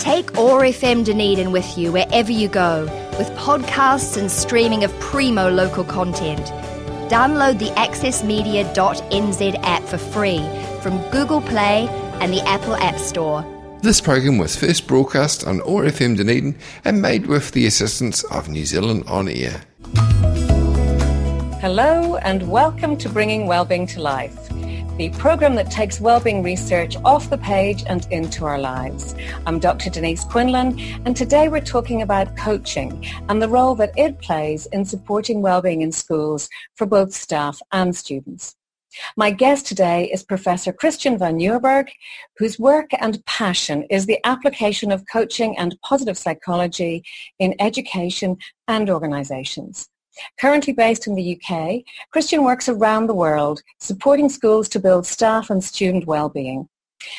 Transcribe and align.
Take 0.00 0.38
OAR 0.38 0.62
FM 0.62 1.04
Dunedin 1.04 1.52
with 1.52 1.76
you 1.76 1.92
wherever 1.92 2.32
you 2.32 2.48
go, 2.48 2.84
with 3.18 3.28
podcasts 3.32 4.16
and 4.16 4.30
streaming 4.30 4.82
of 4.82 4.98
primo 4.98 5.50
local 5.50 5.84
content. 5.84 6.40
Download 7.10 7.58
the 7.58 7.68
accessmedia.nz 7.72 9.60
app 9.62 9.82
for 9.82 9.98
free 9.98 10.38
from 10.80 11.06
Google 11.10 11.42
Play 11.42 11.86
and 12.22 12.32
the 12.32 12.40
Apple 12.48 12.76
App 12.76 12.98
Store. 12.98 13.44
This 13.82 14.00
program 14.00 14.38
was 14.38 14.56
first 14.56 14.86
broadcast 14.86 15.46
on 15.46 15.60
OAR 15.60 15.82
FM 15.82 16.16
Dunedin 16.16 16.56
and 16.82 17.02
made 17.02 17.26
with 17.26 17.50
the 17.50 17.66
assistance 17.66 18.24
of 18.24 18.48
New 18.48 18.64
Zealand 18.64 19.04
On 19.06 19.28
Air. 19.28 19.60
Hello 21.60 22.16
and 22.16 22.50
welcome 22.50 22.96
to 22.96 23.10
Bringing 23.10 23.46
Wellbeing 23.46 23.86
to 23.88 24.00
Life 24.00 24.50
the 25.00 25.08
program 25.18 25.54
that 25.54 25.70
takes 25.70 25.98
wellbeing 25.98 26.42
research 26.42 26.94
off 27.06 27.30
the 27.30 27.38
page 27.38 27.84
and 27.86 28.06
into 28.10 28.44
our 28.44 28.58
lives. 28.58 29.14
I'm 29.46 29.58
Dr. 29.58 29.88
Denise 29.88 30.24
Quinlan, 30.24 30.78
and 31.06 31.16
today 31.16 31.48
we're 31.48 31.62
talking 31.62 32.02
about 32.02 32.36
coaching 32.36 33.06
and 33.30 33.40
the 33.40 33.48
role 33.48 33.74
that 33.76 33.94
it 33.96 34.18
plays 34.20 34.66
in 34.66 34.84
supporting 34.84 35.40
wellbeing 35.40 35.80
in 35.80 35.90
schools 35.90 36.50
for 36.74 36.86
both 36.86 37.14
staff 37.14 37.62
and 37.72 37.96
students. 37.96 38.56
My 39.16 39.30
guest 39.30 39.64
today 39.64 40.10
is 40.12 40.22
Professor 40.22 40.70
Christian 40.70 41.16
van 41.16 41.38
Nieuwerburgh, 41.38 41.88
whose 42.36 42.58
work 42.58 42.90
and 43.00 43.24
passion 43.24 43.84
is 43.88 44.04
the 44.04 44.18
application 44.24 44.92
of 44.92 45.04
coaching 45.10 45.56
and 45.56 45.80
positive 45.82 46.18
psychology 46.18 47.04
in 47.38 47.54
education 47.58 48.36
and 48.68 48.90
organizations. 48.90 49.88
Currently 50.40 50.72
based 50.72 51.06
in 51.06 51.14
the 51.14 51.40
UK, 51.40 51.82
Christian 52.10 52.44
works 52.44 52.68
around 52.68 53.06
the 53.06 53.14
world 53.14 53.62
supporting 53.78 54.28
schools 54.28 54.68
to 54.70 54.80
build 54.80 55.06
staff 55.06 55.50
and 55.50 55.62
student 55.62 56.06
well-being. 56.06 56.68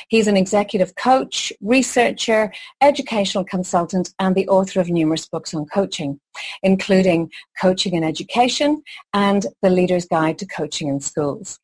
He's 0.10 0.28
an 0.28 0.38
executive 0.38 0.96
coach, 0.96 1.52
researcher, 1.62 2.54
educational 2.82 3.44
consultant, 3.44 4.14
and 4.20 4.36
the 4.36 4.48
author 4.48 4.80
of 4.80 4.90
numerous 4.90 5.28
books 5.28 5.54
on 5.54 5.66
coaching, 5.66 6.20
including 6.62 7.32
Coaching 7.60 7.96
in 7.96 8.04
Education 8.04 8.84
and 9.14 9.48
The 9.62 9.70
Leader's 9.70 10.06
Guide 10.06 10.38
to 10.40 10.46
Coaching 10.46 10.88
in 10.88 11.00
Schools. 11.00 11.60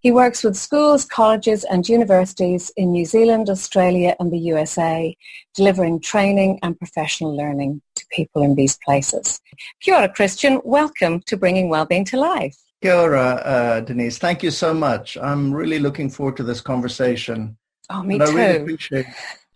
He 0.00 0.10
works 0.10 0.42
with 0.42 0.56
schools, 0.56 1.04
colleges 1.04 1.64
and 1.64 1.88
universities 1.88 2.70
in 2.76 2.92
New 2.92 3.04
Zealand, 3.04 3.50
Australia 3.50 4.16
and 4.20 4.32
the 4.32 4.38
USA, 4.38 5.16
delivering 5.54 6.00
training 6.00 6.58
and 6.62 6.78
professional 6.78 7.36
learning 7.36 7.82
to 7.96 8.04
people 8.10 8.42
in 8.42 8.54
these 8.54 8.78
places. 8.84 9.40
Kia 9.80 9.96
ora, 9.96 10.08
Christian. 10.08 10.60
Welcome 10.64 11.20
to 11.26 11.36
Bringing 11.36 11.68
Wellbeing 11.68 12.04
to 12.06 12.16
Life. 12.18 12.56
Kia 12.82 12.94
ora, 12.94 13.42
uh, 13.44 13.80
Denise. 13.80 14.18
Thank 14.18 14.42
you 14.42 14.50
so 14.50 14.72
much. 14.72 15.16
I'm 15.16 15.52
really 15.52 15.78
looking 15.78 16.10
forward 16.10 16.36
to 16.38 16.42
this 16.42 16.60
conversation. 16.60 17.56
Oh, 17.90 18.02
me 18.02 18.14
and 18.14 18.26
too. 18.26 18.30
I 18.30 18.34
really 18.34 18.62
appreciate 18.62 19.06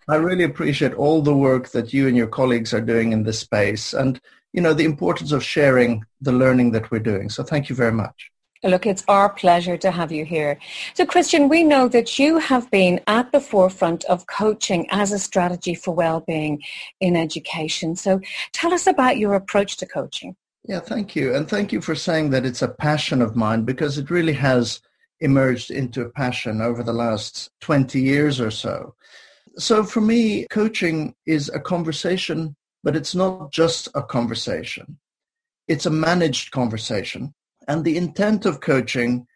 I 0.09 0.17
really 0.17 0.45
appreciate 0.45 0.95
all 0.95 1.23
the 1.23 1.35
work 1.35 1.71
that 1.71 1.95
you 1.95 2.07
and 2.09 2.17
your 2.17 2.27
colleagues 2.27 2.75
are 2.75 2.81
doing 2.81 3.13
in 3.13 3.23
this 3.23 3.39
space 3.39 3.95
and, 3.95 4.21
you 4.53 4.61
know, 4.61 4.75
the 4.75 4.85
importance 4.85 5.33
of 5.33 5.43
sharing 5.43 6.05
the 6.21 6.33
learning 6.33 6.73
that 6.73 6.91
we're 6.91 6.99
doing. 6.99 7.31
So 7.31 7.43
thank 7.43 7.71
you 7.71 7.75
very 7.75 7.93
much. 7.93 8.31
Look, 8.65 8.87
it's 8.87 9.05
our 9.09 9.29
pleasure 9.29 9.77
to 9.77 9.91
have 9.91 10.11
you 10.11 10.25
here. 10.25 10.59
So 10.95 11.05
Christian, 11.05 11.51
we 11.51 11.63
know 11.63 11.87
that 11.89 12.19
you 12.19 12.39
have 12.39 12.71
been 12.71 12.99
at 13.07 13.31
the 13.31 13.41
forefront 13.41 14.05
of 14.05 14.27
coaching 14.27 14.87
as 14.91 15.13
a 15.13 15.19
strategy 15.19 15.75
for 15.75 15.95
well-being 15.95 16.63
in 16.99 17.15
education. 17.15 17.95
So 17.95 18.21
tell 18.55 18.73
us 18.73 18.87
about 18.87 19.19
your 19.19 19.35
approach 19.35 19.77
to 19.79 19.87
coaching. 19.87 20.35
Yeah, 20.67 20.81
thank 20.81 21.15
you. 21.15 21.35
And 21.35 21.47
thank 21.47 21.73
you 21.73 21.83
for 21.83 21.95
saying 21.95 22.31
that 22.31 22.47
it's 22.47 22.63
a 22.63 22.69
passion 22.69 23.21
of 23.21 23.37
mine 23.37 23.65
because 23.65 23.99
it 23.99 24.11
really 24.11 24.33
has 24.33 24.81
emerged 25.21 25.71
into 25.71 26.01
a 26.01 26.11
passion 26.11 26.63
over 26.63 26.83
the 26.83 26.95
last 26.95 27.51
20 27.61 28.01
years 28.01 28.41
or 28.41 28.51
so. 28.51 28.95
So 29.59 29.85
for 29.85 30.01
me, 30.01 30.47
coaching 30.49 31.15
is 31.27 31.51
a 31.51 31.61
conversation, 31.61 32.57
but 32.83 32.97
it's 32.97 33.15
not 33.15 33.53
just 33.53 33.89
a 33.95 34.03
conversation. 34.03 34.99
It's 35.69 35.85
a 35.85 35.91
managed 35.91 36.51
conversation 36.51 37.35
and 37.69 37.85
the 37.85 37.97
intent 37.97 38.47
of 38.47 38.61
coaching 38.61 39.27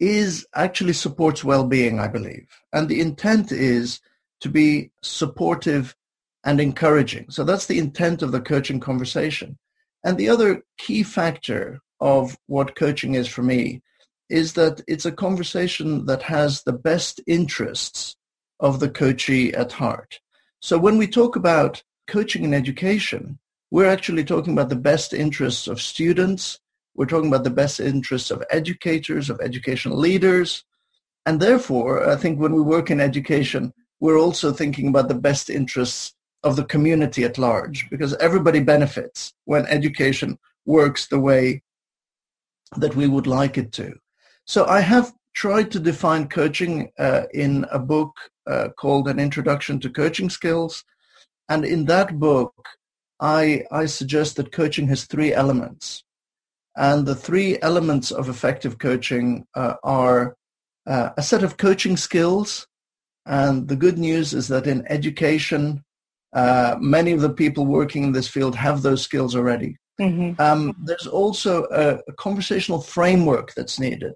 is 0.00 0.46
actually 0.54 0.92
supports 0.92 1.44
well-being, 1.44 2.00
I 2.00 2.08
believe. 2.08 2.48
And 2.72 2.88
the 2.88 3.00
intent 3.00 3.52
is 3.52 4.00
to 4.40 4.48
be 4.48 4.90
supportive 5.02 5.94
and 6.44 6.60
encouraging. 6.60 7.26
So 7.30 7.44
that's 7.44 7.66
the 7.66 7.78
intent 7.78 8.22
of 8.22 8.32
the 8.32 8.40
coaching 8.40 8.80
conversation. 8.80 9.58
And 10.04 10.18
the 10.18 10.28
other 10.28 10.64
key 10.78 11.04
factor 11.04 11.80
of 12.00 12.36
what 12.46 12.74
coaching 12.74 13.14
is 13.14 13.28
for 13.28 13.42
me 13.42 13.80
is 14.28 14.54
that 14.54 14.80
it's 14.88 15.06
a 15.06 15.12
conversation 15.12 16.06
that 16.06 16.22
has 16.22 16.62
the 16.62 16.72
best 16.72 17.20
interests 17.26 18.16
of 18.58 18.80
the 18.80 18.90
coachee 18.90 19.54
at 19.54 19.72
heart. 19.72 20.18
So 20.60 20.78
when 20.78 20.98
we 20.98 21.06
talk 21.06 21.36
about 21.36 21.82
coaching 22.08 22.42
in 22.42 22.54
education, 22.54 23.38
we're 23.70 23.88
actually 23.88 24.24
talking 24.24 24.52
about 24.52 24.68
the 24.68 24.76
best 24.76 25.12
interests 25.12 25.68
of 25.68 25.80
students, 25.80 26.58
we're 26.94 27.06
talking 27.06 27.28
about 27.28 27.44
the 27.44 27.50
best 27.50 27.80
interests 27.80 28.30
of 28.30 28.44
educators, 28.50 29.30
of 29.30 29.40
educational 29.40 29.96
leaders. 29.96 30.64
And 31.24 31.40
therefore, 31.40 32.08
I 32.08 32.16
think 32.16 32.38
when 32.38 32.54
we 32.54 32.62
work 32.62 32.90
in 32.90 33.00
education, 33.00 33.72
we're 34.00 34.18
also 34.18 34.52
thinking 34.52 34.88
about 34.88 35.08
the 35.08 35.14
best 35.14 35.48
interests 35.48 36.14
of 36.42 36.56
the 36.56 36.64
community 36.64 37.24
at 37.24 37.38
large 37.38 37.88
because 37.88 38.14
everybody 38.14 38.60
benefits 38.60 39.32
when 39.44 39.64
education 39.66 40.38
works 40.66 41.06
the 41.06 41.20
way 41.20 41.62
that 42.76 42.96
we 42.96 43.06
would 43.06 43.26
like 43.26 43.56
it 43.56 43.72
to. 43.72 43.94
So 44.44 44.66
I 44.66 44.80
have 44.80 45.12
tried 45.34 45.70
to 45.70 45.80
define 45.80 46.28
coaching 46.28 46.90
uh, 46.98 47.22
in 47.32 47.64
a 47.70 47.78
book 47.78 48.12
uh, 48.46 48.68
called 48.76 49.08
An 49.08 49.18
Introduction 49.18 49.78
to 49.80 49.90
Coaching 49.90 50.28
Skills. 50.28 50.84
And 51.48 51.64
in 51.64 51.84
that 51.86 52.18
book, 52.18 52.54
I, 53.20 53.64
I 53.70 53.86
suggest 53.86 54.36
that 54.36 54.52
coaching 54.52 54.88
has 54.88 55.04
three 55.04 55.32
elements. 55.32 56.02
And 56.76 57.06
the 57.06 57.14
three 57.14 57.58
elements 57.60 58.10
of 58.10 58.28
effective 58.28 58.78
coaching 58.78 59.46
uh, 59.54 59.74
are 59.84 60.36
uh, 60.86 61.10
a 61.16 61.22
set 61.22 61.42
of 61.42 61.56
coaching 61.56 61.96
skills. 61.96 62.66
And 63.26 63.68
the 63.68 63.76
good 63.76 63.98
news 63.98 64.32
is 64.32 64.48
that 64.48 64.66
in 64.66 64.86
education, 64.88 65.84
uh, 66.32 66.76
many 66.80 67.12
of 67.12 67.20
the 67.20 67.30
people 67.32 67.66
working 67.66 68.04
in 68.04 68.12
this 68.12 68.28
field 68.28 68.56
have 68.56 68.82
those 68.82 69.02
skills 69.02 69.36
already. 69.36 69.76
Mm-hmm. 70.00 70.40
Um, 70.40 70.74
there's 70.84 71.06
also 71.06 71.64
a, 71.70 71.98
a 72.08 72.12
conversational 72.14 72.80
framework 72.80 73.54
that's 73.54 73.78
needed. 73.78 74.14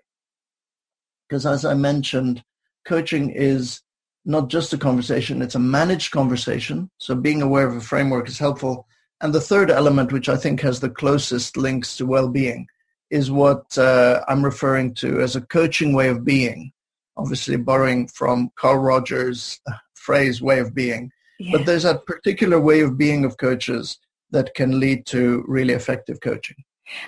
Because 1.28 1.44
as 1.44 1.64
I 1.64 1.74
mentioned, 1.74 2.42
coaching 2.86 3.30
is 3.30 3.82
not 4.24 4.48
just 4.48 4.72
a 4.72 4.78
conversation, 4.78 5.42
it's 5.42 5.54
a 5.54 5.60
managed 5.60 6.10
conversation. 6.10 6.90
So 6.98 7.14
being 7.14 7.42
aware 7.42 7.68
of 7.68 7.76
a 7.76 7.80
framework 7.80 8.28
is 8.28 8.38
helpful. 8.38 8.86
And 9.20 9.34
the 9.34 9.40
third 9.40 9.70
element, 9.70 10.12
which 10.12 10.28
I 10.28 10.36
think 10.36 10.60
has 10.60 10.80
the 10.80 10.90
closest 10.90 11.56
links 11.56 11.96
to 11.96 12.06
well-being, 12.06 12.66
is 13.10 13.30
what 13.30 13.76
uh, 13.78 14.22
I'm 14.28 14.44
referring 14.44 14.94
to 14.94 15.20
as 15.20 15.36
a 15.36 15.40
coaching 15.40 15.94
way 15.94 16.08
of 16.08 16.24
being, 16.24 16.72
obviously 17.16 17.56
borrowing 17.56 18.08
from 18.08 18.50
Carl 18.56 18.78
Rogers' 18.78 19.60
phrase 19.94 20.42
way 20.42 20.58
of 20.58 20.74
being. 20.74 21.10
Yeah. 21.38 21.52
But 21.56 21.66
there's 21.66 21.84
a 21.84 21.98
particular 21.98 22.60
way 22.60 22.80
of 22.80 22.98
being 22.98 23.24
of 23.24 23.36
coaches 23.36 23.98
that 24.30 24.54
can 24.54 24.80
lead 24.80 25.06
to 25.06 25.44
really 25.46 25.74
effective 25.74 26.20
coaching. 26.20 26.56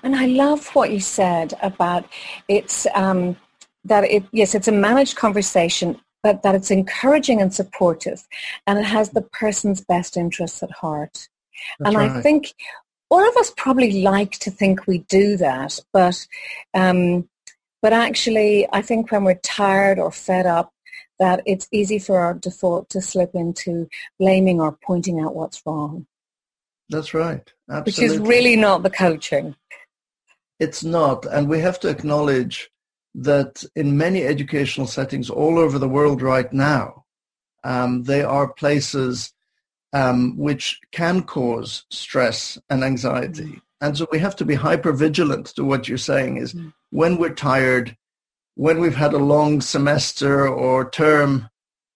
And 0.03 0.17
I 0.17 0.27
love 0.27 0.69
what 0.75 0.93
you 0.93 1.01
said 1.01 1.55
about 1.63 2.05
it's 2.49 2.87
um, 2.95 3.37
that 3.85 4.05
it 4.05 4.25
yes, 4.33 4.55
it's 4.55 4.69
a 4.69 4.73
managed 4.73 5.17
conversation, 5.17 6.01
but 6.23 6.43
that 6.43 6.55
it's 6.55 6.71
encouraging 6.71 7.41
and 7.41 7.55
supportive, 7.55 8.27
and 8.67 8.79
it 8.79 8.85
has 8.85 9.11
the 9.11 9.23
person's 9.23 9.81
best 9.81 10.17
interests 10.17 10.63
at 10.63 10.71
heart. 10.71 11.29
That's 11.79 11.89
and 11.89 11.97
right. 11.97 12.11
I 12.11 12.21
think 12.23 12.55
all 13.11 13.27
of 13.27 13.37
us 13.37 13.53
probably 13.57 14.03
like 14.03 14.33
to 14.41 14.51
think 14.51 14.87
we 14.87 14.99
do 15.09 15.37
that, 15.39 15.79
but 15.93 16.27
um, 16.75 17.29
but 17.81 17.93
actually, 17.93 18.67
I 18.73 18.83
think 18.83 19.11
when 19.11 19.25
we're 19.25 19.35
tired 19.37 19.99
or 19.99 20.11
fed 20.11 20.47
up, 20.47 20.73
that 21.19 21.43
it's 21.47 21.69
easy 21.73 21.99
for 21.99 22.19
our 22.19 22.35
default 22.35 22.89
to 22.91 23.01
slip 23.01 23.31
into 23.35 23.89
blaming 24.19 24.61
or 24.61 24.79
pointing 24.85 25.21
out 25.21 25.35
what's 25.35 25.63
wrong. 25.65 26.07
That's 26.89 27.15
right. 27.15 27.53
Absolutely. 27.71 27.91
Which 27.91 28.13
is 28.13 28.19
really 28.19 28.57
not 28.57 28.83
the 28.83 28.91
coaching. 28.91 29.55
It's 30.59 30.83
not. 30.83 31.27
And 31.27 31.49
we 31.49 31.61
have 31.61 31.79
to 31.81 31.89
acknowledge 31.89 32.71
that 33.15 33.65
in 33.77 33.97
many 33.97 34.25
educational 34.25 34.87
settings 34.87 35.31
all 35.31 35.59
over 35.59 35.79
the 35.79 35.89
world 35.89 36.23
right 36.23 36.53
now, 36.53 37.05
um, 37.65 38.05
there 38.05 38.29
are 38.29 38.53
places 38.53 39.33
um, 39.93 40.37
which 40.37 40.81
can 40.93 41.23
cause 41.23 41.85
stress 41.91 42.59
and 42.71 42.85
anxiety. 42.85 43.45
Mm. 43.45 43.63
And 43.81 43.97
so 43.97 44.07
we 44.11 44.19
have 44.19 44.37
to 44.37 44.45
be 44.45 44.55
hyper 44.55 44.93
vigilant 44.93 45.47
to 45.57 45.65
what 45.65 45.89
you're 45.89 45.99
saying 45.99 46.37
is 46.37 46.55
mm. 46.55 46.73
when 46.91 47.17
we're 47.17 47.35
tired, 47.35 47.97
when 48.55 48.81
we've 48.81 48.97
had 48.97 49.15
a 49.15 49.19
long 49.19 49.61
semester 49.61 50.49
or 50.49 50.91
term, 50.91 51.49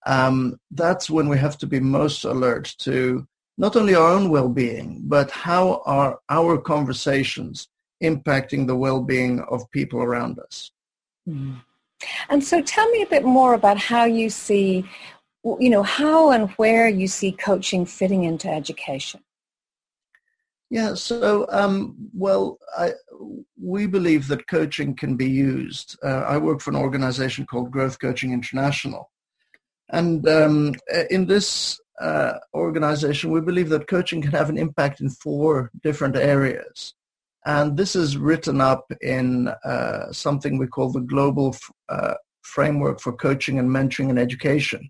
um, 0.07 0.59
that's 0.71 1.11
when 1.11 1.29
we 1.29 1.39
have 1.39 1.59
to 1.59 1.67
be 1.67 1.81
most 1.81 2.25
alert 2.25 2.75
to 2.79 3.27
not 3.59 3.77
only 3.77 3.95
our 3.95 4.09
own 4.09 4.31
well-being, 4.31 5.03
but 5.05 5.31
how 5.31 5.83
are 5.85 6.19
our 6.29 6.59
conversations 6.59 7.69
impacting 8.03 8.67
the 8.67 8.77
well-being 8.77 9.41
of 9.43 9.71
people 9.71 10.01
around 10.01 10.39
us. 10.39 10.73
Mm. 11.29 11.63
And 12.29 12.43
so 12.43 12.61
tell 12.63 12.89
me 12.91 13.03
a 13.03 13.07
bit 13.07 13.25
more 13.25 13.55
about 13.55 13.79
how 13.79 14.05
you 14.05 14.29
see 14.29 14.85
you 15.45 15.71
know, 15.71 15.83
how 15.83 16.31
and 16.31 16.51
where 16.53 16.89
you 16.89 17.09
see 17.09 17.33
coaching 17.33 17.85
fitting 17.85 18.25
into 18.25 18.49
education. 18.49 19.21
Yeah, 20.71 20.95
so, 20.95 21.47
um, 21.51 21.97
well, 22.15 22.59
I, 22.79 22.93
we 23.61 23.87
believe 23.87 24.29
that 24.29 24.47
coaching 24.47 24.95
can 24.95 25.17
be 25.17 25.29
used. 25.29 25.99
Uh, 26.03 26.25
I 26.27 26.39
work 26.39 26.63
for 26.63 26.71
an 26.71 26.77
organization 26.77 27.45
called 27.45 27.71
Growth 27.71 27.99
Coaching 27.99 28.33
International. 28.33 29.11
And 29.91 30.27
um, 30.27 30.75
in 31.11 31.27
this 31.27 31.79
uh, 32.01 32.39
organization, 32.55 33.31
we 33.31 33.43
believe 33.43 33.69
that 33.69 33.87
coaching 33.87 34.23
can 34.23 34.31
have 34.31 34.49
an 34.49 34.57
impact 34.57 35.01
in 35.01 35.11
four 35.11 35.71
different 35.83 36.17
areas. 36.17 36.95
And 37.45 37.77
this 37.77 37.95
is 37.95 38.17
written 38.17 38.61
up 38.61 38.91
in 39.03 39.49
uh, 39.65 40.11
something 40.13 40.57
we 40.57 40.69
call 40.69 40.91
the 40.91 41.01
Global 41.01 41.55
uh, 41.89 42.15
Framework 42.43 43.01
for 43.01 43.13
Coaching 43.13 43.59
and 43.59 43.69
Mentoring 43.69 44.09
and 44.09 44.19
Education. 44.19 44.89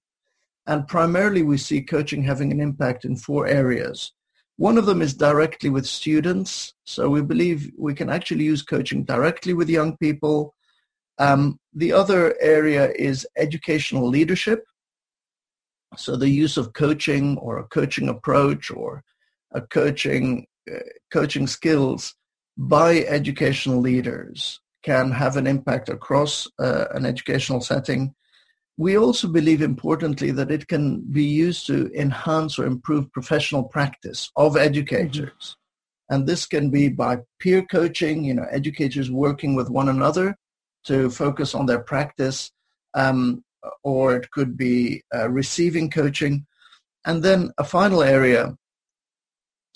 And 0.66 0.86
primarily 0.86 1.42
we 1.42 1.58
see 1.58 1.82
coaching 1.82 2.22
having 2.22 2.52
an 2.52 2.60
impact 2.60 3.04
in 3.04 3.16
four 3.16 3.46
areas. 3.46 4.12
One 4.56 4.78
of 4.78 4.86
them 4.86 5.02
is 5.02 5.14
directly 5.14 5.70
with 5.70 5.86
students. 5.86 6.74
So 6.84 7.08
we 7.08 7.22
believe 7.22 7.70
we 7.76 7.94
can 7.94 8.10
actually 8.10 8.44
use 8.44 8.62
coaching 8.62 9.04
directly 9.04 9.54
with 9.54 9.68
young 9.68 9.96
people. 9.96 10.54
Um, 11.18 11.58
the 11.74 11.92
other 11.92 12.36
area 12.40 12.92
is 12.92 13.26
educational 13.36 14.08
leadership. 14.08 14.64
So 15.96 16.16
the 16.16 16.28
use 16.28 16.56
of 16.56 16.72
coaching 16.72 17.36
or 17.38 17.58
a 17.58 17.64
coaching 17.64 18.08
approach 18.08 18.70
or 18.70 19.02
a 19.52 19.60
coaching 19.60 20.46
uh, 20.72 20.78
coaching 21.12 21.46
skills 21.46 22.14
by 22.56 22.98
educational 22.98 23.80
leaders 23.80 24.60
can 24.82 25.10
have 25.10 25.36
an 25.36 25.46
impact 25.46 25.88
across 25.88 26.48
uh, 26.58 26.86
an 26.92 27.04
educational 27.04 27.60
setting. 27.60 28.14
We 28.78 28.96
also 28.96 29.28
believe 29.28 29.62
importantly 29.62 30.30
that 30.32 30.50
it 30.50 30.66
can 30.66 31.00
be 31.00 31.24
used 31.24 31.66
to 31.66 31.90
enhance 31.94 32.58
or 32.58 32.66
improve 32.66 33.12
professional 33.12 33.64
practice 33.64 34.30
of 34.36 34.56
educators. 34.56 35.56
Mm-hmm. 36.10 36.14
And 36.14 36.26
this 36.26 36.46
can 36.46 36.70
be 36.70 36.88
by 36.88 37.18
peer 37.38 37.62
coaching, 37.62 38.24
you 38.24 38.34
know, 38.34 38.46
educators 38.50 39.10
working 39.10 39.54
with 39.54 39.70
one 39.70 39.88
another 39.88 40.36
to 40.84 41.10
focus 41.10 41.54
on 41.54 41.66
their 41.66 41.80
practice, 41.80 42.50
um, 42.94 43.44
or 43.82 44.16
it 44.16 44.30
could 44.30 44.56
be 44.56 45.02
uh, 45.14 45.28
receiving 45.30 45.90
coaching. 45.90 46.46
And 47.04 47.22
then 47.22 47.50
a 47.58 47.64
final 47.64 48.02
area 48.02 48.56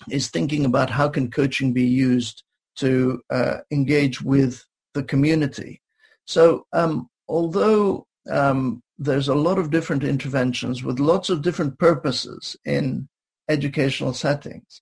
is 0.09 0.29
thinking 0.29 0.65
about 0.65 0.89
how 0.89 1.09
can 1.09 1.31
coaching 1.31 1.73
be 1.73 1.85
used 1.85 2.43
to 2.77 3.21
uh, 3.31 3.57
engage 3.71 4.21
with 4.21 4.63
the 4.93 5.03
community. 5.03 5.81
So 6.25 6.65
um, 6.73 7.09
although 7.27 8.05
um, 8.29 8.81
there's 8.97 9.27
a 9.27 9.35
lot 9.35 9.59
of 9.59 9.69
different 9.69 10.03
interventions 10.03 10.83
with 10.83 10.99
lots 10.99 11.29
of 11.29 11.41
different 11.41 11.77
purposes 11.77 12.55
in 12.65 13.07
educational 13.49 14.13
settings, 14.13 14.81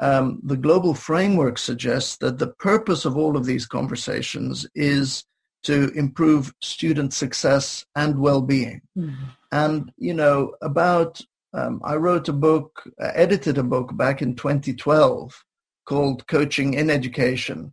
um, 0.00 0.40
the 0.42 0.56
global 0.56 0.94
framework 0.94 1.58
suggests 1.58 2.16
that 2.18 2.38
the 2.38 2.48
purpose 2.48 3.04
of 3.04 3.16
all 3.16 3.36
of 3.36 3.44
these 3.44 3.66
conversations 3.66 4.66
is 4.74 5.24
to 5.62 5.90
improve 5.94 6.52
student 6.60 7.14
success 7.14 7.86
and 7.94 8.18
well-being. 8.18 8.82
Mm-hmm. 8.98 9.24
And, 9.52 9.92
you 9.96 10.14
know, 10.14 10.54
about, 10.60 11.20
um, 11.54 11.80
I 11.84 11.94
wrote 11.96 12.28
a 12.28 12.32
book, 12.32 12.82
uh, 13.00 13.10
edited 13.14 13.58
a 13.58 13.62
book 13.62 13.96
back 13.96 14.22
in 14.22 14.34
2012 14.34 15.44
called 15.86 16.26
Coaching 16.26 16.74
in 16.74 16.90
Education. 16.90 17.72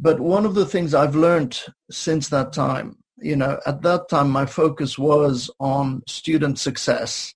But 0.00 0.20
one 0.20 0.46
of 0.46 0.54
the 0.54 0.66
things 0.66 0.94
I've 0.94 1.14
learned 1.14 1.60
since 1.90 2.28
that 2.30 2.52
time, 2.54 2.96
you 3.18 3.36
know, 3.36 3.60
at 3.66 3.82
that 3.82 4.08
time 4.08 4.30
my 4.30 4.46
focus 4.46 4.98
was 4.98 5.50
on 5.60 6.02
student 6.06 6.58
success. 6.58 7.34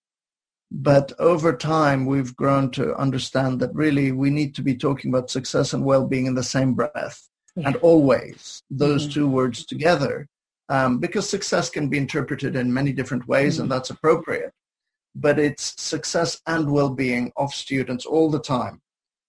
But 0.70 1.12
over 1.18 1.56
time, 1.56 2.04
we've 2.04 2.36
grown 2.36 2.70
to 2.72 2.94
understand 2.96 3.58
that 3.60 3.74
really 3.74 4.12
we 4.12 4.28
need 4.28 4.54
to 4.56 4.62
be 4.62 4.76
talking 4.76 5.10
about 5.10 5.30
success 5.30 5.72
and 5.72 5.82
well-being 5.82 6.26
in 6.26 6.34
the 6.34 6.42
same 6.42 6.74
breath 6.74 7.26
yeah. 7.56 7.68
and 7.68 7.76
always 7.76 8.62
those 8.70 9.04
mm-hmm. 9.04 9.12
two 9.12 9.28
words 9.28 9.64
together 9.64 10.28
um, 10.68 10.98
because 10.98 11.26
success 11.26 11.70
can 11.70 11.88
be 11.88 11.96
interpreted 11.96 12.54
in 12.54 12.72
many 12.72 12.92
different 12.92 13.26
ways 13.26 13.54
mm-hmm. 13.54 13.62
and 13.62 13.72
that's 13.72 13.88
appropriate 13.88 14.52
but 15.14 15.38
it's 15.38 15.80
success 15.80 16.40
and 16.46 16.70
well-being 16.70 17.32
of 17.36 17.52
students 17.52 18.06
all 18.06 18.30
the 18.30 18.40
time 18.40 18.80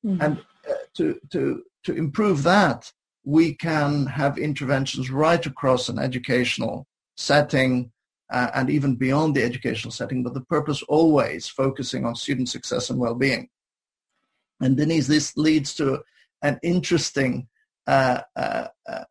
mm-hmm. 0.05 0.21
and 0.21 0.43
to, 0.95 1.19
to, 1.31 1.63
to 1.83 1.93
improve 1.93 2.43
that, 2.43 2.91
we 3.29 3.53
can 3.53 4.07
have 4.07 4.39
interventions 4.39 5.11
right 5.11 5.45
across 5.45 5.87
an 5.87 5.99
educational 5.99 6.87
setting 7.15 7.91
uh, 8.31 8.49
and 8.55 8.71
even 8.71 8.95
beyond 8.95 9.35
the 9.35 9.43
educational 9.43 9.91
setting, 9.91 10.23
but 10.23 10.33
the 10.33 10.41
purpose 10.55 10.81
always 10.83 11.47
focusing 11.47 12.05
on 12.05 12.15
student 12.15 12.49
success 12.49 12.89
and 12.89 12.99
well-being. 12.99 13.47
And 14.61 14.75
Denise, 14.75 15.05
this 15.05 15.37
leads 15.37 15.75
to 15.75 16.01
an 16.41 16.57
interesting 16.63 17.47
uh, 17.85 18.21
uh, 18.35 18.67
uh, 18.87 19.03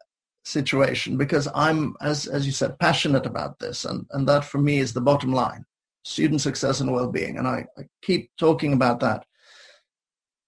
situation 0.45 1.17
because 1.17 1.47
I'm, 1.55 1.95
as, 2.01 2.27
as 2.27 2.45
you 2.45 2.53
said, 2.53 2.79
passionate 2.81 3.25
about 3.25 3.61
this. 3.61 3.85
And, 3.85 4.05
and 4.11 4.29
that 4.29 4.45
for 4.45 4.59
me 4.59 4.79
is 4.79 4.93
the 4.93 5.01
bottom 5.01 5.33
line, 5.33 5.65
student 6.03 6.41
success 6.41 6.81
and 6.81 6.93
well-being. 6.93 7.39
And 7.39 7.47
I, 7.47 7.67
I 7.79 7.83
keep 8.03 8.33
talking 8.37 8.73
about 8.73 8.99
that 8.99 9.25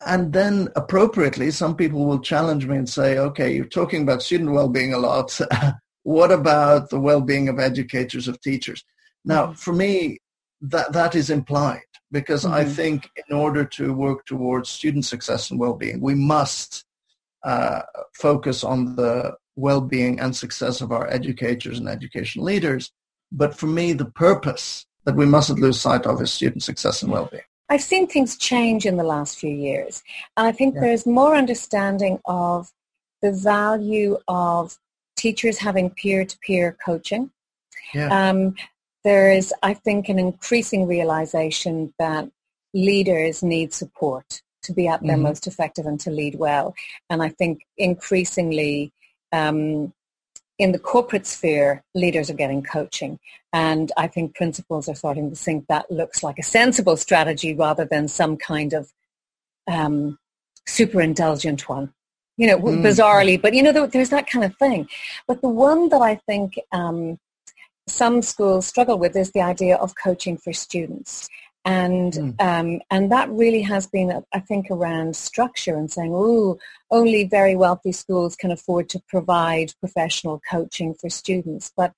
and 0.06 0.32
then 0.32 0.68
appropriately, 0.76 1.50
some 1.50 1.76
people 1.76 2.06
will 2.06 2.20
challenge 2.20 2.66
me 2.66 2.76
and 2.76 2.88
say, 2.88 3.18
okay, 3.18 3.54
you're 3.54 3.66
talking 3.66 4.02
about 4.02 4.22
student 4.22 4.52
well-being 4.52 4.94
a 4.94 4.98
lot. 4.98 5.38
what 6.04 6.32
about 6.32 6.88
the 6.90 7.00
well-being 7.00 7.48
of 7.48 7.58
educators, 7.58 8.26
of 8.26 8.40
teachers? 8.40 8.82
Now, 9.24 9.46
mm-hmm. 9.46 9.54
for 9.54 9.72
me, 9.72 10.18
that, 10.62 10.92
that 10.92 11.14
is 11.14 11.28
implied 11.28 11.82
because 12.10 12.44
mm-hmm. 12.44 12.54
I 12.54 12.64
think 12.64 13.10
in 13.28 13.36
order 13.36 13.64
to 13.64 13.92
work 13.92 14.24
towards 14.24 14.70
student 14.70 15.04
success 15.04 15.50
and 15.50 15.60
well-being, 15.60 16.00
we 16.00 16.14
must 16.14 16.84
uh, 17.44 17.82
focus 18.14 18.64
on 18.64 18.96
the 18.96 19.34
well-being 19.56 20.18
and 20.18 20.34
success 20.34 20.80
of 20.80 20.92
our 20.92 21.08
educators 21.08 21.78
and 21.78 21.88
education 21.88 22.42
leaders. 22.42 22.90
But 23.30 23.54
for 23.54 23.66
me, 23.66 23.92
the 23.92 24.06
purpose 24.06 24.86
that 25.04 25.16
we 25.16 25.26
mustn't 25.26 25.60
lose 25.60 25.80
sight 25.80 26.06
of 26.06 26.22
is 26.22 26.32
student 26.32 26.62
success 26.62 27.02
and 27.02 27.12
well-being. 27.12 27.42
I've 27.70 27.82
seen 27.82 28.08
things 28.08 28.36
change 28.36 28.84
in 28.84 28.96
the 28.96 29.04
last 29.04 29.38
few 29.38 29.54
years. 29.54 30.02
And 30.36 30.46
I 30.46 30.52
think 30.52 30.74
yeah. 30.74 30.80
there's 30.82 31.06
more 31.06 31.36
understanding 31.36 32.18
of 32.24 32.72
the 33.22 33.32
value 33.32 34.18
of 34.26 34.76
teachers 35.16 35.58
having 35.58 35.90
peer-to-peer 35.90 36.76
coaching. 36.84 37.30
Yeah. 37.94 38.08
Um, 38.28 38.56
there 39.04 39.32
is, 39.32 39.54
I 39.62 39.74
think, 39.74 40.08
an 40.08 40.18
increasing 40.18 40.86
realization 40.86 41.94
that 41.98 42.28
leaders 42.74 43.42
need 43.42 43.72
support 43.72 44.42
to 44.62 44.72
be 44.72 44.88
at 44.88 45.00
their 45.02 45.12
mm-hmm. 45.12 45.22
most 45.22 45.46
effective 45.46 45.86
and 45.86 45.98
to 46.00 46.10
lead 46.10 46.34
well. 46.34 46.74
And 47.08 47.22
I 47.22 47.30
think 47.30 47.62
increasingly 47.78 48.92
um, 49.32 49.92
in 50.60 50.72
the 50.72 50.78
corporate 50.78 51.26
sphere, 51.26 51.82
leaders 51.94 52.28
are 52.28 52.34
getting 52.34 52.62
coaching. 52.62 53.18
And 53.50 53.90
I 53.96 54.06
think 54.06 54.34
principals 54.34 54.90
are 54.90 54.94
starting 54.94 55.30
to 55.30 55.34
think 55.34 55.66
that 55.68 55.90
looks 55.90 56.22
like 56.22 56.38
a 56.38 56.42
sensible 56.42 56.98
strategy 56.98 57.54
rather 57.54 57.86
than 57.86 58.08
some 58.08 58.36
kind 58.36 58.74
of 58.74 58.92
um, 59.66 60.18
super 60.68 61.00
indulgent 61.00 61.66
one. 61.66 61.94
You 62.36 62.46
know, 62.46 62.58
mm. 62.58 62.82
bizarrely, 62.82 63.40
but 63.40 63.54
you 63.54 63.62
know, 63.62 63.86
there's 63.86 64.10
that 64.10 64.26
kind 64.26 64.44
of 64.44 64.54
thing. 64.56 64.86
But 65.26 65.40
the 65.40 65.48
one 65.48 65.88
that 65.88 66.02
I 66.02 66.16
think 66.26 66.58
um, 66.72 67.18
some 67.88 68.20
schools 68.20 68.66
struggle 68.66 68.98
with 68.98 69.16
is 69.16 69.32
the 69.32 69.40
idea 69.40 69.76
of 69.76 69.94
coaching 70.02 70.36
for 70.36 70.52
students 70.52 71.28
and 71.64 72.12
mm. 72.14 72.40
um, 72.40 72.80
and 72.90 73.12
that 73.12 73.30
really 73.30 73.62
has 73.62 73.86
been, 73.86 74.24
I 74.32 74.40
think, 74.40 74.68
around 74.70 75.14
structure 75.14 75.76
and 75.76 75.90
saying, 75.90 76.12
oh, 76.14 76.58
only 76.90 77.24
very 77.24 77.54
wealthy 77.54 77.92
schools 77.92 78.34
can 78.34 78.50
afford 78.50 78.88
to 78.90 79.02
provide 79.08 79.74
professional 79.78 80.40
coaching 80.50 80.94
for 80.94 81.10
students. 81.10 81.70
But 81.76 81.92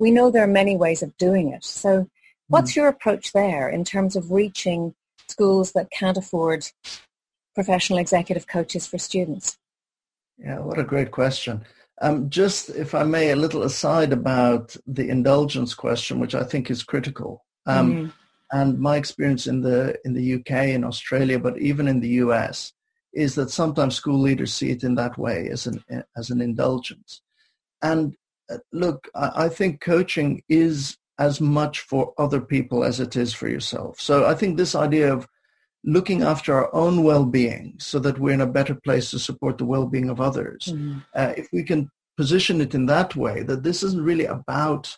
we 0.00 0.10
know 0.10 0.30
there 0.30 0.42
are 0.42 0.48
many 0.48 0.76
ways 0.76 1.02
of 1.02 1.16
doing 1.16 1.52
it. 1.52 1.64
So, 1.64 2.08
what's 2.48 2.72
mm. 2.72 2.76
your 2.76 2.88
approach 2.88 3.32
there 3.32 3.68
in 3.68 3.84
terms 3.84 4.16
of 4.16 4.32
reaching 4.32 4.94
schools 5.28 5.72
that 5.72 5.92
can't 5.92 6.16
afford 6.16 6.66
professional 7.54 8.00
executive 8.00 8.48
coaches 8.48 8.86
for 8.86 8.98
students? 8.98 9.58
Yeah, 10.38 10.58
what 10.58 10.80
a 10.80 10.84
great 10.84 11.12
question. 11.12 11.64
Um, 12.02 12.28
just, 12.28 12.70
if 12.70 12.96
I 12.96 13.04
may, 13.04 13.30
a 13.30 13.36
little 13.36 13.62
aside 13.62 14.12
about 14.12 14.76
the 14.88 15.08
indulgence 15.08 15.72
question, 15.72 16.18
which 16.18 16.34
I 16.34 16.42
think 16.42 16.68
is 16.68 16.82
critical. 16.82 17.44
Um, 17.66 17.92
mm 17.92 18.12
and 18.54 18.78
my 18.78 18.96
experience 18.96 19.48
in 19.48 19.62
the 19.62 19.98
in 20.04 20.14
the 20.14 20.34
UK 20.36 20.52
and 20.74 20.84
Australia, 20.84 21.38
but 21.40 21.58
even 21.58 21.88
in 21.88 21.98
the 22.00 22.14
US, 22.24 22.72
is 23.12 23.34
that 23.34 23.50
sometimes 23.50 23.96
school 23.96 24.20
leaders 24.20 24.54
see 24.54 24.70
it 24.70 24.84
in 24.84 24.94
that 24.94 25.18
way 25.18 25.48
as 25.48 25.66
an 25.66 25.82
as 26.16 26.30
an 26.30 26.40
indulgence. 26.40 27.20
And 27.82 28.14
uh, 28.48 28.58
look, 28.72 29.08
I, 29.14 29.46
I 29.46 29.48
think 29.48 29.80
coaching 29.80 30.42
is 30.48 30.96
as 31.18 31.40
much 31.40 31.80
for 31.80 32.14
other 32.16 32.40
people 32.40 32.84
as 32.84 33.00
it 33.00 33.16
is 33.16 33.34
for 33.34 33.48
yourself. 33.48 34.00
So 34.00 34.24
I 34.26 34.34
think 34.34 34.56
this 34.56 34.74
idea 34.74 35.12
of 35.12 35.26
looking 35.84 36.22
after 36.22 36.54
our 36.54 36.74
own 36.74 37.02
well-being 37.02 37.74
so 37.78 37.98
that 38.00 38.18
we're 38.18 38.34
in 38.34 38.40
a 38.40 38.56
better 38.58 38.74
place 38.74 39.10
to 39.10 39.18
support 39.18 39.58
the 39.58 39.66
well-being 39.66 40.08
of 40.08 40.20
others. 40.20 40.64
Mm-hmm. 40.66 40.98
Uh, 41.14 41.34
if 41.36 41.48
we 41.52 41.62
can 41.62 41.90
position 42.16 42.60
it 42.60 42.74
in 42.74 42.86
that 42.86 43.14
way, 43.14 43.42
that 43.42 43.62
this 43.62 43.82
isn't 43.82 44.02
really 44.10 44.24
about 44.24 44.96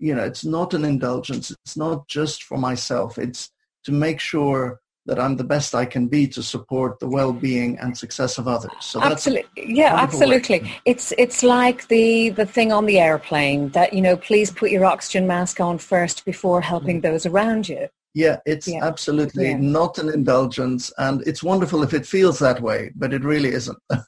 you 0.00 0.14
know, 0.14 0.24
it's 0.24 0.44
not 0.44 0.74
an 0.74 0.84
indulgence. 0.84 1.50
It's 1.50 1.76
not 1.76 2.08
just 2.08 2.42
for 2.42 2.58
myself. 2.58 3.18
It's 3.18 3.50
to 3.84 3.92
make 3.92 4.18
sure 4.18 4.80
that 5.06 5.18
I'm 5.18 5.36
the 5.36 5.44
best 5.44 5.74
I 5.74 5.86
can 5.86 6.08
be 6.08 6.26
to 6.28 6.42
support 6.42 6.98
the 7.00 7.08
well-being 7.08 7.78
and 7.78 7.96
success 7.96 8.38
of 8.38 8.46
others. 8.46 8.72
So 8.80 9.00
absolutely, 9.02 9.48
yeah, 9.56 9.94
absolutely. 9.94 10.60
Way. 10.60 10.80
It's 10.84 11.12
it's 11.18 11.42
like 11.42 11.88
the 11.88 12.30
the 12.30 12.46
thing 12.46 12.72
on 12.72 12.86
the 12.86 12.98
airplane 12.98 13.70
that 13.70 13.92
you 13.92 14.00
know, 14.00 14.16
please 14.16 14.50
put 14.50 14.70
your 14.70 14.84
oxygen 14.84 15.26
mask 15.26 15.60
on 15.60 15.78
first 15.78 16.24
before 16.24 16.60
helping 16.60 17.00
mm. 17.00 17.02
those 17.02 17.26
around 17.26 17.68
you. 17.68 17.88
Yeah, 18.12 18.38
it's 18.44 18.66
yeah. 18.66 18.84
absolutely 18.84 19.50
yeah. 19.50 19.56
not 19.56 19.98
an 19.98 20.08
indulgence, 20.08 20.92
and 20.98 21.26
it's 21.26 21.42
wonderful 21.42 21.82
if 21.84 21.94
it 21.94 22.06
feels 22.06 22.40
that 22.40 22.60
way, 22.60 22.90
but 22.96 23.12
it 23.12 23.22
really 23.22 23.50
isn't. 23.50 23.78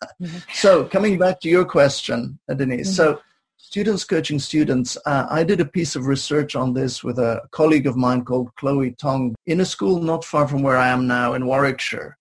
So, 0.55 0.85
coming 0.85 1.19
back 1.19 1.41
to 1.41 1.49
your 1.49 1.65
question, 1.65 2.39
Denise. 2.49 2.89
Mm-hmm. 2.89 3.15
So, 3.15 3.21
students 3.73 4.05
coaching 4.05 4.39
students, 4.39 4.99
uh, 5.07 5.27
I 5.31 5.45
did 5.45 5.59
a 5.59 5.65
piece 5.65 5.97
of 5.97 6.05
research 6.05 6.55
on 6.55 6.75
this 6.75 7.03
with 7.03 7.19
a 7.19 7.41
colleague 7.53 7.87
of 7.87 7.97
mine 7.97 8.23
called 8.23 8.55
Chloe 8.57 8.95
Tong 9.01 9.35
in 9.47 9.63
a 9.63 9.65
school 9.65 10.03
not 10.03 10.27
far 10.27 10.47
from 10.47 10.63
where 10.63 10.77
I 10.77 10.89
am 10.89 11.07
now 11.07 11.33
in 11.33 11.47
Warwickshire. 11.47 12.19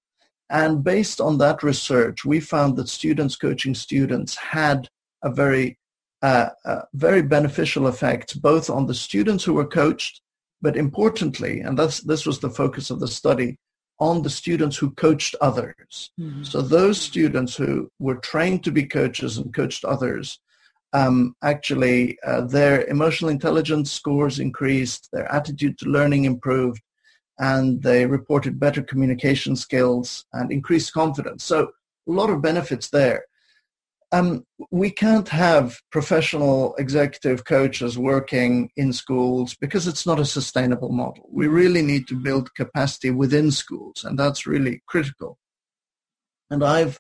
And 0.50 0.82
based 0.82 1.20
on 1.20 1.40
that 1.40 1.62
research, 1.62 2.24
we 2.24 2.40
found 2.40 2.78
that 2.78 2.88
students 2.88 3.36
coaching 3.36 3.76
students 3.76 4.34
had 4.34 4.88
a 5.24 5.30
very, 5.30 5.78
uh, 6.22 6.52
uh, 6.64 6.84
very 6.94 7.22
beneficial 7.22 7.88
effect 7.88 8.42
both 8.42 8.70
on 8.70 8.88
the 8.88 8.96
students 8.96 9.44
who 9.44 9.56
were 9.56 9.68
coached, 9.68 10.22
but 10.62 10.78
importantly, 10.78 11.60
and 11.60 11.78
that's, 11.78 12.00
this 12.00 12.26
was 12.26 12.40
the 12.40 12.50
focus 12.50 12.90
of 12.90 13.02
the 13.02 13.10
study, 13.10 13.58
on 14.00 14.22
the 14.22 14.30
students 14.30 14.78
who 14.78 14.92
coached 14.92 15.36
others. 15.42 16.12
Mm-hmm. 16.18 16.44
So 16.44 16.62
those 16.62 17.02
students 17.02 17.58
who 17.58 17.90
were 18.00 18.16
trained 18.16 18.64
to 18.64 18.72
be 18.72 18.86
coaches 18.86 19.38
and 19.38 19.54
coached 19.54 19.84
others 19.84 20.40
um, 20.94 21.36
actually 21.44 22.18
uh, 22.26 22.42
their 22.42 22.86
emotional 22.86 23.32
intelligence 23.32 23.92
scores 23.92 24.40
increased, 24.40 25.10
their 25.12 25.32
attitude 25.32 25.78
to 25.80 25.90
learning 25.90 26.26
improved, 26.26 26.82
and 27.40 27.82
they 27.82 28.06
reported 28.06 28.60
better 28.60 28.82
communication 28.84 29.56
skills 29.56 30.26
and 30.34 30.52
increased 30.52 30.94
confidence. 30.94 31.44
So 31.44 31.72
a 32.08 32.12
lot 32.12 32.30
of 32.30 32.42
benefits 32.42 32.90
there. 32.90 33.24
Um, 34.14 34.46
we 34.72 34.92
can't 34.92 35.30
have 35.30 35.80
professional 35.90 36.76
executive 36.76 37.46
coaches 37.46 37.98
working 37.98 38.70
in 38.76 38.92
schools 38.92 39.56
because 39.56 39.88
it's 39.88 40.06
not 40.06 40.20
a 40.20 40.26
sustainable 40.26 40.90
model. 40.90 41.30
We 41.32 41.48
really 41.48 41.82
need 41.82 42.10
to 42.10 42.16
build 42.16 42.54
capacity 42.56 43.12
within 43.12 43.52
schools, 43.52 44.04
and 44.04 44.20
that's 44.20 44.46
really 44.46 44.84
critical. 44.86 45.38
And 46.50 46.62
I've 46.62 47.00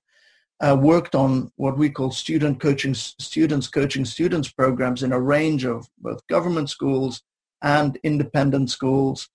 uh, 0.61 0.77
worked 0.79 1.15
on 1.15 1.51
what 1.55 1.77
we 1.77 1.89
call 1.89 2.11
student 2.11 2.59
coaching, 2.59 2.93
students 2.93 3.67
coaching 3.67 4.05
students 4.05 4.51
programs 4.51 5.03
in 5.03 5.11
a 5.11 5.19
range 5.19 5.65
of 5.65 5.87
both 5.97 6.25
government 6.27 6.69
schools 6.69 7.23
and 7.61 7.97
independent 8.03 8.69
schools. 8.69 9.27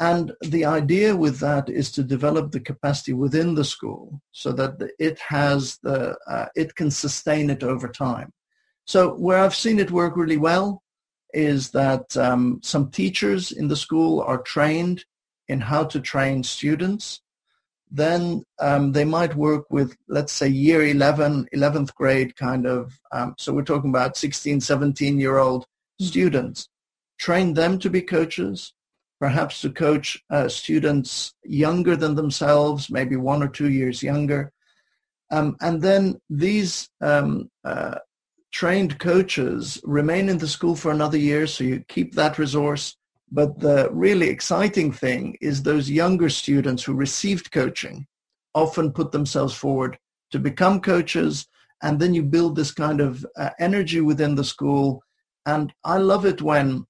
And 0.00 0.32
the 0.42 0.64
idea 0.64 1.16
with 1.16 1.38
that 1.38 1.70
is 1.70 1.90
to 1.92 2.02
develop 2.02 2.50
the 2.50 2.60
capacity 2.60 3.12
within 3.12 3.54
the 3.54 3.64
school 3.64 4.20
so 4.32 4.52
that 4.52 4.74
it 4.98 5.18
has 5.20 5.78
the, 5.82 6.16
uh, 6.26 6.46
it 6.54 6.74
can 6.74 6.90
sustain 6.90 7.48
it 7.48 7.62
over 7.62 7.88
time. 7.88 8.32
So 8.86 9.14
where 9.14 9.38
I've 9.38 9.54
seen 9.54 9.78
it 9.78 9.90
work 9.90 10.16
really 10.16 10.36
well 10.36 10.82
is 11.32 11.70
that 11.70 12.16
um, 12.16 12.60
some 12.62 12.90
teachers 12.90 13.52
in 13.52 13.68
the 13.68 13.76
school 13.76 14.20
are 14.20 14.42
trained 14.42 15.04
in 15.48 15.60
how 15.60 15.84
to 15.84 16.00
train 16.00 16.42
students 16.42 17.20
then 17.90 18.42
um, 18.58 18.92
they 18.92 19.04
might 19.04 19.34
work 19.34 19.66
with, 19.70 19.96
let's 20.08 20.32
say, 20.32 20.48
year 20.48 20.86
11, 20.86 21.48
11th 21.54 21.94
grade 21.94 22.36
kind 22.36 22.66
of, 22.66 22.98
um, 23.12 23.34
so 23.38 23.52
we're 23.52 23.62
talking 23.62 23.90
about 23.90 24.16
16, 24.16 24.60
17 24.60 25.20
year 25.20 25.38
old 25.38 25.62
mm-hmm. 25.62 26.06
students, 26.06 26.68
train 27.18 27.54
them 27.54 27.78
to 27.78 27.88
be 27.88 28.02
coaches, 28.02 28.72
perhaps 29.20 29.60
to 29.60 29.70
coach 29.70 30.22
uh, 30.30 30.48
students 30.48 31.32
younger 31.44 31.96
than 31.96 32.16
themselves, 32.16 32.90
maybe 32.90 33.16
one 33.16 33.42
or 33.42 33.48
two 33.48 33.70
years 33.70 34.02
younger. 34.02 34.52
Um, 35.30 35.56
and 35.60 35.80
then 35.82 36.20
these 36.28 36.88
um, 37.00 37.50
uh, 37.64 37.98
trained 38.52 38.98
coaches 38.98 39.80
remain 39.84 40.28
in 40.28 40.38
the 40.38 40.48
school 40.48 40.76
for 40.76 40.90
another 40.90 41.18
year, 41.18 41.46
so 41.46 41.64
you 41.64 41.84
keep 41.88 42.14
that 42.14 42.38
resource 42.38 42.96
but 43.30 43.58
the 43.58 43.88
really 43.92 44.28
exciting 44.28 44.92
thing 44.92 45.36
is 45.40 45.62
those 45.62 45.90
younger 45.90 46.28
students 46.28 46.84
who 46.84 46.94
received 46.94 47.50
coaching 47.50 48.06
often 48.54 48.92
put 48.92 49.12
themselves 49.12 49.54
forward 49.54 49.98
to 50.30 50.38
become 50.38 50.80
coaches. 50.80 51.46
And 51.82 52.00
then 52.00 52.14
you 52.14 52.22
build 52.22 52.56
this 52.56 52.72
kind 52.72 53.00
of 53.00 53.26
uh, 53.36 53.50
energy 53.58 54.00
within 54.00 54.34
the 54.34 54.44
school. 54.44 55.02
And 55.44 55.72
I 55.84 55.98
love 55.98 56.24
it 56.24 56.40
when 56.40 56.86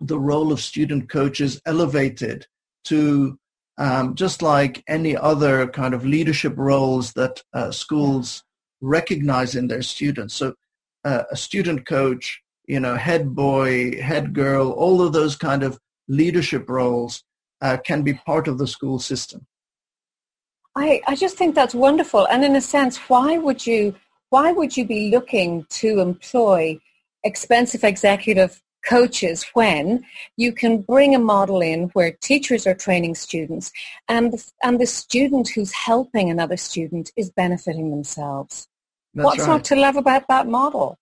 the 0.00 0.18
role 0.18 0.52
of 0.52 0.60
student 0.60 1.08
coach 1.08 1.40
is 1.40 1.60
elevated 1.64 2.46
to 2.84 3.38
um, 3.78 4.14
just 4.14 4.42
like 4.42 4.82
any 4.88 5.16
other 5.16 5.66
kind 5.68 5.94
of 5.94 6.04
leadership 6.04 6.54
roles 6.56 7.12
that 7.12 7.42
uh, 7.52 7.70
schools 7.70 8.42
recognize 8.80 9.54
in 9.54 9.68
their 9.68 9.82
students. 9.82 10.34
So 10.34 10.54
uh, 11.04 11.24
a 11.30 11.36
student 11.36 11.86
coach 11.86 12.42
you 12.66 12.80
know, 12.80 12.96
head 12.96 13.34
boy, 13.34 14.00
head 14.00 14.32
girl, 14.32 14.70
all 14.70 15.00
of 15.02 15.12
those 15.12 15.36
kind 15.36 15.62
of 15.62 15.78
leadership 16.08 16.68
roles 16.68 17.22
uh, 17.60 17.76
can 17.84 18.02
be 18.02 18.14
part 18.14 18.48
of 18.48 18.58
the 18.58 18.66
school 18.66 18.98
system. 18.98 19.46
I, 20.74 21.00
I 21.06 21.16
just 21.16 21.36
think 21.36 21.54
that's 21.54 21.74
wonderful. 21.74 22.26
And 22.26 22.44
in 22.44 22.54
a 22.54 22.60
sense, 22.60 22.98
why 23.08 23.38
would 23.38 23.66
you 23.66 23.94
why 24.30 24.52
would 24.52 24.76
you 24.76 24.84
be 24.84 25.10
looking 25.10 25.64
to 25.70 26.00
employ 26.00 26.78
expensive 27.24 27.84
executive 27.84 28.60
coaches 28.84 29.44
when 29.54 30.04
you 30.36 30.52
can 30.52 30.82
bring 30.82 31.14
a 31.14 31.18
model 31.18 31.60
in 31.60 31.84
where 31.94 32.12
teachers 32.22 32.66
are 32.66 32.74
training 32.74 33.14
students 33.14 33.72
and 34.08 34.32
the, 34.32 34.50
and 34.62 34.80
the 34.80 34.86
student 34.86 35.48
who's 35.48 35.72
helping 35.72 36.28
another 36.28 36.56
student 36.56 37.10
is 37.16 37.30
benefiting 37.30 37.90
themselves? 37.90 38.68
That's 39.14 39.24
What's 39.24 39.40
right. 39.40 39.48
not 39.48 39.64
to 39.66 39.76
love 39.76 39.96
about 39.96 40.28
that 40.28 40.46
model? 40.46 40.98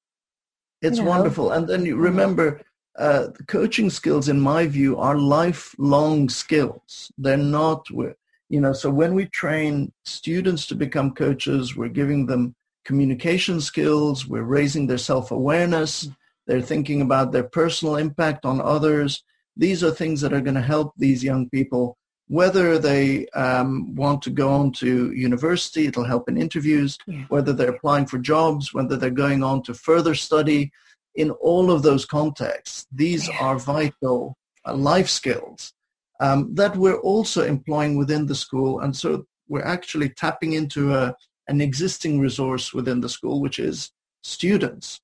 It's 0.85 0.99
you 0.99 1.05
know? 1.05 1.11
wonderful. 1.11 1.53
And 1.53 1.67
then 1.67 1.85
you 1.85 1.97
remember 1.97 2.61
uh, 2.97 3.29
the 3.37 3.45
coaching 3.49 3.91
skills, 3.91 4.29
in 4.29 4.41
my 4.41 4.67
view, 4.67 4.99
are 4.99 5.17
lifelong 5.17 6.29
skills. 6.29 7.11
They're 7.19 7.37
not, 7.37 7.89
you 7.91 8.61
know, 8.61 8.73
so 8.73 8.91
when 8.91 9.15
we 9.15 9.27
train 9.27 9.93
students 10.05 10.67
to 10.67 10.75
become 10.75 11.15
coaches, 11.15 11.75
we're 11.75 11.89
giving 11.89 12.27
them 12.27 12.55
communication 12.85 13.61
skills, 13.61 14.27
we're 14.27 14.43
raising 14.43 14.87
their 14.87 14.99
self-awareness, 14.99 16.09
they're 16.47 16.61
thinking 16.61 17.01
about 17.01 17.33
their 17.33 17.45
personal 17.45 17.97
impact 17.97 18.45
on 18.45 18.61
others. 18.61 19.25
These 19.57 19.83
are 19.83 19.91
things 19.91 20.21
that 20.21 20.35
are 20.35 20.43
going 20.43 20.55
to 20.57 20.61
help 20.61 20.93
these 20.97 21.25
young 21.25 21.49
people 21.49 21.97
whether 22.29 22.79
they 22.79 23.27
um, 23.29 23.95
want 23.95 24.23
to 24.23 24.31
go 24.31 24.51
on 24.51 24.73
to 24.73 25.13
university, 25.13 25.87
it'll 25.87 26.05
help 26.05 26.29
in 26.29 26.37
interviews, 26.37 26.97
yeah. 27.07 27.25
whether 27.29 27.53
they're 27.53 27.71
applying 27.71 28.07
for 28.07 28.19
jobs, 28.19 28.73
whether 28.73 28.97
they're 28.97 29.11
going 29.11 29.43
on 29.43 29.63
to 29.63 29.75
further 29.75 30.15
study. 30.15 30.73
In 31.15 31.31
all 31.31 31.71
of 31.71 31.83
those 31.83 32.05
contexts, 32.05 32.87
these 32.91 33.29
yeah. 33.29 33.39
are 33.41 33.59
vital 33.59 34.37
uh, 34.67 34.75
life 34.75 35.09
skills 35.09 35.73
um, 36.19 36.55
that 36.55 36.77
we're 36.77 36.99
also 37.01 37.45
employing 37.45 37.97
within 37.97 38.27
the 38.27 38.35
school. 38.35 38.81
And 38.81 38.97
so 38.97 39.25
we're 39.47 39.65
actually 39.65 40.09
tapping 40.09 40.55
into 40.55 40.95
a, 40.95 41.15
an 41.47 41.61
existing 41.61 42.19
resource 42.19 42.73
within 42.73 43.01
the 43.01 43.09
school, 43.09 43.41
which 43.41 43.59
is 43.59 43.93
students. 44.23 45.01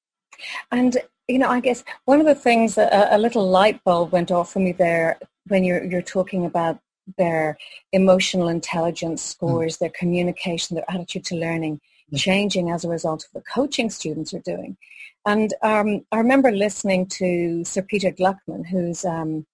And, 0.73 0.97
you 1.29 1.39
know, 1.39 1.49
I 1.49 1.61
guess 1.61 1.85
one 2.07 2.19
of 2.19 2.27
the 2.27 2.35
things, 2.35 2.79
a, 2.79 3.09
a 3.11 3.19
little 3.19 3.49
light 3.49 3.85
bulb 3.85 4.11
went 4.11 4.31
off 4.31 4.53
for 4.53 4.59
me 4.59 4.73
there 4.73 5.19
when 5.47 5.63
you're, 5.63 5.85
you're 5.85 6.03
talking 6.03 6.45
about 6.45 6.81
their 7.17 7.59
emotional 7.93 8.49
intelligence 8.49 9.23
hmm. 9.23 9.31
scores, 9.31 9.77
mm. 9.77 9.79
their 9.81 9.91
communication, 9.91 10.75
their 10.75 10.91
attitude 10.91 11.25
to 11.27 11.37
learning 11.37 11.81
changing 12.17 12.71
as 12.71 12.85
a 12.85 12.89
result 12.89 13.25
of 13.25 13.33
the 13.33 13.43
coaching 13.43 13.91
students 13.91 14.35
are 14.35 14.41
doing. 14.41 14.77
And 15.27 15.53
um, 15.63 16.05
I 16.13 16.19
remember 16.19 16.51
listening 16.51 17.07
to 17.07 17.65
Sir 17.65 17.83
Peter 17.83 18.11
Gluckman, 18.11 18.67
who's 18.67 19.05
um, 19.05 19.47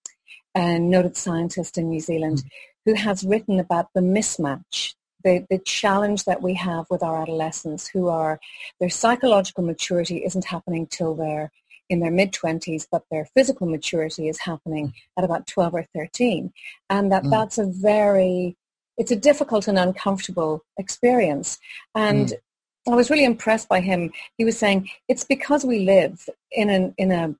a 0.54 0.78
noted 0.78 1.16
scientist 1.16 1.76
in 1.76 1.90
New 1.90 2.00
Zealand, 2.00 2.38
mm. 2.38 2.48
who 2.84 2.94
has 2.94 3.24
written 3.24 3.58
about 3.58 3.88
the 3.94 4.00
mismatch, 4.00 4.94
the, 5.24 5.44
the 5.50 5.58
challenge 5.58 6.24
that 6.24 6.42
we 6.42 6.54
have 6.54 6.86
with 6.88 7.02
our 7.02 7.20
adolescents 7.20 7.88
who 7.88 8.08
are, 8.08 8.38
their 8.78 8.90
psychological 8.90 9.64
maturity 9.64 10.24
isn't 10.24 10.44
happening 10.44 10.86
till 10.86 11.14
they're 11.14 11.50
in 11.88 12.00
their 12.00 12.10
mid-20s, 12.10 12.86
but 12.90 13.04
their 13.10 13.26
physical 13.34 13.66
maturity 13.66 14.28
is 14.28 14.40
happening 14.40 14.94
at 15.16 15.24
about 15.24 15.46
12 15.46 15.74
or 15.74 15.86
13. 15.94 16.52
And 16.90 17.12
that 17.12 17.24
mm. 17.24 17.30
that's 17.30 17.58
a 17.58 17.66
very, 17.66 18.56
it's 18.96 19.10
a 19.10 19.16
difficult 19.16 19.68
and 19.68 19.78
uncomfortable 19.78 20.64
experience. 20.78 21.58
And 21.94 22.28
mm. 22.28 22.92
I 22.92 22.94
was 22.94 23.10
really 23.10 23.24
impressed 23.24 23.68
by 23.68 23.80
him. 23.80 24.12
He 24.38 24.44
was 24.44 24.58
saying, 24.58 24.88
it's 25.08 25.24
because 25.24 25.64
we 25.64 25.80
live 25.80 26.28
in, 26.52 26.70
an, 26.70 26.94
in 26.98 27.12
a 27.12 27.34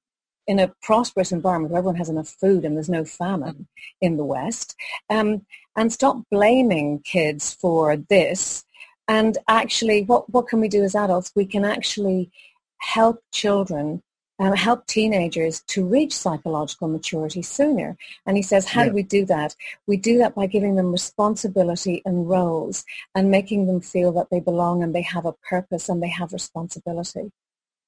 in 0.46 0.60
a 0.60 0.72
prosperous 0.80 1.32
environment 1.32 1.72
where 1.72 1.80
everyone 1.80 1.96
has 1.96 2.08
enough 2.08 2.28
food 2.28 2.64
and 2.64 2.76
there's 2.76 2.88
no 2.88 3.04
famine 3.04 3.54
mm. 3.54 3.66
in 4.00 4.16
the 4.16 4.24
West, 4.24 4.76
um, 5.10 5.44
and 5.76 5.92
stop 5.92 6.22
blaming 6.30 7.00
kids 7.00 7.54
for 7.54 7.96
this. 7.96 8.64
And 9.08 9.38
actually, 9.48 10.02
what, 10.04 10.28
what 10.30 10.48
can 10.48 10.60
we 10.60 10.68
do 10.68 10.82
as 10.82 10.94
adults? 10.94 11.32
We 11.34 11.46
can 11.46 11.64
actually 11.64 12.30
help 12.78 13.20
children 13.32 14.02
um, 14.38 14.52
help 14.54 14.86
teenagers 14.86 15.62
to 15.68 15.84
reach 15.84 16.12
psychological 16.14 16.88
maturity 16.88 17.42
sooner. 17.42 17.96
And 18.26 18.36
he 18.36 18.42
says, 18.42 18.66
how 18.66 18.82
yeah. 18.82 18.88
do 18.88 18.94
we 18.94 19.02
do 19.02 19.24
that? 19.26 19.56
We 19.86 19.96
do 19.96 20.18
that 20.18 20.34
by 20.34 20.46
giving 20.46 20.76
them 20.76 20.92
responsibility 20.92 22.02
and 22.04 22.28
roles 22.28 22.84
and 23.14 23.30
making 23.30 23.66
them 23.66 23.80
feel 23.80 24.12
that 24.12 24.28
they 24.30 24.40
belong 24.40 24.82
and 24.82 24.94
they 24.94 25.02
have 25.02 25.24
a 25.24 25.32
purpose 25.48 25.88
and 25.88 26.02
they 26.02 26.10
have 26.10 26.32
responsibility. 26.32 27.32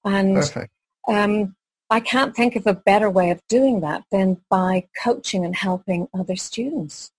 And 0.04 0.72
um, 1.06 1.54
I 1.90 2.00
can't 2.00 2.34
think 2.34 2.56
of 2.56 2.66
a 2.66 2.74
better 2.74 3.10
way 3.10 3.30
of 3.30 3.40
doing 3.48 3.80
that 3.80 4.04
than 4.10 4.40
by 4.48 4.88
coaching 5.02 5.44
and 5.44 5.56
helping 5.56 6.08
other 6.14 6.36
students. 6.36 7.10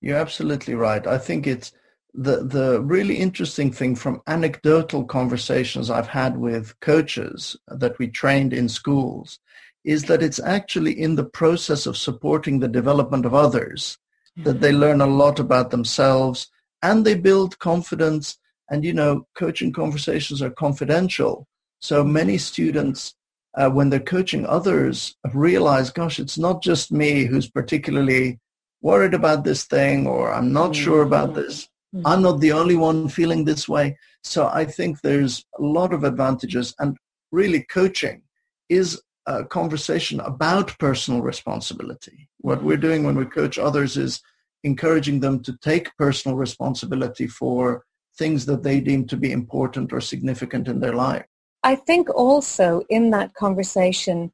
You're 0.00 0.18
absolutely 0.18 0.74
right. 0.74 1.06
I 1.06 1.18
think 1.18 1.46
it's 1.46 1.72
the 2.16 2.44
the 2.44 2.80
really 2.80 3.16
interesting 3.16 3.70
thing 3.70 3.94
from 3.94 4.22
anecdotal 4.26 5.04
conversations 5.04 5.90
I've 5.90 6.08
had 6.08 6.38
with 6.38 6.78
coaches 6.80 7.56
that 7.68 7.98
we 7.98 8.08
trained 8.08 8.52
in 8.52 8.68
schools 8.68 9.38
is 9.84 10.04
that 10.04 10.22
it's 10.22 10.40
actually 10.40 10.98
in 11.00 11.14
the 11.14 11.24
process 11.24 11.86
of 11.86 11.96
supporting 11.96 12.58
the 12.58 12.68
development 12.68 13.24
of 13.24 13.34
others 13.34 13.98
that 14.36 14.60
they 14.60 14.72
learn 14.72 15.00
a 15.00 15.06
lot 15.06 15.38
about 15.38 15.70
themselves 15.70 16.48
and 16.82 17.04
they 17.04 17.14
build 17.14 17.58
confidence. 17.58 18.38
And 18.68 18.84
you 18.84 18.92
know 18.92 19.26
coaching 19.36 19.72
conversations 19.72 20.42
are 20.42 20.50
confidential. 20.50 21.46
So 21.78 22.02
many 22.02 22.36
students 22.36 23.14
uh, 23.56 23.70
when 23.70 23.90
they're 23.90 24.00
coaching 24.00 24.46
others 24.46 25.16
realize 25.32 25.90
gosh 25.90 26.20
it's 26.20 26.38
not 26.38 26.62
just 26.62 26.92
me 26.92 27.24
who's 27.24 27.48
particularly 27.48 28.38
worried 28.82 29.14
about 29.14 29.44
this 29.44 29.64
thing 29.64 30.06
or 30.06 30.32
i'm 30.32 30.52
not 30.52 30.76
sure 30.76 31.02
about 31.02 31.30
mm-hmm. 31.30 31.40
this 31.40 31.68
Mm-hmm. 31.94 32.06
I'm 32.06 32.22
not 32.22 32.40
the 32.40 32.52
only 32.52 32.76
one 32.76 33.08
feeling 33.08 33.44
this 33.44 33.68
way. 33.68 33.96
So 34.22 34.48
I 34.48 34.64
think 34.64 35.00
there's 35.00 35.44
a 35.58 35.62
lot 35.62 35.92
of 35.92 36.04
advantages. 36.04 36.74
And 36.78 36.96
really, 37.32 37.62
coaching 37.62 38.22
is 38.68 39.00
a 39.26 39.44
conversation 39.44 40.20
about 40.20 40.78
personal 40.78 41.20
responsibility. 41.20 42.28
What 42.38 42.62
we're 42.62 42.76
doing 42.76 43.04
when 43.04 43.16
we 43.16 43.24
coach 43.26 43.58
others 43.58 43.96
is 43.96 44.20
encouraging 44.64 45.20
them 45.20 45.42
to 45.42 45.56
take 45.62 45.96
personal 45.96 46.36
responsibility 46.36 47.26
for 47.26 47.84
things 48.18 48.46
that 48.46 48.62
they 48.62 48.80
deem 48.80 49.06
to 49.06 49.16
be 49.16 49.32
important 49.32 49.92
or 49.92 50.00
significant 50.00 50.68
in 50.68 50.80
their 50.80 50.94
life. 50.94 51.24
I 51.62 51.74
think 51.74 52.08
also 52.14 52.82
in 52.88 53.10
that 53.10 53.34
conversation, 53.34 54.32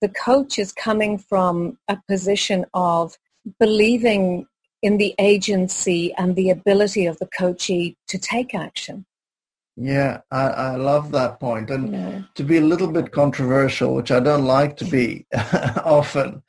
the 0.00 0.08
coach 0.08 0.58
is 0.58 0.72
coming 0.72 1.18
from 1.18 1.78
a 1.88 1.98
position 2.08 2.66
of 2.74 3.16
believing 3.58 4.46
in 4.84 4.98
the 4.98 5.14
agency 5.18 6.12
and 6.18 6.36
the 6.36 6.50
ability 6.50 7.06
of 7.06 7.18
the 7.18 7.26
coachee 7.26 7.96
to 8.06 8.18
take 8.18 8.54
action. 8.54 9.06
Yeah, 9.76 10.20
I, 10.30 10.42
I 10.48 10.76
love 10.76 11.10
that 11.12 11.40
point. 11.40 11.70
And 11.70 11.92
yeah. 11.92 12.22
to 12.34 12.44
be 12.44 12.58
a 12.58 12.68
little 12.72 12.92
bit 12.92 13.10
controversial, 13.10 13.94
which 13.94 14.12
I 14.12 14.20
don't 14.20 14.44
like 14.44 14.76
to 14.76 14.84
be 14.84 15.26
often, 15.84 16.42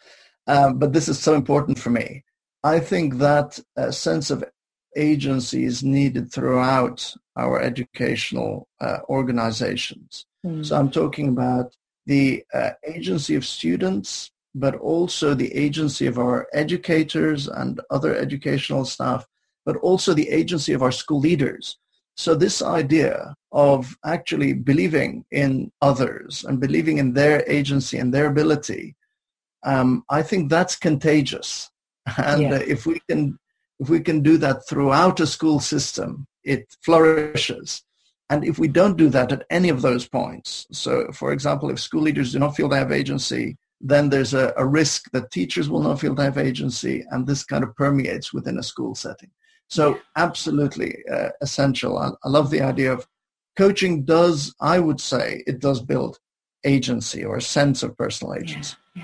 um, 0.48 0.78
but 0.78 0.92
this 0.92 1.08
is 1.08 1.18
so 1.18 1.34
important 1.34 1.80
for 1.80 1.92
me. 1.92 2.26
I 2.62 2.80
think 2.80 3.16
that 3.20 3.58
uh, 3.78 3.92
sense 3.92 4.30
of 4.30 4.44
agency 4.98 5.64
is 5.64 5.82
needed 5.82 6.30
throughout 6.30 7.14
our 7.38 7.62
educational 7.62 8.68
uh, 8.82 8.98
organizations. 9.08 10.26
Mm. 10.46 10.66
So 10.66 10.78
I'm 10.78 10.92
talking 10.92 11.30
about 11.30 11.74
the 12.06 12.44
uh, 12.54 12.72
agency 12.86 13.36
of 13.36 13.46
students, 13.46 14.32
but 14.56 14.76
also 14.78 15.34
the 15.34 15.54
agency 15.54 16.08
of 16.08 16.18
our 16.18 16.48
educators 16.54 17.48
and 17.48 17.82
other 17.92 18.16
educational 18.16 18.86
staff, 18.86 19.28
but 19.66 19.76
also 19.78 20.14
the 20.14 20.30
agency 20.30 20.72
of 20.72 20.82
our 20.82 20.94
school 20.94 21.20
leaders. 21.20 21.78
So 22.16 22.34
this 22.34 22.62
idea 22.62 23.36
of 23.52 23.98
actually 24.06 24.54
believing 24.54 25.26
in 25.32 25.72
others 25.82 26.46
and 26.48 26.62
believing 26.62 27.00
in 27.00 27.14
their 27.14 27.44
agency 27.52 27.98
and 27.98 28.14
their 28.14 28.28
ability, 28.28 28.96
um, 29.64 30.06
I 30.10 30.22
think 30.24 30.50
that's 30.50 30.76
contagious. 30.76 31.70
And 32.18 32.44
yeah. 32.44 32.54
uh, 32.54 32.64
if 32.68 32.86
we 32.86 33.02
can, 33.10 33.38
if 33.80 33.90
we 33.90 34.00
can 34.00 34.22
do 34.22 34.38
that 34.38 34.68
throughout 34.70 35.20
a 35.20 35.28
school 35.28 35.60
system, 35.60 36.28
it 36.44 36.64
flourishes. 36.82 37.84
And 38.30 38.46
if 38.46 38.58
we 38.60 38.68
don't 38.68 38.96
do 38.96 39.10
that 39.10 39.32
at 39.32 39.46
any 39.50 39.70
of 39.70 39.82
those 39.82 40.08
points, 40.08 40.68
so 40.72 41.12
for 41.12 41.34
example, 41.34 41.72
if 41.72 41.80
school 41.80 42.04
leaders 42.04 42.32
do 42.32 42.40
not 42.40 42.56
feel 42.56 42.70
they 42.70 42.78
have 42.78 42.92
agency 42.92 43.58
then 43.82 44.10
there's 44.10 44.34
a, 44.34 44.54
a, 44.58 44.66
risk 44.66 45.12
that 45.12 45.32
teachers 45.32 45.70
will 45.70 45.82
not 45.82 46.00
feel 46.00 46.16
to 46.16 46.24
have 46.24 46.38
agency, 46.38 47.06
and 47.12 47.28
this 47.28 47.44
kind 47.44 47.64
of 47.64 47.76
permeates 47.76 48.34
within 48.34 48.58
a 48.58 48.64
school 48.64 48.96
setting. 48.96 49.30
So 49.68 50.00
absolutely 50.16 50.98
uh, 51.12 51.30
essential. 51.42 51.98
I, 51.98 52.10
I, 52.24 52.30
love 52.30 52.50
the 52.50 52.62
idea 52.62 52.94
of 52.94 53.08
coaching 53.58 54.04
does, 54.04 54.54
I 54.62 54.80
would 54.80 55.02
say, 55.02 55.44
it 55.48 55.60
does 55.60 55.82
build 55.82 56.20
agency 56.64 57.24
or 57.24 57.38
a 57.38 57.42
sense 57.42 57.84
of 57.84 57.98
personal 57.98 58.36
agency. 58.36 58.76
Yeah, 58.96 59.04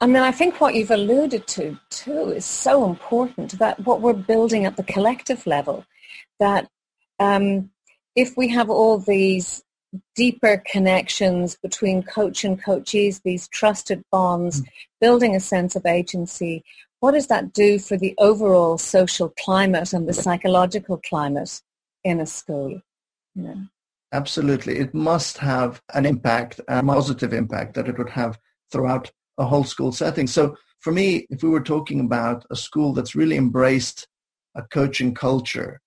then 0.00 0.16
I 0.16 0.32
think 0.32 0.60
what 0.60 0.74
you've 0.74 0.90
alluded 0.90 1.46
to 1.48 1.78
too 1.90 2.30
is 2.30 2.44
so 2.44 2.88
important 2.88 3.58
that 3.58 3.80
what 3.84 4.00
we're 4.00 4.12
building 4.12 4.64
at 4.64 4.76
the 4.76 4.82
collective 4.82 5.46
level, 5.46 5.84
that 6.40 6.68
um, 7.18 7.70
if 8.14 8.36
we 8.36 8.48
have 8.48 8.70
all 8.70 8.98
these 8.98 9.62
deeper 10.14 10.62
connections 10.70 11.56
between 11.62 12.02
coach 12.02 12.44
and 12.44 12.62
coachees, 12.62 13.20
these 13.22 13.48
trusted 13.48 14.02
bonds, 14.10 14.62
mm. 14.62 14.68
building 15.00 15.34
a 15.34 15.40
sense 15.40 15.76
of 15.76 15.86
agency. 15.86 16.64
What 17.00 17.12
does 17.12 17.26
that 17.28 17.52
do 17.52 17.78
for 17.78 17.96
the 17.96 18.14
overall 18.18 18.78
social 18.78 19.32
climate 19.38 19.92
and 19.92 20.08
the 20.08 20.12
psychological 20.12 20.98
climate 20.98 21.60
in 22.04 22.20
a 22.20 22.26
school? 22.26 22.80
Absolutely. 24.12 24.78
It 24.78 24.94
must 24.94 25.38
have 25.38 25.82
an 25.94 26.06
impact, 26.06 26.60
a 26.68 26.82
positive 26.82 27.32
impact 27.32 27.74
that 27.74 27.88
it 27.88 27.98
would 27.98 28.10
have 28.10 28.38
throughout 28.72 29.10
a 29.38 29.44
whole 29.44 29.64
school 29.64 29.92
setting. 29.92 30.26
So 30.26 30.56
for 30.80 30.92
me, 30.92 31.26
if 31.30 31.42
we 31.42 31.48
were 31.48 31.62
talking 31.62 32.00
about 32.00 32.46
a 32.50 32.56
school 32.56 32.92
that's 32.92 33.14
really 33.14 33.36
embraced 33.36 34.08
a 34.54 34.62
coaching 34.62 35.14
culture, 35.14 35.80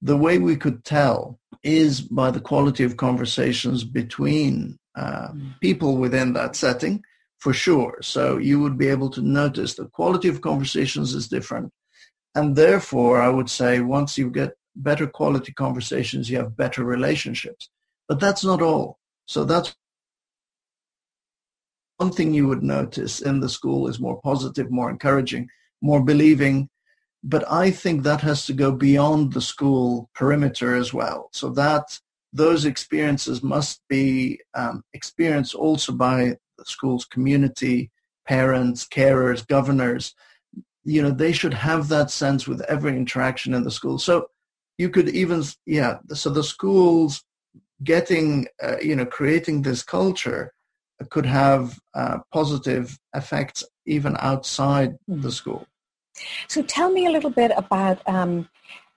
the 0.00 0.16
way 0.16 0.38
we 0.38 0.56
could 0.56 0.84
tell 0.84 1.38
is 1.62 2.00
by 2.00 2.30
the 2.30 2.40
quality 2.40 2.84
of 2.84 2.96
conversations 2.96 3.84
between 3.84 4.78
uh, 4.96 5.28
mm. 5.28 5.60
people 5.60 5.96
within 5.96 6.32
that 6.32 6.56
setting, 6.56 7.02
for 7.38 7.52
sure. 7.52 7.98
So 8.02 8.38
you 8.38 8.60
would 8.60 8.76
be 8.76 8.88
able 8.88 9.10
to 9.10 9.22
notice 9.22 9.74
the 9.74 9.86
quality 9.86 10.28
of 10.28 10.40
conversations 10.40 11.14
is 11.14 11.28
different. 11.28 11.72
And 12.34 12.56
therefore, 12.56 13.20
I 13.20 13.28
would 13.28 13.50
say 13.50 13.80
once 13.80 14.16
you 14.16 14.30
get 14.30 14.52
better 14.74 15.06
quality 15.06 15.52
conversations, 15.52 16.30
you 16.30 16.38
have 16.38 16.56
better 16.56 16.84
relationships. 16.84 17.68
But 18.08 18.20
that's 18.20 18.44
not 18.44 18.62
all. 18.62 18.98
So 19.26 19.44
that's 19.44 19.74
one 21.98 22.10
thing 22.10 22.34
you 22.34 22.48
would 22.48 22.62
notice 22.62 23.20
in 23.20 23.40
the 23.40 23.48
school 23.48 23.86
is 23.86 24.00
more 24.00 24.20
positive, 24.22 24.70
more 24.70 24.90
encouraging, 24.90 25.48
more 25.80 26.02
believing, 26.02 26.68
but 27.22 27.50
I 27.50 27.70
think 27.70 28.02
that 28.02 28.20
has 28.22 28.46
to 28.46 28.52
go 28.52 28.72
beyond 28.72 29.32
the 29.32 29.40
school 29.40 30.10
perimeter 30.14 30.74
as 30.74 30.92
well. 30.92 31.28
So 31.32 31.50
that 31.50 31.98
those 32.32 32.64
experiences 32.64 33.42
must 33.42 33.80
be 33.88 34.40
um, 34.54 34.82
experienced 34.92 35.54
also 35.54 35.92
by 35.92 36.36
the 36.58 36.64
school's 36.64 37.04
community, 37.04 37.90
parents, 38.26 38.86
carers, 38.86 39.46
governors. 39.46 40.14
You 40.84 41.02
know, 41.02 41.10
they 41.10 41.32
should 41.32 41.54
have 41.54 41.88
that 41.88 42.10
sense 42.10 42.48
with 42.48 42.60
every 42.62 42.96
interaction 42.96 43.54
in 43.54 43.62
the 43.62 43.70
school. 43.70 43.98
So 43.98 44.26
you 44.78 44.88
could 44.88 45.08
even, 45.10 45.44
yeah, 45.66 45.98
so 46.14 46.30
the 46.30 46.42
schools 46.42 47.22
getting, 47.84 48.48
uh, 48.62 48.78
you 48.82 48.96
know, 48.96 49.06
creating 49.06 49.62
this 49.62 49.82
culture 49.82 50.52
could 51.10 51.26
have 51.26 51.78
uh, 51.94 52.18
positive 52.32 52.98
effects 53.14 53.64
even 53.86 54.16
outside 54.18 54.92
mm-hmm. 55.08 55.20
the 55.20 55.32
school. 55.32 55.66
So 56.48 56.62
tell 56.62 56.90
me 56.90 57.06
a 57.06 57.10
little 57.10 57.30
bit 57.30 57.52
about 57.56 58.06
um, 58.08 58.48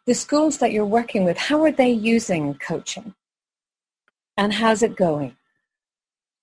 the 0.05 0.13
schools 0.13 0.57
that 0.59 0.71
you're 0.71 0.85
working 0.85 1.23
with. 1.23 1.37
How 1.37 1.63
are 1.63 1.71
they 1.71 1.89
using 1.89 2.55
coaching? 2.55 3.13
And 4.37 4.53
how's 4.53 4.83
it 4.83 4.95
going? 4.95 5.35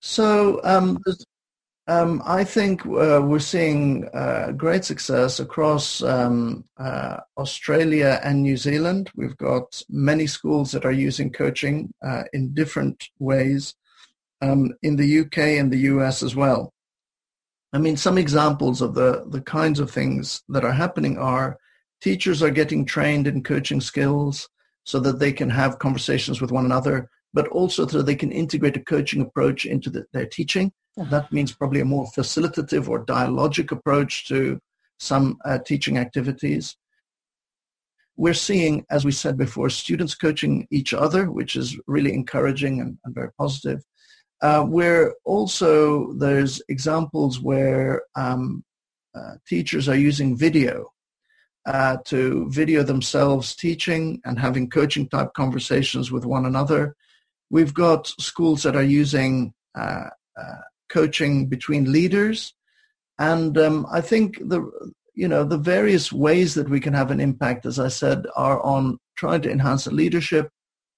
So 0.01 0.61
um, 0.64 0.99
um, 1.87 2.23
I 2.25 2.45
think 2.45 2.87
uh, 2.87 3.21
we're 3.23 3.38
seeing 3.38 4.09
uh, 4.14 4.53
great 4.53 4.85
success 4.85 5.40
across 5.40 6.03
um, 6.03 6.64
uh, 6.79 7.18
Australia 7.37 8.21
and 8.25 8.42
New 8.42 8.57
Zealand. 8.57 9.11
We've 9.16 9.37
got 9.37 9.83
many 9.88 10.27
schools 10.27 10.73
that 10.73 10.85
are 10.85 10.92
using 10.92 11.31
coaching 11.31 11.92
uh, 12.05 12.25
in 12.33 12.55
different 12.55 13.09
ways 13.18 13.75
um, 14.40 14.75
in 14.83 14.97
the 14.97 15.21
UK 15.21 15.38
and 15.38 15.73
the 15.73 15.79
US 15.92 16.23
as 16.23 16.37
well. 16.37 16.72
I 17.73 17.79
mean, 17.79 17.97
some 17.97 18.19
examples 18.19 18.83
of 18.83 18.95
the, 18.95 19.25
the 19.29 19.41
kinds 19.41 19.81
of 19.81 19.91
things 19.91 20.43
that 20.49 20.65
are 20.65 20.73
happening 20.73 21.17
are 21.17 21.59
teachers 22.03 22.43
are 22.43 22.51
getting 22.51 22.85
trained 22.85 23.27
in 23.27 23.43
coaching 23.43 23.81
skills 23.81 24.49
so 24.85 25.01
that 25.01 25.19
they 25.19 25.33
can 25.33 25.49
have 25.49 25.79
conversations 25.79 26.41
with 26.41 26.53
one 26.53 26.67
another, 26.67 27.09
but 27.33 27.49
also 27.49 27.87
so 27.87 28.03
they 28.03 28.17
can 28.17 28.33
integrate 28.33 28.77
a 28.77 28.81
coaching 28.81 29.23
approach 29.23 29.65
into 29.65 29.89
the, 29.89 30.05
their 30.13 30.27
teaching. 30.27 30.73
Uh-huh. 30.99 31.09
That 31.11 31.33
means 31.33 31.53
probably 31.53 31.81
a 31.81 31.85
more 31.87 32.07
facilitative 32.07 32.89
or 32.89 33.07
dialogic 33.07 33.73
approach 33.73 34.29
to 34.29 34.61
some 34.99 35.39
uh, 35.45 35.59
teaching 35.59 35.97
activities. 35.97 36.77
We're 38.17 38.35
seeing, 38.35 38.85
as 38.91 39.07
we 39.07 39.13
said 39.13 39.39
before, 39.39 39.71
students 39.71 40.15
coaching 40.15 40.67
each 40.71 40.93
other, 40.93 41.31
which 41.31 41.57
is 41.57 41.79
really 41.87 42.13
encouraging 42.13 42.81
and, 42.81 42.99
and 43.05 43.15
very 43.15 43.31
positive. 43.39 43.83
Uh, 44.42 44.64
where 44.64 45.14
also 45.24 46.12
there's 46.14 46.61
examples 46.68 47.40
where 47.40 48.02
um, 48.16 48.64
uh, 49.14 49.35
teachers 49.48 49.88
are 49.88 49.96
using 49.96 50.37
video 50.37 50.92
uh, 51.66 51.96
to 52.05 52.50
video 52.50 52.83
themselves 52.83 53.55
teaching 53.55 54.20
and 54.24 54.38
having 54.38 54.68
coaching 54.68 55.09
type 55.09 55.33
conversations 55.35 56.11
with 56.11 56.24
one 56.24 56.44
another. 56.44 56.96
We've 57.50 57.72
got 57.72 58.09
schools 58.18 58.64
that 58.64 58.74
are 58.74 58.83
using 58.83 59.55
uh, 59.78 60.09
uh, 60.37 60.61
coaching 60.88 61.46
between 61.46 61.92
leaders. 61.92 62.52
And 63.18 63.57
um, 63.59 63.87
I 63.92 64.00
think 64.00 64.38
the, 64.48 64.68
you 65.14 65.28
know, 65.28 65.44
the 65.44 65.59
various 65.59 66.12
ways 66.12 66.55
that 66.55 66.68
we 66.68 66.81
can 66.81 66.94
have 66.94 67.11
an 67.12 67.20
impact, 67.20 67.64
as 67.66 67.78
I 67.78 67.88
said, 67.88 68.26
are 68.35 68.61
on 68.62 68.98
trying 69.16 69.42
to 69.42 69.52
enhance 69.52 69.85
the 69.85 69.92
leadership 69.92 70.50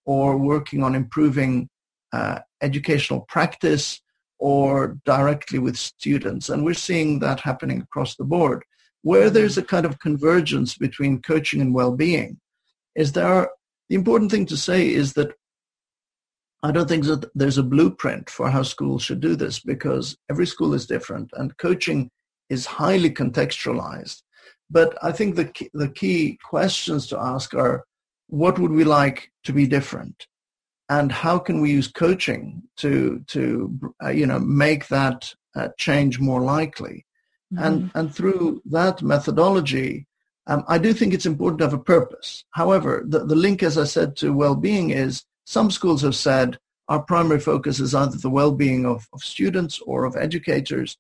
or 0.07 0.39
working 0.39 0.83
on 0.83 0.95
improving 0.95 1.69
uh, 2.15 2.39
educational 2.69 3.21
practice 3.35 4.01
or 4.39 4.97
directly 5.05 5.59
with 5.59 5.77
students. 5.77 6.49
And 6.49 6.65
we're 6.65 6.85
seeing 6.89 7.11
that 7.21 7.41
happening 7.41 7.81
across 7.83 8.17
the 8.17 8.31
board. 8.35 8.61
Where 9.03 9.31
there's 9.31 9.59
a 9.59 9.71
kind 9.75 9.87
of 9.87 9.99
convergence 9.99 10.77
between 10.87 11.23
coaching 11.31 11.61
and 11.61 11.75
well-being 11.75 12.41
is 12.95 13.13
there 13.13 13.51
the 13.89 13.97
important 13.97 14.31
thing 14.31 14.47
to 14.47 14.57
say 14.57 14.81
is 15.03 15.13
that 15.15 15.31
I 16.63 16.71
don't 16.73 16.89
think 16.89 17.05
that 17.05 17.31
there's 17.35 17.59
a 17.59 17.71
blueprint 17.75 18.31
for 18.31 18.49
how 18.51 18.63
schools 18.63 19.03
should 19.03 19.21
do 19.21 19.37
this 19.37 19.61
because 19.61 20.17
every 20.31 20.47
school 20.47 20.73
is 20.73 20.87
different 20.87 21.31
and 21.35 21.57
coaching 21.59 22.11
is 22.49 22.65
highly 22.65 23.11
contextualized. 23.11 24.23
But 24.71 24.97
I 25.03 25.13
think 25.13 25.37
the 25.37 25.45
key, 25.45 25.69
the 25.75 25.91
key 25.91 26.39
questions 26.43 27.07
to 27.09 27.19
ask 27.19 27.53
are, 27.55 27.85
what 28.29 28.59
would 28.59 28.73
we 28.73 28.85
like 28.85 29.31
to 29.45 29.53
be 29.53 29.67
different? 29.67 30.27
And 30.89 31.11
how 31.11 31.39
can 31.39 31.61
we 31.61 31.71
use 31.71 31.89
coaching 31.89 32.63
to, 32.77 33.25
to 33.29 33.95
uh, 34.03 34.11
you 34.11 34.27
know, 34.27 34.39
make 34.39 34.89
that 34.89 35.35
uh, 35.57 35.69
change 35.79 36.21
more 36.21 36.43
likely? 36.43 37.07
Mm-hmm. 37.53 37.65
And, 37.65 37.91
and 37.95 38.15
through 38.15 38.63
that 38.67 39.03
methodology, 39.03 40.07
um, 40.47 40.63
I 40.69 40.77
do 40.79 40.93
think 40.93 41.15
it's 41.15 41.27
important 41.27 41.59
to 41.61 41.65
have 41.65 41.73
a 41.73 41.79
purpose. 41.79 42.45
However, 42.51 43.03
the, 43.07 43.25
the 43.25 43.35
link, 43.35 43.63
as 43.63 43.79
I 43.79 43.85
said, 43.85 44.15
to 44.17 44.35
well-being 44.35 44.91
is 44.91 45.25
some 45.47 45.71
schools 45.71 46.03
have 46.03 46.17
said 46.17 46.59
our 46.89 47.03
primary 47.03 47.41
focus 47.41 47.81
is 47.81 47.95
either 47.95 48.19
the 48.19 48.29
well-being 48.29 48.85
of, 48.85 49.09
of 49.15 49.23
students 49.23 49.81
or 49.87 50.05
of 50.05 50.17
educators, 50.17 50.99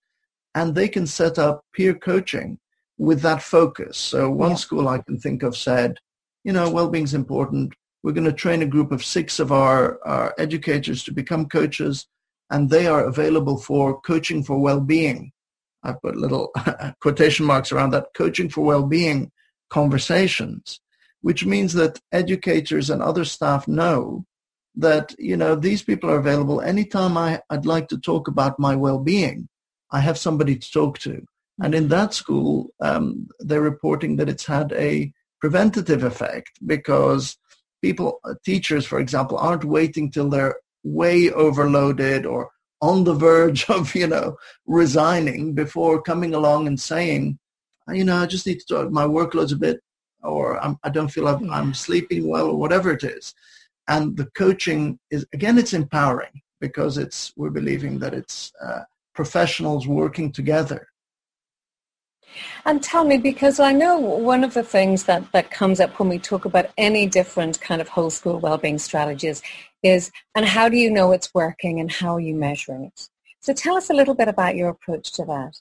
and 0.54 0.74
they 0.74 0.88
can 0.88 1.06
set 1.06 1.38
up 1.38 1.62
peer 1.74 1.92
coaching 1.92 2.58
with 2.96 3.20
that 3.20 3.42
focus. 3.42 3.98
So 3.98 4.30
one 4.30 4.50
yeah. 4.50 4.56
school 4.56 4.88
I 4.88 4.98
can 4.98 5.18
think 5.18 5.42
of 5.42 5.56
said, 5.56 5.98
you 6.42 6.52
know, 6.52 6.70
well-being 6.70 7.04
is 7.04 7.12
important. 7.12 7.74
We're 8.04 8.12
going 8.12 8.26
to 8.26 8.34
train 8.34 8.60
a 8.60 8.66
group 8.66 8.92
of 8.92 9.02
six 9.02 9.40
of 9.40 9.50
our, 9.50 9.98
our 10.06 10.34
educators 10.36 11.02
to 11.04 11.10
become 11.10 11.46
coaches, 11.46 12.06
and 12.50 12.68
they 12.68 12.86
are 12.86 13.02
available 13.02 13.56
for 13.56 13.98
coaching 14.02 14.44
for 14.44 14.58
well-being. 14.58 15.32
I 15.82 15.94
put 15.94 16.14
little 16.14 16.52
quotation 17.00 17.46
marks 17.46 17.72
around 17.72 17.92
that, 17.92 18.08
coaching 18.14 18.50
for 18.50 18.62
well-being 18.62 19.32
conversations, 19.70 20.80
which 21.22 21.46
means 21.46 21.72
that 21.72 21.98
educators 22.12 22.90
and 22.90 23.00
other 23.02 23.24
staff 23.24 23.66
know 23.66 24.26
that 24.74 25.14
you 25.18 25.36
know 25.36 25.54
these 25.54 25.82
people 25.82 26.10
are 26.10 26.18
available 26.18 26.60
anytime 26.60 27.16
I, 27.16 27.40
I'd 27.48 27.64
like 27.64 27.88
to 27.88 27.98
talk 27.98 28.28
about 28.28 28.58
my 28.58 28.76
well-being. 28.76 29.48
I 29.90 30.00
have 30.00 30.18
somebody 30.18 30.56
to 30.56 30.70
talk 30.70 30.98
to, 31.00 31.24
and 31.58 31.74
in 31.74 31.88
that 31.88 32.12
school, 32.12 32.68
um, 32.82 33.28
they're 33.40 33.62
reporting 33.62 34.16
that 34.16 34.28
it's 34.28 34.44
had 34.44 34.72
a 34.72 35.10
preventative 35.40 36.02
effect 36.02 36.58
because 36.66 37.38
people, 37.86 38.20
uh, 38.24 38.34
teachers, 38.44 38.84
for 38.86 38.98
example, 39.00 39.36
aren't 39.38 39.64
waiting 39.78 40.10
till 40.10 40.28
they're 40.30 40.56
way 40.82 41.30
overloaded 41.30 42.24
or 42.26 42.50
on 42.80 43.04
the 43.04 43.14
verge 43.28 43.68
of 43.70 43.94
you 43.94 44.06
know 44.06 44.36
resigning 44.66 45.54
before 45.54 46.08
coming 46.10 46.34
along 46.34 46.66
and 46.66 46.78
saying, 46.80 47.38
you 47.88 48.04
know, 48.04 48.16
I 48.16 48.26
just 48.26 48.46
need 48.46 48.60
to 48.60 48.66
talk. 48.66 48.90
My 48.90 49.06
workload's 49.18 49.52
a 49.52 49.64
bit, 49.66 49.80
or 50.22 50.44
I'm, 50.64 50.78
I 50.84 50.88
do 50.90 51.02
not 51.02 51.12
feel 51.12 51.28
I'm, 51.28 51.50
I'm 51.50 51.74
sleeping 51.74 52.28
well, 52.28 52.48
or 52.50 52.58
whatever 52.58 52.90
it 52.92 53.04
is 53.04 53.34
and 53.88 54.16
the 54.16 54.26
coaching 54.36 54.98
is 55.10 55.26
again 55.32 55.58
it's 55.58 55.74
empowering 55.74 56.40
because 56.60 56.98
it's 56.98 57.32
we're 57.36 57.50
believing 57.50 57.98
that 57.98 58.14
it's 58.14 58.52
uh, 58.62 58.80
professionals 59.14 59.86
working 59.86 60.32
together 60.32 60.86
and 62.66 62.82
tell 62.82 63.04
me 63.04 63.16
because 63.18 63.60
i 63.60 63.72
know 63.72 63.98
one 63.98 64.44
of 64.44 64.54
the 64.54 64.62
things 64.62 65.04
that, 65.04 65.30
that 65.32 65.50
comes 65.50 65.80
up 65.80 65.98
when 65.98 66.08
we 66.08 66.18
talk 66.18 66.44
about 66.44 66.70
any 66.76 67.06
different 67.06 67.60
kind 67.60 67.80
of 67.80 67.88
whole 67.88 68.10
school 68.10 68.38
well-being 68.38 68.78
strategies 68.78 69.42
is 69.84 70.10
and 70.34 70.46
how 70.46 70.68
do 70.68 70.76
you 70.76 70.90
know 70.90 71.12
it's 71.12 71.32
working 71.34 71.78
and 71.78 71.92
how 71.92 72.14
are 72.14 72.20
you 72.20 72.34
measuring 72.34 72.84
it? 72.84 73.08
So 73.40 73.52
tell 73.52 73.76
us 73.76 73.90
a 73.90 73.94
little 73.94 74.14
bit 74.14 74.28
about 74.28 74.56
your 74.56 74.70
approach 74.70 75.12
to 75.12 75.24
that. 75.26 75.60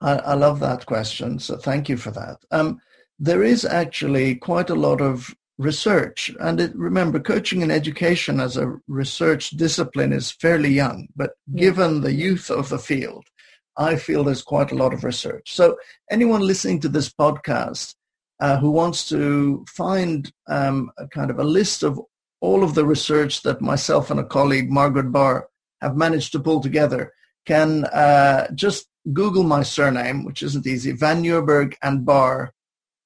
I, 0.00 0.12
I 0.12 0.34
love 0.34 0.60
that 0.60 0.86
question 0.86 1.38
so 1.38 1.56
thank 1.56 1.88
you 1.88 1.96
for 1.96 2.10
that. 2.12 2.38
Um, 2.50 2.80
there 3.18 3.42
is 3.42 3.66
actually 3.66 4.36
quite 4.36 4.70
a 4.70 4.74
lot 4.74 5.02
of 5.02 5.34
research. 5.58 6.34
And 6.40 6.58
it, 6.58 6.74
remember, 6.74 7.20
coaching 7.20 7.62
and 7.62 7.70
education 7.70 8.40
as 8.40 8.56
a 8.56 8.80
research 8.88 9.50
discipline 9.50 10.10
is 10.10 10.30
fairly 10.30 10.70
young, 10.70 11.08
but 11.14 11.32
given 11.54 12.00
the 12.00 12.14
youth 12.14 12.50
of 12.50 12.70
the 12.70 12.78
field, 12.78 13.26
I 13.76 13.96
feel 13.96 14.24
there's 14.24 14.42
quite 14.42 14.72
a 14.72 14.76
lot 14.76 14.92
of 14.92 15.04
research. 15.04 15.52
So 15.52 15.76
anyone 16.10 16.40
listening 16.40 16.80
to 16.80 16.88
this 16.88 17.10
podcast 17.10 17.94
uh, 18.40 18.58
who 18.58 18.70
wants 18.70 19.08
to 19.10 19.64
find 19.68 20.32
um, 20.48 20.90
a 20.98 21.06
kind 21.08 21.30
of 21.30 21.38
a 21.38 21.44
list 21.44 21.82
of 21.82 22.00
all 22.40 22.64
of 22.64 22.74
the 22.74 22.84
research 22.84 23.42
that 23.42 23.60
myself 23.60 24.10
and 24.10 24.18
a 24.18 24.24
colleague, 24.24 24.70
Margaret 24.70 25.12
Barr, 25.12 25.48
have 25.80 25.96
managed 25.96 26.32
to 26.32 26.40
pull 26.40 26.60
together 26.60 27.12
can 27.46 27.84
uh, 27.86 28.50
just 28.54 28.88
Google 29.12 29.42
my 29.42 29.62
surname, 29.62 30.24
which 30.24 30.42
isn't 30.42 30.66
easy, 30.66 30.92
Van 30.92 31.22
Nieuwerburgh 31.22 31.74
and 31.82 32.04
Barr, 32.04 32.52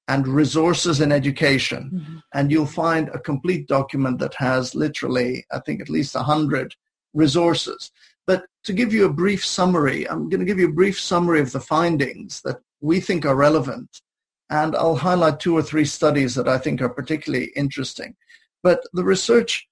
and 0.07 0.27
resources 0.27 1.01
in 1.01 1.11
education. 1.11 1.91
Mm-hmm. 1.93 2.17
And 2.33 2.51
you'll 2.51 2.67
find 2.67 3.09
a 3.09 3.19
complete 3.19 3.67
document 3.67 4.19
that 4.19 4.35
has 4.35 4.75
literally, 4.75 5.45
I 5.51 5.59
think, 5.59 5.81
at 5.81 5.89
least 5.89 6.15
100 6.15 6.75
resources. 7.13 7.91
But 8.27 8.45
to 8.63 8.73
give 8.73 8.93
you 8.93 9.05
a 9.05 9.13
brief 9.13 9.45
summary, 9.45 10.09
I'm 10.09 10.29
going 10.29 10.39
to 10.39 10.45
give 10.45 10.59
you 10.59 10.69
a 10.69 10.73
brief 10.73 10.99
summary 10.99 11.39
of 11.39 11.51
the 11.51 11.59
findings 11.59 12.41
that 12.41 12.57
we 12.81 12.99
think 12.99 13.25
are 13.25 13.35
relevant. 13.35 14.01
And 14.49 14.75
I'll 14.75 14.95
highlight 14.95 15.39
two 15.39 15.57
or 15.57 15.61
three 15.61 15.85
studies 15.85 16.35
that 16.35 16.47
I 16.47 16.57
think 16.57 16.81
are 16.81 16.89
particularly 16.89 17.51
interesting. 17.55 18.15
But 18.63 18.81
the 18.93 19.03
research 19.03 19.67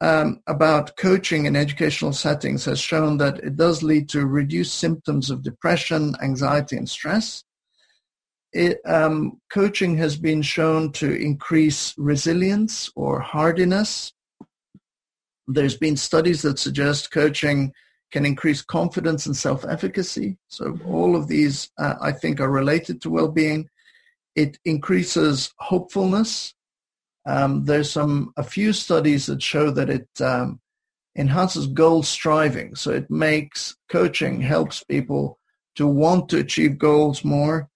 um, 0.00 0.40
about 0.46 0.96
coaching 0.96 1.46
in 1.46 1.56
educational 1.56 2.12
settings 2.12 2.64
has 2.66 2.78
shown 2.78 3.18
that 3.18 3.38
it 3.38 3.56
does 3.56 3.82
lead 3.82 4.08
to 4.10 4.26
reduced 4.26 4.76
symptoms 4.76 5.30
of 5.30 5.42
depression, 5.42 6.14
anxiety, 6.22 6.76
and 6.76 6.88
stress 6.88 7.44
it, 8.52 8.80
um, 8.86 9.40
coaching 9.50 9.96
has 9.98 10.16
been 10.16 10.42
shown 10.42 10.92
to 10.92 11.12
increase 11.14 11.94
resilience 11.98 12.90
or 12.96 13.20
hardiness. 13.20 14.12
There's 15.46 15.76
been 15.76 15.96
studies 15.96 16.42
that 16.42 16.58
suggest 16.58 17.10
coaching 17.10 17.72
can 18.10 18.24
increase 18.24 18.62
confidence 18.62 19.26
and 19.26 19.36
self-efficacy. 19.36 20.38
So 20.48 20.78
all 20.86 21.14
of 21.14 21.28
these, 21.28 21.70
uh, 21.78 21.94
I 22.00 22.12
think, 22.12 22.40
are 22.40 22.50
related 22.50 23.00
to 23.02 23.10
well-being. 23.10 23.68
It 24.34 24.58
increases 24.64 25.52
hopefulness. 25.58 26.54
Um, 27.26 27.64
there's 27.64 27.90
some 27.90 28.32
a 28.36 28.42
few 28.42 28.72
studies 28.72 29.26
that 29.26 29.42
show 29.42 29.70
that 29.72 29.90
it 29.90 30.08
um, 30.20 30.60
enhances 31.16 31.66
goal 31.66 32.02
striving. 32.02 32.74
So 32.74 32.90
it 32.92 33.10
makes 33.10 33.76
coaching 33.90 34.40
helps 34.40 34.82
people 34.84 35.38
to 35.74 35.86
want 35.86 36.28
to 36.30 36.38
achieve 36.38 36.78
goals 36.78 37.24
more 37.24 37.68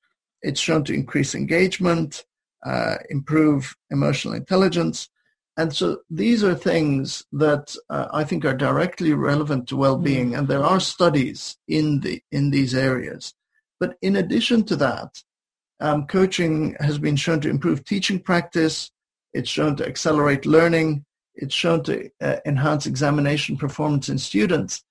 it's 0.43 0.61
shown 0.61 0.85
to 0.85 0.95
increase 0.95 1.35
engagement, 1.35 2.25
uh, 2.67 2.97
improve 3.11 3.75
emotional 3.91 4.35
intelligence. 4.35 5.09
And 5.57 5.75
so 5.75 5.99
these 6.09 6.43
are 6.43 6.55
things 6.55 7.25
that 7.33 7.77
uh, 7.91 8.09
I 8.13 8.25
think 8.25 8.45
are 8.45 8.57
directly 8.57 9.13
relevant 9.13 9.69
to 9.69 9.77
well-being, 9.77 10.31
mm. 10.31 10.39
and 10.39 10.49
there 10.49 10.65
are 10.65 10.81
studies 10.81 11.59
in 11.69 12.01
the 12.01 12.23
in 12.33 12.51
these 12.51 12.75
areas. 12.75 13.35
But 13.79 13.97
in 14.01 14.17
addition 14.17 14.65
to 14.65 14.77
that, 14.77 15.23
um, 15.81 16.07
coaching 16.07 16.77
has 16.81 16.99
been 16.99 17.17
shown 17.17 17.41
to 17.41 17.51
improve 17.51 17.85
teaching 17.85 18.21
practice. 18.21 18.91
It's 19.35 19.51
shown 19.51 19.77
to 19.77 19.87
accelerate 19.87 20.47
learning. 20.47 21.05
It's 21.35 21.55
shown 21.55 21.83
to 21.85 22.09
uh, 22.21 22.37
enhance 22.47 22.87
examination 22.87 23.57
performance 23.57 24.09
in 24.09 24.19
students. 24.19 24.85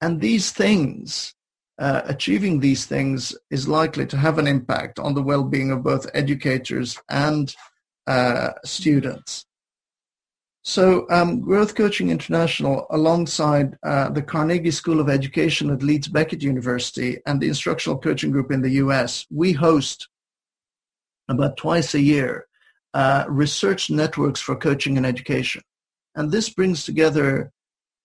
And 0.00 0.20
these 0.20 0.52
things 0.52 1.34
uh, 1.78 2.02
achieving 2.04 2.60
these 2.60 2.86
things 2.86 3.36
is 3.50 3.68
likely 3.68 4.06
to 4.06 4.16
have 4.16 4.38
an 4.38 4.46
impact 4.46 4.98
on 4.98 5.14
the 5.14 5.22
well-being 5.22 5.70
of 5.70 5.82
both 5.82 6.10
educators 6.14 6.98
and 7.08 7.54
uh, 8.06 8.50
students. 8.64 9.44
So 10.68 11.06
um, 11.08 11.40
Growth 11.40 11.74
Coaching 11.74 12.10
International, 12.10 12.86
alongside 12.90 13.78
uh, 13.82 14.10
the 14.10 14.20
Carnegie 14.20 14.70
School 14.70 15.00
of 15.00 15.08
Education 15.08 15.70
at 15.70 15.82
Leeds 15.82 16.08
Beckett 16.08 16.42
University 16.42 17.16
and 17.24 17.40
the 17.40 17.48
Instructional 17.48 17.98
Coaching 17.98 18.30
Group 18.30 18.52
in 18.52 18.60
the 18.60 18.72
US, 18.84 19.24
we 19.30 19.52
host 19.52 20.08
about 21.26 21.56
twice 21.56 21.94
a 21.94 22.02
year 22.02 22.48
uh, 22.92 23.24
research 23.30 23.88
networks 23.88 24.42
for 24.42 24.56
coaching 24.56 24.98
and 24.98 25.06
education. 25.06 25.62
And 26.14 26.30
this 26.30 26.50
brings 26.50 26.84
together 26.84 27.50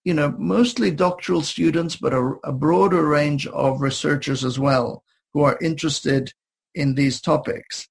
you 0.06 0.14
know, 0.14 0.34
mostly 0.38 0.90
doctoral 0.90 1.42
students, 1.42 1.98
but 1.98 2.14
a, 2.14 2.36
a 2.46 2.54
broader 2.54 3.06
range 3.06 3.46
of 3.48 3.82
researchers 3.82 4.46
as 4.46 4.58
well 4.58 5.04
who 5.34 5.42
are 5.44 5.60
interested 5.62 6.32
in 6.76 6.96
these 6.96 7.20
topics. 7.20 7.90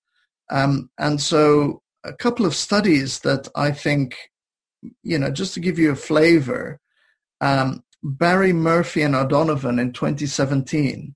Um, 0.51 0.89
and 0.99 1.21
so 1.21 1.83
a 2.05 2.15
couple 2.15 2.47
of 2.47 2.55
studies 2.55 3.21
that 3.21 3.49
I 3.55 3.71
think, 3.71 4.17
you 5.03 5.19
know, 5.19 5.31
just 5.31 5.55
to 5.55 5.61
give 5.61 5.79
you 5.79 5.91
a 5.91 5.97
flavor, 5.97 6.81
um, 7.41 7.83
Barry 8.03 8.53
Murphy 8.53 9.03
and 9.03 9.15
O'Donovan 9.15 9.79
in 9.79 9.93
2017 9.93 11.15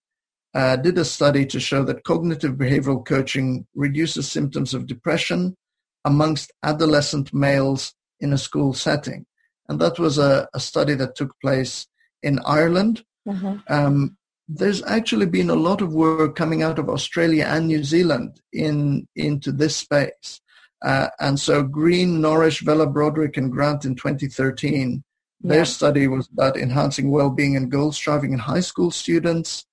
uh, 0.54 0.76
did 0.76 0.96
a 0.96 1.04
study 1.04 1.44
to 1.46 1.60
show 1.60 1.84
that 1.84 2.04
cognitive 2.04 2.54
behavioral 2.54 3.04
coaching 3.04 3.66
reduces 3.74 4.30
symptoms 4.30 4.72
of 4.72 4.86
depression 4.86 5.56
amongst 6.04 6.52
adolescent 6.62 7.34
males 7.34 7.92
in 8.20 8.32
a 8.32 8.38
school 8.38 8.72
setting. 8.72 9.26
And 9.68 9.80
that 9.80 9.98
was 9.98 10.16
a, 10.16 10.48
a 10.54 10.60
study 10.60 10.94
that 10.94 11.16
took 11.16 11.38
place 11.40 11.86
in 12.22 12.38
Ireland. 12.46 13.04
Mm-hmm. 13.28 13.56
Um, 13.68 14.16
there's 14.48 14.82
actually 14.84 15.26
been 15.26 15.50
a 15.50 15.56
lot 15.56 15.82
of 15.82 15.92
work 15.92 16.36
coming 16.36 16.62
out 16.62 16.78
of 16.78 16.88
Australia 16.88 17.44
and 17.48 17.66
New 17.66 17.82
Zealand 17.82 18.40
in 18.52 19.08
into 19.16 19.50
this 19.50 19.76
space. 19.76 20.40
Uh, 20.82 21.08
and 21.20 21.40
so 21.40 21.62
Green, 21.62 22.20
Norrish, 22.20 22.60
Vella, 22.62 22.86
Brodrick, 22.86 23.36
and 23.36 23.50
Grant 23.50 23.84
in 23.84 23.94
2013 23.94 25.02
their 25.40 25.64
study 25.64 26.08
was 26.08 26.28
about 26.28 26.56
enhancing 26.56 27.10
well-being 27.10 27.56
and 27.56 27.70
goal 27.70 27.92
striving 27.92 28.32
in 28.32 28.38
high 28.38 28.60
school 28.60 28.90
students. 28.90 29.66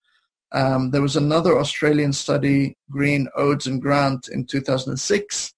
Um, 0.52 0.92
there 0.92 1.02
was 1.02 1.16
another 1.16 1.58
Australian 1.58 2.14
study, 2.14 2.78
Green, 2.90 3.28
Oades, 3.38 3.66
and 3.66 3.82
Grant 3.82 4.28
in 4.28 4.46
2006, 4.46 5.54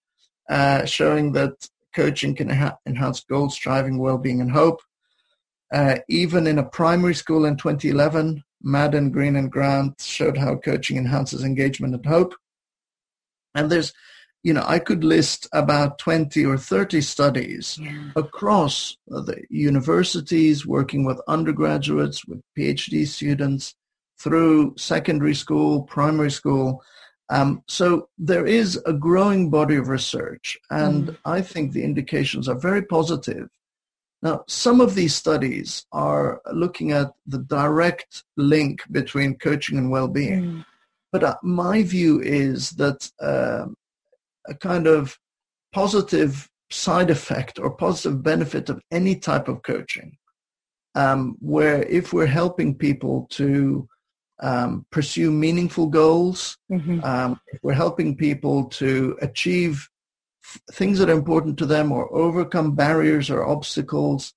uh, 0.50 0.86
showing 0.86 1.34
that 1.34 1.68
coaching 1.94 2.36
can 2.36 2.50
ha- 2.50 2.78
enhance 2.86 3.22
goal 3.22 3.50
striving, 3.50 3.98
well-being, 3.98 4.42
and 4.42 4.52
hope. 4.52 4.82
Uh, 5.74 5.98
even 6.08 6.48
in 6.48 6.60
a 6.60 6.64
primary 6.64 7.16
school 7.16 7.46
in 7.46 7.58
2011, 7.58 8.44
Madden, 8.62 9.10
Green, 9.10 9.36
and 9.36 9.52
Grant 9.52 10.00
showed 10.00 10.38
how 10.38 10.56
coaching 10.56 10.98
enhances 10.98 11.44
engagement 11.44 11.94
and 11.96 12.06
hope. 12.06 12.34
And 13.56 13.72
there's 13.72 13.92
you 14.46 14.54
know, 14.54 14.64
I 14.68 14.78
could 14.78 15.04
list 15.04 15.48
about 15.54 15.98
20 15.98 16.46
or 16.46 16.56
30 16.56 17.02
studies 17.02 17.80
yeah. 17.82 18.12
across 18.16 18.96
the 19.08 19.42
universities, 19.50 20.68
working 20.68 21.04
with 21.04 21.20
undergraduates, 21.28 22.24
with 22.28 22.44
PhD 22.56 23.08
students, 23.08 23.74
through 24.20 24.76
secondary 24.78 25.34
school, 25.34 25.82
primary 25.82 26.30
school. 26.30 26.84
Um, 27.32 27.64
so 27.68 28.08
there 28.20 28.46
is 28.46 28.80
a 28.86 28.94
growing 28.94 29.50
body 29.50 29.78
of 29.78 29.88
research, 29.88 30.60
and 30.70 31.08
mm. 31.08 31.18
I 31.26 31.42
think 31.42 31.72
the 31.72 31.84
indications 31.84 32.48
are 32.48 32.60
very 32.60 32.84
positive. 32.84 33.50
Now, 34.22 34.44
some 34.48 34.80
of 34.80 34.94
these 34.94 35.16
studies 35.16 35.88
are 35.92 36.40
looking 36.54 36.92
at 36.92 37.08
the 37.26 37.40
direct 37.40 38.24
link 38.38 38.84
between 38.92 39.40
coaching 39.40 39.80
and 39.80 39.90
well-being. 39.90 40.44
Mm. 40.44 40.66
But 41.12 41.24
uh, 41.24 41.36
my 41.42 41.82
view 41.82 42.22
is 42.22 42.72
that 42.72 43.10
uh, 43.20 43.68
a 44.48 44.56
kind 44.56 44.88
of 44.88 45.18
positive 45.74 46.50
side 46.72 47.10
effect 47.10 47.60
or 47.60 47.76
positive 47.76 48.24
benefit 48.24 48.70
of 48.70 48.82
any 48.92 49.16
type 49.16 49.48
of 49.48 49.62
coaching, 49.64 50.18
um, 50.96 51.36
where 51.40 51.84
if 51.84 52.14
we're 52.14 52.26
helping 52.26 52.76
people 52.76 53.28
to 53.30 53.88
um, 54.42 54.86
pursue 54.92 55.32
meaningful 55.32 55.88
goals, 55.88 56.58
mm-hmm. 56.72 57.04
um, 57.04 57.40
if 57.48 57.60
we're 57.64 57.74
helping 57.74 58.16
people 58.16 58.66
to 58.66 59.18
achieve 59.22 59.88
things 60.72 61.00
that 61.00 61.10
are 61.10 61.14
important 61.14 61.58
to 61.58 61.66
them 61.66 61.92
or 61.92 62.14
overcome 62.14 62.76
barriers 62.76 63.30
or 63.30 63.48
obstacles, 63.48 64.34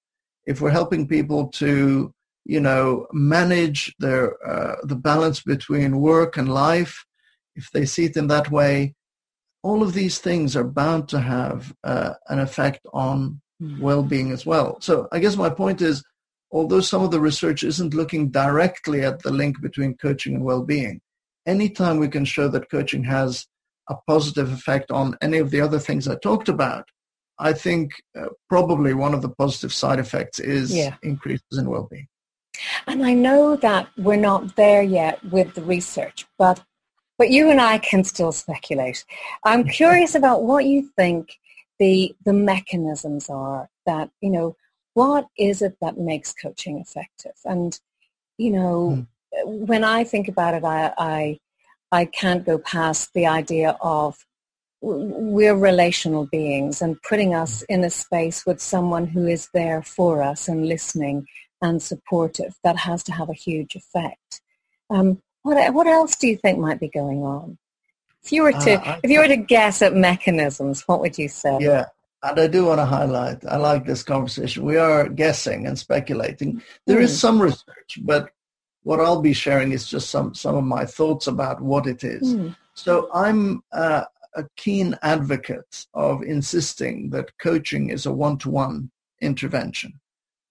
if 0.47 0.61
we're 0.61 0.71
helping 0.71 1.07
people 1.07 1.49
to, 1.49 2.13
you 2.45 2.61
know, 2.61 3.07
manage 3.13 3.95
their 3.99 4.37
uh, 4.47 4.77
the 4.85 4.97
balance 4.97 5.43
between 5.43 6.01
work 6.01 6.37
and 6.37 6.53
life, 6.53 7.05
if 7.55 7.71
they 7.73 7.85
see 7.85 8.07
it 8.07 8.17
in 8.17 8.29
that 8.29 8.51
way, 8.51 8.95
all 9.63 9.83
of 9.83 9.93
these 9.93 10.19
things 10.19 10.57
are 10.57 10.65
bound 10.65 11.09
to 11.09 11.21
have 11.21 11.75
uh, 11.85 12.15
an 12.29 12.39
effect 12.39 12.81
on 12.93 13.41
mm. 13.63 13.81
well-being 13.81 14.31
as 14.31 14.47
well. 14.47 14.81
So 14.81 15.09
I 15.13 15.19
guess 15.19 15.37
my 15.37 15.51
point 15.51 15.83
is, 15.83 16.03
although 16.51 16.81
some 16.81 17.03
of 17.03 17.11
the 17.11 17.21
research 17.21 17.63
isn't 17.63 17.95
looking 17.95 18.31
directly 18.31 19.05
at 19.05 19.23
the 19.23 19.33
link 19.33 19.61
between 19.61 19.97
coaching 19.97 20.37
and 20.37 20.45
well-being, 20.45 21.01
anytime 21.47 21.99
we 21.99 22.09
can 22.09 22.25
show 22.25 22.49
that 22.49 22.71
coaching 22.71 23.05
has 23.05 23.47
a 23.89 23.97
positive 24.07 24.53
effect 24.53 24.91
on 24.91 25.17
any 25.21 25.39
of 25.39 25.51
the 25.51 25.61
other 25.61 25.79
things 25.79 26.07
I 26.07 26.17
talked 26.17 26.49
about, 26.49 26.89
I 27.39 27.53
think 27.53 27.93
uh, 28.19 28.29
probably 28.49 28.95
one 28.95 29.15
of 29.15 29.23
the 29.23 29.29
positive 29.29 29.73
side 29.73 29.99
effects 29.99 30.39
is 30.41 30.75
yeah. 30.75 30.97
increases 31.03 31.59
in 31.59 31.71
well-being. 31.71 32.09
And 32.87 33.05
I 33.07 33.15
know 33.15 33.57
that 33.57 33.89
we're 33.97 34.17
not 34.17 34.57
there 34.57 34.83
yet 34.83 35.25
with 35.25 35.55
the 35.55 35.63
research, 35.63 36.27
but 36.39 36.63
but 37.19 37.31
you 37.31 37.51
and 37.51 37.61
I 37.61 37.79
can 37.79 38.05
still 38.05 38.33
speculate. 38.33 39.05
I'm 39.45 39.65
curious 39.65 40.15
about 40.15 40.45
what 40.45 40.65
you 40.65 40.89
think 40.97 41.39
the 41.79 42.15
the 42.25 42.33
mechanisms 42.33 43.29
are 43.31 43.69
that 43.87 44.11
you 44.21 44.31
know 44.31 44.57
what 44.95 45.29
is 45.39 45.63
it 45.63 45.77
that 45.81 45.99
makes 45.99 46.33
coaching 46.33 46.79
effective 46.79 47.37
and 47.45 47.81
you 48.37 48.51
know 48.51 49.07
mm. 49.45 49.67
when 49.67 49.85
i 49.85 50.05
think 50.05 50.29
about 50.29 50.55
it 50.55 50.65
I, 50.65 50.93
I 50.99 51.39
i 51.93 52.05
can't 52.05 52.45
go 52.45 52.59
past 52.59 53.11
the 53.15 53.27
idea 53.27 53.77
of 53.81 54.17
we're 54.81 55.57
relational 55.57 56.27
beings 56.27 56.83
and 56.83 57.03
putting 57.03 57.35
us 57.35 57.65
hmm. 57.67 57.75
in 57.75 57.85
a 57.85 57.91
space 57.91 58.47
with 58.47 58.61
someone 58.61 59.07
who 59.09 59.27
is 59.27 59.49
there 59.53 59.83
for 59.83 60.23
us 60.23 60.47
and 60.47 60.69
listening 60.69 61.27
and 61.61 61.83
supportive 61.83 62.55
that 62.63 62.77
has 62.77 63.03
to 63.05 63.13
have 63.13 63.29
a 63.29 63.35
huge 63.35 63.75
effect 63.75 64.41
um, 64.91 65.21
what 65.49 65.75
what 65.75 65.87
else 65.87 66.17
do 66.17 66.29
you 66.29 66.37
think 66.37 66.59
might 66.59 66.81
be 66.81 66.89
going 66.89 67.23
on? 67.23 67.59
If 68.23 68.33
you 68.33 68.43
were 68.43 68.53
to 68.53 68.89
uh, 68.89 69.01
if 69.03 69.11
you 69.11 69.21
were 69.21 69.29
to 69.29 69.37
guess 69.37 69.83
at 69.83 69.95
mechanisms, 69.95 70.83
what 70.87 71.01
would 71.01 71.17
you 71.17 71.29
say? 71.29 71.57
Yeah, 71.61 71.87
and 72.23 72.39
I 72.39 72.47
do 72.47 72.67
want 72.67 72.79
to 72.81 72.85
highlight. 72.85 73.45
I 73.47 73.57
like 73.57 73.87
this 73.87 74.03
conversation. 74.03 74.65
We 74.65 74.77
are 74.77 75.09
guessing 75.09 75.67
and 75.67 75.79
speculating. 75.79 76.63
There 76.87 76.99
mm. 76.99 77.03
is 77.03 77.13
hmm. 77.13 77.27
some 77.27 77.43
research, 77.43 77.99
but 78.03 78.31
what 78.83 79.01
I'll 79.01 79.23
be 79.23 79.33
sharing 79.33 79.73
is 79.73 79.89
just 79.89 80.11
some 80.11 80.35
some 80.35 80.55
of 80.55 80.65
my 80.65 80.85
thoughts 80.85 81.27
about 81.27 81.61
what 81.61 81.87
it 81.87 82.05
is. 82.05 82.35
Mm. 82.35 82.55
So 82.75 83.09
I'm 83.13 83.63
uh, 83.73 84.05
a 84.35 84.45
keen 84.57 84.97
advocate 85.03 85.87
of 85.95 86.23
insisting 86.23 87.11
that 87.11 87.37
coaching 87.39 87.91
is 87.91 88.07
a 88.07 88.13
one-to-one 88.13 88.91
intervention 89.21 89.99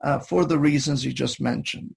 uh, 0.01 0.19
for 0.19 0.43
the 0.43 0.59
reasons 0.59 1.05
you 1.05 1.13
just 1.13 1.39
mentioned 1.39 1.95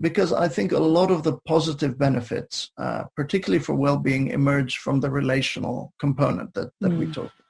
because 0.00 0.32
I 0.32 0.48
think 0.48 0.72
a 0.72 0.78
lot 0.78 1.10
of 1.10 1.22
the 1.22 1.38
positive 1.46 1.98
benefits, 1.98 2.70
uh, 2.78 3.04
particularly 3.14 3.62
for 3.62 3.74
well-being, 3.74 4.28
emerge 4.28 4.78
from 4.78 5.00
the 5.00 5.10
relational 5.10 5.92
component 6.00 6.54
that, 6.54 6.70
that 6.80 6.92
mm. 6.92 6.98
we 6.98 7.06
talked. 7.12 7.40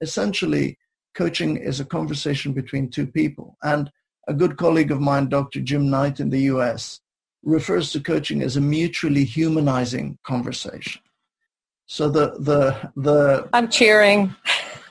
Essentially, 0.00 0.78
coaching 1.14 1.56
is 1.56 1.80
a 1.80 1.84
conversation 1.84 2.52
between 2.52 2.90
two 2.90 3.06
people. 3.06 3.56
And 3.62 3.90
a 4.28 4.34
good 4.34 4.56
colleague 4.56 4.90
of 4.90 5.00
mine, 5.00 5.28
Dr. 5.28 5.60
Jim 5.60 5.88
Knight 5.88 6.20
in 6.20 6.30
the 6.30 6.42
US, 6.52 7.00
refers 7.42 7.92
to 7.92 8.00
coaching 8.00 8.42
as 8.42 8.56
a 8.56 8.60
mutually 8.60 9.24
humanizing 9.24 10.18
conversation. 10.24 11.00
So 11.86 12.10
the 12.10 12.32
the 12.40 12.90
the 12.96 13.48
I'm 13.52 13.68
cheering. 13.68 14.34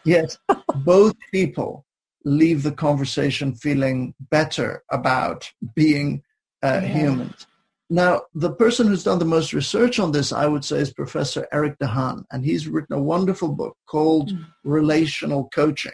Yes, 0.05 0.37
both 0.75 1.13
people 1.33 1.85
leave 2.23 2.63
the 2.63 2.71
conversation 2.71 3.55
feeling 3.55 4.13
better 4.19 4.83
about 4.91 5.51
being 5.75 6.23
uh, 6.65 6.81
yeah. 6.81 6.87
humans. 6.87 7.47
Now, 7.89 8.21
the 8.33 8.51
person 8.51 8.87
who's 8.87 9.03
done 9.03 9.19
the 9.19 9.25
most 9.25 9.53
research 9.53 9.99
on 9.99 10.11
this, 10.11 10.31
I 10.31 10.47
would 10.47 10.65
say, 10.65 10.77
is 10.79 10.91
Professor 10.91 11.47
Erik 11.51 11.77
de 11.77 11.85
Haan, 11.85 12.25
and 12.31 12.43
he's 12.43 12.67
written 12.67 12.95
a 12.95 13.01
wonderful 13.01 13.49
book 13.49 13.77
called 13.85 14.31
mm. 14.31 14.45
Relational 14.63 15.49
Coaching, 15.53 15.93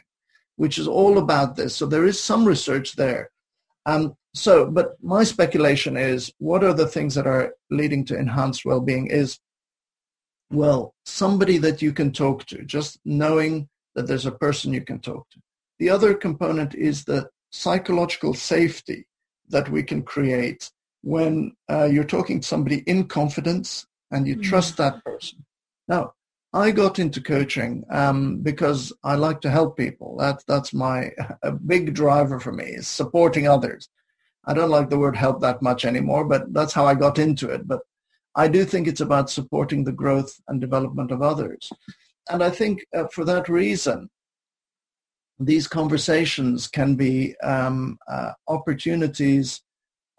which 0.56 0.78
is 0.78 0.88
all 0.88 1.18
about 1.18 1.58
this. 1.58 1.76
So 1.76 1.86
there 1.86 2.06
is 2.06 2.20
some 2.20 2.46
research 2.46 2.96
there. 2.96 3.30
Um, 3.86 4.16
so, 4.34 4.72
but 4.72 4.96
my 5.02 5.26
speculation 5.26 5.98
is, 5.98 6.32
what 6.38 6.64
are 6.64 6.74
the 6.74 6.88
things 6.88 7.16
that 7.16 7.28
are 7.28 7.54
leading 7.70 8.06
to 8.06 8.18
enhanced 8.18 8.64
well-being? 8.64 9.08
Is 9.08 9.40
well, 10.50 10.94
somebody 11.06 11.58
that 11.58 11.82
you 11.82 11.92
can 11.92 12.12
talk 12.12 12.46
to, 12.46 12.64
just 12.64 13.00
knowing 13.04 13.68
that 13.96 14.08
there's 14.08 14.26
a 14.26 14.32
person 14.32 14.74
you 14.74 14.82
can 14.82 15.00
talk 15.00 15.30
to. 15.32 15.40
The 15.80 15.90
other 15.90 16.14
component 16.14 16.74
is 16.76 17.04
the 17.04 17.30
psychological 17.52 18.34
safety 18.34 19.08
that 19.52 19.70
we 19.70 19.84
can 19.84 20.02
create 20.04 20.72
when 21.04 21.56
uh, 21.70 21.86
you're 21.86 22.04
talking 22.04 22.40
to 22.40 22.48
somebody 22.48 22.80
in 22.88 23.06
confidence 23.06 23.88
and 24.12 24.28
you 24.28 24.36
mm. 24.36 24.44
trust 24.44 24.78
that 24.78 25.04
person. 25.04 25.46
Now, 25.88 26.14
I 26.54 26.72
got 26.72 27.00
into 27.00 27.22
coaching 27.22 27.86
um, 27.90 28.38
because 28.38 28.92
I 29.04 29.16
like 29.16 29.40
to 29.42 29.50
help 29.50 29.78
people. 29.78 30.18
That, 30.18 30.44
that's 30.48 30.74
my 30.74 31.12
a 31.44 31.52
big 31.52 31.94
driver 31.94 32.40
for 32.40 32.52
me 32.52 32.66
is 32.66 32.88
supporting 32.88 33.48
others. 33.48 33.90
I 34.46 34.54
don't 34.54 34.70
like 34.70 34.90
the 34.90 34.98
word 34.98 35.16
help 35.16 35.42
that 35.42 35.62
much 35.62 35.86
anymore, 35.86 36.26
but 36.26 36.52
that's 36.54 36.74
how 36.74 36.86
I 36.86 36.96
got 36.96 37.20
into 37.20 37.50
it. 37.50 37.68
But 37.68 37.82
I 38.36 38.48
do 38.48 38.66
think 38.66 38.88
it's 38.88 39.02
about 39.02 39.30
supporting 39.30 39.84
the 39.84 39.92
growth 39.92 40.34
and 40.48 40.60
development 40.60 41.12
of 41.12 41.22
others. 41.22 41.72
And 42.30 42.44
I 42.44 42.50
think 42.50 42.86
uh, 42.96 43.08
for 43.08 43.24
that 43.26 43.50
reason, 43.50 44.10
these 45.46 45.68
conversations 45.68 46.68
can 46.68 46.96
be 46.96 47.36
um, 47.42 47.98
uh, 48.08 48.32
opportunities 48.48 49.62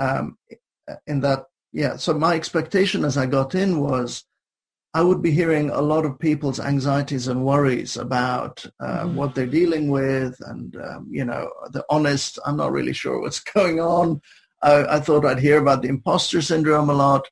um, 0.00 0.36
in 1.06 1.20
that, 1.20 1.44
yeah. 1.72 1.96
So 1.96 2.14
my 2.14 2.34
expectation 2.34 3.04
as 3.04 3.16
I 3.16 3.26
got 3.26 3.54
in 3.54 3.80
was 3.80 4.24
I 4.94 5.02
would 5.02 5.22
be 5.22 5.30
hearing 5.30 5.70
a 5.70 5.80
lot 5.80 6.04
of 6.04 6.18
people's 6.18 6.60
anxieties 6.60 7.26
and 7.26 7.44
worries 7.44 7.96
about 7.96 8.64
uh, 8.78 9.04
mm-hmm. 9.04 9.14
what 9.14 9.34
they're 9.34 9.46
dealing 9.46 9.88
with, 9.88 10.36
and 10.40 10.76
um, 10.76 11.08
you 11.10 11.24
know, 11.24 11.50
the 11.70 11.84
honest. 11.88 12.38
I'm 12.44 12.56
not 12.56 12.72
really 12.72 12.92
sure 12.92 13.20
what's 13.20 13.40
going 13.54 13.80
on. 13.80 14.20
I, 14.62 14.96
I 14.96 15.00
thought 15.00 15.24
I'd 15.24 15.40
hear 15.40 15.58
about 15.58 15.82
the 15.82 15.88
imposter 15.88 16.42
syndrome 16.42 16.90
a 16.90 16.94
lot, 16.94 17.26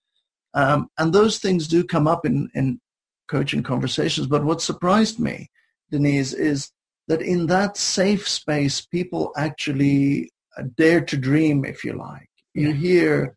um, 0.54 0.88
and 0.96 1.12
those 1.12 1.38
things 1.38 1.68
do 1.68 1.84
come 1.84 2.06
up 2.06 2.24
in 2.24 2.50
in 2.54 2.80
coaching 3.28 3.62
conversations. 3.62 4.26
But 4.26 4.44
what 4.44 4.62
surprised 4.62 5.20
me, 5.20 5.50
Denise, 5.90 6.32
is 6.32 6.70
that 7.10 7.22
in 7.22 7.46
that 7.48 7.76
safe 7.76 8.28
space, 8.28 8.80
people 8.80 9.32
actually 9.36 10.30
dare 10.76 11.00
to 11.00 11.16
dream, 11.16 11.64
if 11.64 11.82
you 11.84 11.92
like. 11.92 12.30
You 12.54 12.72
hear 12.72 13.36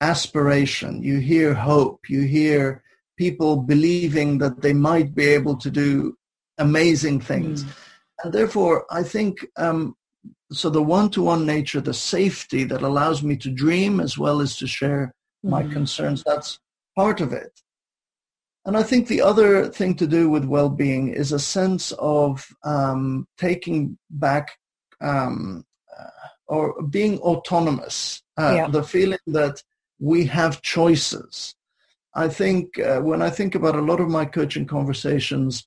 aspiration, 0.00 1.02
you 1.02 1.18
hear 1.18 1.52
hope, 1.52 2.08
you 2.08 2.22
hear 2.22 2.80
people 3.16 3.56
believing 3.56 4.38
that 4.38 4.62
they 4.62 4.72
might 4.72 5.16
be 5.16 5.26
able 5.38 5.56
to 5.56 5.68
do 5.68 6.16
amazing 6.58 7.20
things. 7.20 7.64
Mm. 7.64 7.70
And 8.22 8.32
therefore, 8.32 8.86
I 8.88 9.02
think, 9.02 9.44
um, 9.56 9.96
so 10.52 10.70
the 10.70 10.88
one-to-one 10.98 11.44
nature, 11.44 11.80
the 11.80 11.94
safety 11.94 12.62
that 12.70 12.82
allows 12.82 13.24
me 13.24 13.36
to 13.38 13.50
dream 13.50 13.98
as 13.98 14.16
well 14.16 14.40
as 14.40 14.56
to 14.58 14.68
share 14.68 15.12
mm. 15.44 15.50
my 15.50 15.64
concerns, 15.64 16.22
that's 16.24 16.60
part 16.94 17.20
of 17.20 17.32
it. 17.32 17.52
And 18.64 18.76
I 18.76 18.82
think 18.82 19.08
the 19.08 19.22
other 19.22 19.68
thing 19.68 19.94
to 19.96 20.06
do 20.06 20.28
with 20.28 20.44
well-being 20.44 21.08
is 21.08 21.32
a 21.32 21.38
sense 21.38 21.92
of 21.92 22.46
um, 22.64 23.26
taking 23.38 23.96
back 24.10 24.58
um, 25.00 25.64
uh, 25.98 26.28
or 26.46 26.82
being 26.82 27.18
autonomous, 27.20 28.22
uh, 28.36 28.52
yeah. 28.56 28.68
the 28.68 28.82
feeling 28.82 29.18
that 29.28 29.62
we 29.98 30.26
have 30.26 30.62
choices. 30.62 31.54
I 32.14 32.28
think 32.28 32.78
uh, 32.78 33.00
when 33.00 33.22
I 33.22 33.30
think 33.30 33.54
about 33.54 33.76
a 33.76 33.82
lot 33.82 34.00
of 34.00 34.08
my 34.08 34.24
coaching 34.24 34.66
conversations, 34.66 35.66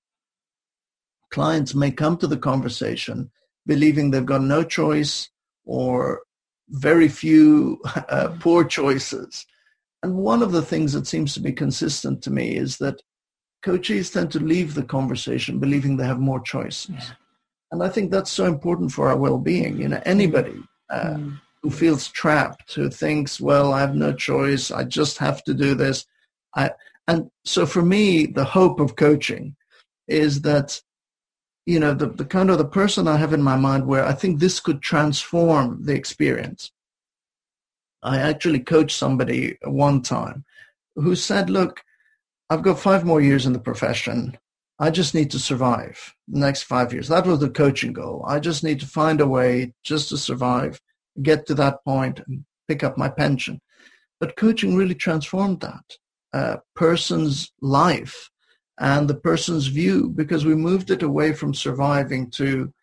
clients 1.31 1.73
may 1.73 1.91
come 1.91 2.17
to 2.17 2.27
the 2.27 2.37
conversation 2.37 3.31
believing 3.65 4.11
they've 4.11 4.25
got 4.25 4.41
no 4.41 4.63
choice 4.63 5.29
or 5.65 6.21
very 6.69 7.07
few 7.07 7.79
uh, 8.09 8.29
poor 8.39 8.63
choices. 8.63 9.45
And 10.03 10.15
one 10.15 10.41
of 10.41 10.51
the 10.51 10.61
things 10.61 10.93
that 10.93 11.07
seems 11.07 11.33
to 11.33 11.39
be 11.39 11.51
consistent 11.51 12.21
to 12.23 12.31
me 12.31 12.55
is 12.55 12.77
that 12.77 13.01
coaches 13.61 14.09
tend 14.09 14.31
to 14.31 14.39
leave 14.39 14.73
the 14.73 14.83
conversation 14.83 15.59
believing 15.59 15.97
they 15.97 16.05
have 16.05 16.19
more 16.19 16.41
choices. 16.41 16.89
Yeah. 16.89 17.01
And 17.71 17.83
I 17.83 17.89
think 17.89 18.11
that's 18.11 18.31
so 18.31 18.45
important 18.45 18.91
for 18.91 19.07
our 19.07 19.17
well-being. 19.17 19.79
You 19.79 19.89
know, 19.89 20.01
anybody 20.05 20.61
uh, 20.89 21.15
mm. 21.15 21.41
who 21.61 21.69
feels 21.69 22.07
trapped, 22.07 22.73
who 22.73 22.89
thinks, 22.89 23.39
well, 23.39 23.73
I 23.73 23.79
have 23.79 23.95
no 23.95 24.13
choice, 24.13 24.71
I 24.71 24.83
just 24.83 25.19
have 25.19 25.43
to 25.43 25.53
do 25.53 25.75
this. 25.75 26.05
I, 26.55 26.71
and 27.07 27.29
so 27.45 27.65
for 27.65 27.81
me, 27.81 28.25
the 28.25 28.43
hope 28.43 28.79
of 28.79 28.95
coaching 28.95 29.55
is 30.07 30.41
that, 30.41 30.81
you 31.65 31.79
know, 31.79 31.93
the, 31.93 32.07
the 32.07 32.25
kind 32.25 32.49
of 32.49 32.57
the 32.57 32.65
person 32.65 33.07
I 33.07 33.17
have 33.17 33.33
in 33.33 33.41
my 33.41 33.55
mind 33.55 33.85
where 33.85 34.03
I 34.03 34.13
think 34.13 34.39
this 34.39 34.59
could 34.59 34.81
transform 34.81 35.85
the 35.85 35.93
experience 35.93 36.71
I 38.03 38.17
actually 38.17 38.59
coached 38.59 38.97
somebody 38.97 39.57
one 39.63 40.01
time 40.01 40.45
who 40.95 41.15
said, 41.15 41.49
look, 41.49 41.83
I've 42.49 42.63
got 42.63 42.79
five 42.79 43.05
more 43.05 43.21
years 43.21 43.45
in 43.45 43.53
the 43.53 43.59
profession. 43.59 44.37
I 44.79 44.89
just 44.89 45.13
need 45.13 45.29
to 45.31 45.39
survive 45.39 46.15
the 46.27 46.39
next 46.39 46.63
five 46.63 46.91
years. 46.91 47.07
That 47.07 47.27
was 47.27 47.39
the 47.39 47.49
coaching 47.49 47.93
goal. 47.93 48.25
I 48.27 48.39
just 48.39 48.63
need 48.63 48.79
to 48.79 48.87
find 48.87 49.21
a 49.21 49.27
way 49.27 49.73
just 49.83 50.09
to 50.09 50.17
survive, 50.17 50.81
get 51.21 51.45
to 51.47 51.53
that 51.55 51.83
point 51.85 52.19
and 52.27 52.43
pick 52.67 52.83
up 52.83 52.97
my 52.97 53.07
pension. 53.07 53.61
But 54.19 54.35
coaching 54.35 54.75
really 54.75 54.95
transformed 54.95 55.61
that 55.61 55.97
uh, 56.33 56.57
person's 56.75 57.51
life 57.61 58.29
and 58.79 59.07
the 59.07 59.15
person's 59.15 59.67
view 59.67 60.09
because 60.09 60.45
we 60.45 60.55
moved 60.55 60.89
it 60.89 61.03
away 61.03 61.33
from 61.33 61.53
surviving 61.53 62.31
to, 62.31 62.73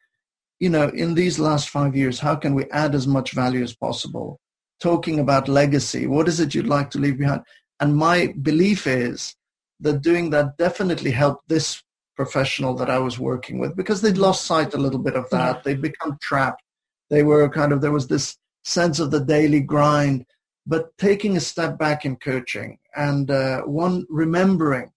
you 0.61 0.69
know, 0.69 0.89
in 0.91 1.15
these 1.15 1.39
last 1.39 1.69
five 1.69 1.97
years, 1.97 2.21
how 2.21 2.37
can 2.37 2.55
we 2.55 2.71
add 2.71 2.95
as 2.95 3.07
much 3.07 3.33
value 3.33 3.63
as 3.63 3.75
possible? 3.75 4.39
Talking 4.81 5.19
about 5.19 5.49
legacy. 5.49 6.07
What 6.07 6.29
is 6.29 6.41
it 6.41 6.55
you'd 6.55 6.67
like 6.67 6.91
to 6.91 6.99
leave 6.99 7.19
behind? 7.19 7.43
And 7.81 7.97
my 7.97 8.35
belief 8.43 8.87
is 8.87 9.35
that 9.81 10.03
doing 10.03 10.31
that 10.31 10.57
definitely 10.59 11.11
helped 11.11 11.49
this 11.49 11.83
professional 12.17 12.75
that 12.75 12.91
I 12.91 12.99
was 12.99 13.19
working 13.19 13.59
with 13.59 13.77
because 13.77 14.01
they'd 14.01 14.19
lost 14.19 14.45
sight 14.45 14.75
a 14.75 14.79
little 14.79 14.99
bit 14.99 15.15
of 15.15 15.31
that. 15.31 15.63
They'd 15.63 15.81
become 15.81 16.19
trapped. 16.21 16.63
They 17.11 17.23
were 17.23 17.49
kind 17.49 17.73
of, 17.73 17.81
there 17.81 17.93
was 17.93 18.09
this 18.09 18.37
sense 18.65 18.99
of 18.99 19.11
the 19.11 19.21
daily 19.21 19.61
grind, 19.61 20.27
but 20.67 20.97
taking 20.99 21.37
a 21.37 21.41
step 21.41 21.79
back 21.79 22.05
in 22.05 22.17
coaching 22.17 22.79
and 22.97 23.31
uh, 23.31 23.63
one 23.63 24.05
remembering 24.11 24.91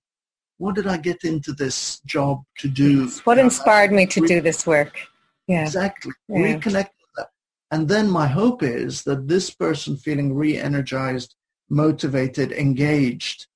what 0.61 0.75
did 0.75 0.85
I 0.85 0.97
get 0.97 1.23
into 1.23 1.53
this 1.53 1.99
job 2.05 2.43
to 2.59 2.67
do? 2.67 3.09
What 3.23 3.39
inspired 3.39 3.91
me 3.91 4.05
to 4.05 4.27
do 4.27 4.41
this 4.41 4.67
work? 4.67 4.95
Yeah. 5.47 5.63
Exactly. 5.63 6.11
Yeah. 6.29 6.37
Reconnect 6.37 6.89
and 7.71 7.87
then 7.87 8.09
my 8.09 8.27
hope 8.27 8.61
is 8.61 9.03
that 9.03 9.29
this 9.29 9.49
person 9.49 9.95
feeling 9.95 10.35
re-energized, 10.35 11.35
motivated, 11.69 12.51
engaged 12.51 13.47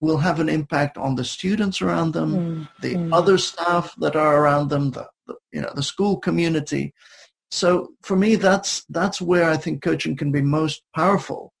will 0.00 0.18
have 0.18 0.38
an 0.38 0.48
impact 0.48 0.96
on 0.96 1.16
the 1.16 1.24
students 1.24 1.82
around 1.82 2.12
them, 2.12 2.32
mm, 2.32 2.68
the 2.80 2.94
mm. 2.94 3.12
other 3.12 3.36
staff 3.36 3.94
that 3.98 4.14
are 4.16 4.40
around 4.40 4.68
them, 4.68 4.92
the, 4.92 5.06
the, 5.26 5.34
you 5.52 5.60
know, 5.60 5.70
the 5.74 5.82
school 5.82 6.16
community. 6.16 6.94
So 7.50 7.90
for 8.02 8.16
me, 8.16 8.36
that's, 8.36 8.84
that's 8.88 9.20
where 9.20 9.50
I 9.50 9.56
think 9.56 9.82
coaching 9.82 10.16
can 10.16 10.30
be 10.30 10.40
most 10.40 10.82
powerful. 10.94 11.52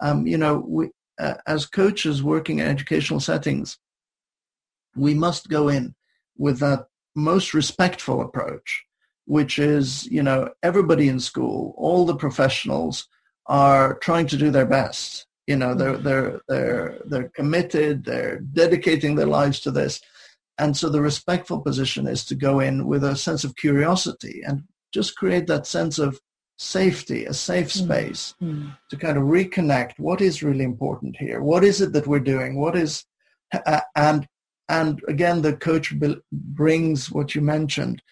Um, 0.00 0.26
you 0.26 0.36
know, 0.36 0.62
we, 0.68 0.90
uh, 1.18 1.34
as 1.46 1.66
coaches 1.66 2.22
working 2.22 2.60
in 2.60 2.66
educational 2.66 3.20
settings, 3.20 3.78
we 4.94 5.14
must 5.14 5.48
go 5.48 5.68
in 5.68 5.94
with 6.36 6.60
that 6.60 6.86
most 7.16 7.54
respectful 7.54 8.20
approach 8.20 8.84
which 9.28 9.58
is, 9.58 10.06
you 10.06 10.22
know, 10.22 10.48
everybody 10.62 11.06
in 11.06 11.20
school, 11.20 11.74
all 11.76 12.06
the 12.06 12.16
professionals 12.16 13.06
are 13.46 13.98
trying 13.98 14.26
to 14.26 14.38
do 14.38 14.50
their 14.50 14.64
best. 14.64 15.26
You 15.46 15.56
know, 15.56 15.74
they're, 15.74 15.94
mm-hmm. 15.94 16.02
they're, 16.08 16.40
they're, 16.48 16.98
they're 17.04 17.28
committed, 17.36 18.04
they're 18.04 18.38
dedicating 18.40 19.16
their 19.16 19.26
lives 19.26 19.60
to 19.60 19.70
this. 19.70 20.00
And 20.56 20.74
so 20.74 20.88
the 20.88 21.02
respectful 21.02 21.60
position 21.60 22.08
is 22.08 22.24
to 22.24 22.34
go 22.34 22.60
in 22.60 22.86
with 22.86 23.04
a 23.04 23.16
sense 23.16 23.44
of 23.44 23.54
curiosity 23.56 24.42
and 24.46 24.64
just 24.94 25.16
create 25.16 25.46
that 25.48 25.66
sense 25.66 25.98
of 25.98 26.18
safety, 26.56 27.26
a 27.26 27.34
safe 27.34 27.68
mm-hmm. 27.68 27.84
space 27.84 28.34
mm-hmm. 28.42 28.70
to 28.88 28.96
kind 28.96 29.18
of 29.18 29.24
reconnect 29.24 29.92
what 29.98 30.22
is 30.22 30.42
really 30.42 30.64
important 30.64 31.16
here. 31.18 31.42
What 31.42 31.64
is 31.64 31.82
it 31.82 31.92
that 31.92 32.06
we're 32.06 32.18
doing? 32.18 32.58
What 32.58 32.76
is, 32.76 33.04
uh, 33.52 33.80
and, 33.94 34.26
and 34.70 35.02
again, 35.06 35.42
the 35.42 35.54
coach 35.54 35.94
brings 36.32 37.10
what 37.10 37.34
you 37.34 37.42
mentioned, 37.42 38.02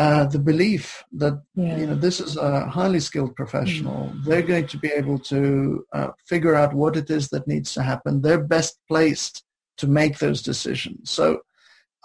uh, 0.00 0.24
the 0.24 0.38
belief 0.38 1.04
that 1.12 1.42
yeah. 1.54 1.76
you 1.76 1.86
know 1.86 1.94
this 1.94 2.20
is 2.20 2.38
a 2.38 2.64
highly 2.64 3.00
skilled 3.00 3.36
professional. 3.36 4.06
Mm. 4.06 4.24
They're 4.24 4.50
going 4.54 4.66
to 4.68 4.78
be 4.78 4.88
able 4.88 5.18
to 5.18 5.84
uh, 5.92 6.10
figure 6.26 6.54
out 6.54 6.72
what 6.72 6.96
it 6.96 7.10
is 7.10 7.28
that 7.28 7.46
needs 7.46 7.74
to 7.74 7.82
happen. 7.82 8.22
They're 8.22 8.42
best 8.42 8.78
placed 8.88 9.44
to 9.76 9.86
make 9.86 10.18
those 10.18 10.40
decisions. 10.40 11.10
So, 11.10 11.40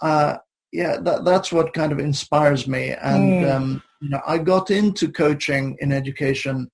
uh, 0.02 0.36
yeah, 0.72 0.98
that, 0.98 1.24
that's 1.24 1.50
what 1.50 1.72
kind 1.72 1.90
of 1.90 1.98
inspires 1.98 2.68
me. 2.68 2.90
And 2.90 3.44
mm. 3.44 3.54
um, 3.54 3.82
you 4.02 4.10
know, 4.10 4.20
I 4.26 4.36
got 4.38 4.70
into 4.70 5.10
coaching 5.10 5.78
in 5.80 5.90
education, 5.90 6.68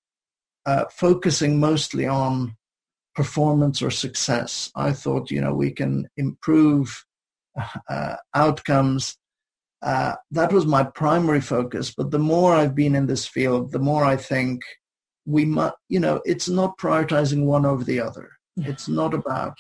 uh, 0.67 0.87
focusing 0.91 1.61
mostly 1.61 2.05
on 2.05 2.57
performance 3.15 3.81
or 3.81 3.93
success. 3.93 4.73
I 4.75 4.91
thought, 4.91 5.31
you 5.31 5.41
know, 5.41 5.55
we 5.55 5.71
can 5.71 6.09
improve 6.17 7.05
uh, 7.89 8.17
outcomes 8.35 9.17
uh, 9.83 10.15
that 10.31 10.53
was 10.53 10.67
my 10.67 10.85
primary 10.85 11.41
focus. 11.41 11.93
But 11.95 12.11
the 12.11 12.19
more 12.19 12.55
I've 12.55 12.75
been 12.75 12.95
in 12.95 13.07
this 13.07 13.27
field, 13.27 13.73
the 13.73 13.79
more 13.79 14.05
I 14.05 14.17
think 14.17 14.63
we 15.27 15.45
must, 15.45 15.75
you 15.89 16.01
know, 16.01 16.21
it's 16.25 16.49
not 16.49 16.79
prioritizing 16.79 17.45
one 17.45 17.67
over 17.67 17.85
the 17.85 18.01
other. 18.01 18.31
It's 18.57 18.87
not 18.87 19.15
about 19.15 19.55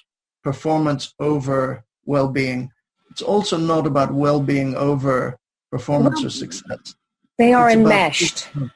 performance 0.45 1.15
over 1.19 1.85
well-being. 2.05 2.71
It's 3.11 3.23
also 3.23 3.57
not 3.57 3.87
about 3.87 4.13
well-being 4.13 4.75
over 4.77 5.39
performance 5.71 6.17
well, 6.17 6.27
or 6.27 6.31
success. 6.31 6.95
They 7.39 7.53
are 7.53 7.69
it's 7.69 7.77
enmeshed. 7.77 8.49
About, 8.55 8.71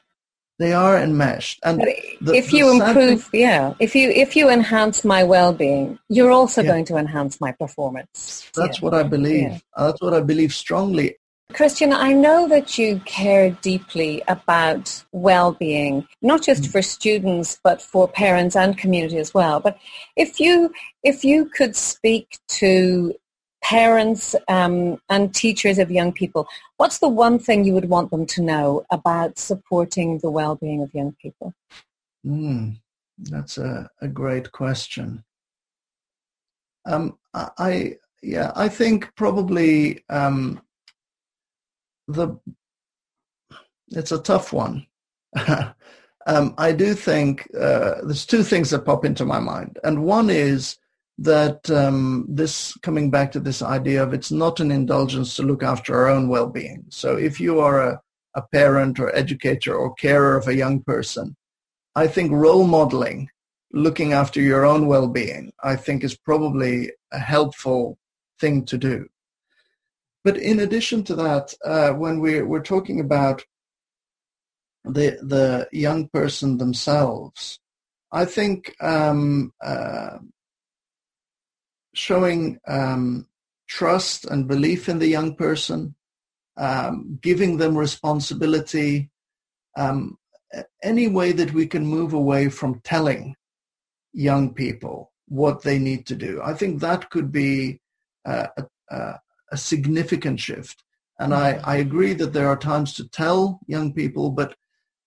they 0.59 0.73
are 0.73 0.97
enmeshed. 0.97 1.59
And 1.63 1.81
the, 2.19 2.33
if 2.33 2.51
you 2.51 2.71
improve, 2.71 3.25
thing, 3.25 3.41
yeah, 3.41 3.73
if 3.79 3.95
you 3.95 4.09
if 4.09 4.35
you 4.35 4.49
enhance 4.49 5.05
my 5.05 5.23
well-being, 5.23 5.99
you're 6.09 6.31
also 6.31 6.61
yeah. 6.61 6.71
going 6.71 6.85
to 6.85 6.97
enhance 6.97 7.39
my 7.39 7.51
performance. 7.51 8.49
That's 8.55 8.79
yeah. 8.79 8.85
what 8.85 8.93
I 8.95 9.03
believe. 9.03 9.51
Yeah. 9.51 9.59
That's 9.77 10.01
what 10.01 10.15
I 10.15 10.21
believe 10.21 10.53
strongly. 10.53 11.17
Christian, 11.53 11.93
I 11.93 12.11
know 12.11 12.47
that 12.49 12.77
you 12.77 12.99
care 13.05 13.51
deeply 13.61 14.21
about 14.27 15.03
well-being, 15.13 16.05
not 16.21 16.43
just 16.43 16.63
mm. 16.63 16.71
for 16.71 16.81
students, 16.81 17.57
but 17.63 17.81
for 17.81 18.07
parents 18.07 18.55
and 18.55 18.77
community 18.77 19.17
as 19.17 19.33
well. 19.33 19.59
But 19.61 19.79
if 20.15 20.39
you, 20.39 20.73
if 21.03 21.23
you 21.23 21.45
could 21.45 21.75
speak 21.75 22.37
to 22.49 23.15
parents 23.63 24.35
um, 24.49 24.99
and 25.09 25.33
teachers 25.33 25.79
of 25.79 25.89
young 25.89 26.11
people, 26.11 26.47
what's 26.75 26.99
the 26.99 27.09
one 27.09 27.39
thing 27.39 27.63
you 27.63 27.73
would 27.73 27.89
want 27.89 28.11
them 28.11 28.25
to 28.25 28.41
know 28.41 28.85
about 28.91 29.39
supporting 29.39 30.19
the 30.19 30.29
well-being 30.29 30.81
of 30.81 30.93
young 30.93 31.15
people? 31.21 31.53
Mm, 32.25 32.77
that's 33.17 33.57
a, 33.57 33.89
a 34.01 34.07
great 34.07 34.51
question. 34.51 35.23
Um, 36.85 37.17
I 37.33 37.95
yeah, 38.23 38.51
I 38.55 38.67
think 38.67 39.13
probably 39.15 40.03
um, 40.09 40.61
the 42.07 42.37
it's 43.89 44.11
a 44.11 44.21
tough 44.21 44.51
one. 44.51 44.85
um, 46.27 46.53
I 46.57 46.71
do 46.71 46.93
think 46.93 47.47
uh, 47.55 47.95
there's 48.03 48.25
two 48.25 48.43
things 48.43 48.69
that 48.71 48.85
pop 48.85 49.05
into 49.05 49.25
my 49.25 49.39
mind, 49.39 49.79
and 49.83 50.03
one 50.03 50.29
is 50.29 50.77
that 51.17 51.69
um, 51.71 52.25
this 52.29 52.77
coming 52.83 53.09
back 53.09 53.31
to 53.31 53.39
this 53.39 53.61
idea 53.61 54.03
of 54.03 54.13
it's 54.13 54.31
not 54.31 54.59
an 54.59 54.71
indulgence 54.71 55.35
to 55.35 55.43
look 55.43 55.63
after 55.63 55.95
our 55.95 56.07
own 56.07 56.27
well-being. 56.29 56.85
So 56.89 57.15
if 57.15 57.39
you 57.39 57.59
are 57.59 57.81
a, 57.81 58.01
a 58.35 58.43
parent 58.53 58.99
or 58.99 59.15
educator 59.15 59.75
or 59.75 59.95
carer 59.95 60.37
of 60.37 60.47
a 60.47 60.55
young 60.55 60.81
person, 60.83 61.35
I 61.95 62.05
think 62.05 62.31
role 62.31 62.67
modeling, 62.67 63.29
looking 63.71 64.13
after 64.13 64.39
your 64.39 64.65
own 64.65 64.85
well-being, 64.85 65.51
I 65.63 65.75
think 65.75 66.03
is 66.03 66.15
probably 66.15 66.91
a 67.11 67.17
helpful 67.17 67.97
thing 68.39 68.65
to 68.65 68.77
do. 68.77 69.07
But 70.27 70.35
in 70.35 70.59
addition 70.59 71.05
to 71.05 71.15
that, 71.15 71.53
uh, 71.63 71.91
when 71.91 72.19
we're, 72.19 72.45
we're 72.45 72.61
talking 72.61 72.99
about 72.99 73.45
the 74.83 75.17
the 75.21 75.69
young 75.71 76.09
person 76.09 76.57
themselves, 76.57 77.61
I 78.11 78.25
think 78.25 78.75
um, 78.81 79.53
uh, 79.63 80.17
showing 81.93 82.59
um, 82.67 83.29
trust 83.69 84.25
and 84.25 84.49
belief 84.49 84.89
in 84.89 84.99
the 84.99 85.07
young 85.07 85.33
person, 85.33 85.95
um, 86.57 87.19
giving 87.21 87.55
them 87.55 87.77
responsibility, 87.77 89.09
um, 89.77 90.17
any 90.83 91.07
way 91.07 91.31
that 91.31 91.53
we 91.53 91.67
can 91.67 91.85
move 91.85 92.11
away 92.11 92.49
from 92.49 92.81
telling 92.81 93.33
young 94.11 94.53
people 94.53 95.13
what 95.29 95.61
they 95.61 95.79
need 95.79 96.05
to 96.07 96.15
do. 96.15 96.41
I 96.43 96.53
think 96.53 96.81
that 96.81 97.09
could 97.11 97.31
be 97.31 97.79
uh, 98.25 98.47
a, 98.91 99.19
a, 99.51 99.57
significant 99.57 100.39
shift. 100.39 100.83
And 101.19 101.33
I, 101.33 101.53
mm-hmm. 101.53 101.69
I 101.69 101.75
agree 101.77 102.13
that 102.13 102.33
there 102.33 102.47
are 102.47 102.57
times 102.57 102.93
to 102.95 103.07
tell 103.07 103.59
young 103.67 103.93
people, 103.93 104.31
but 104.31 104.55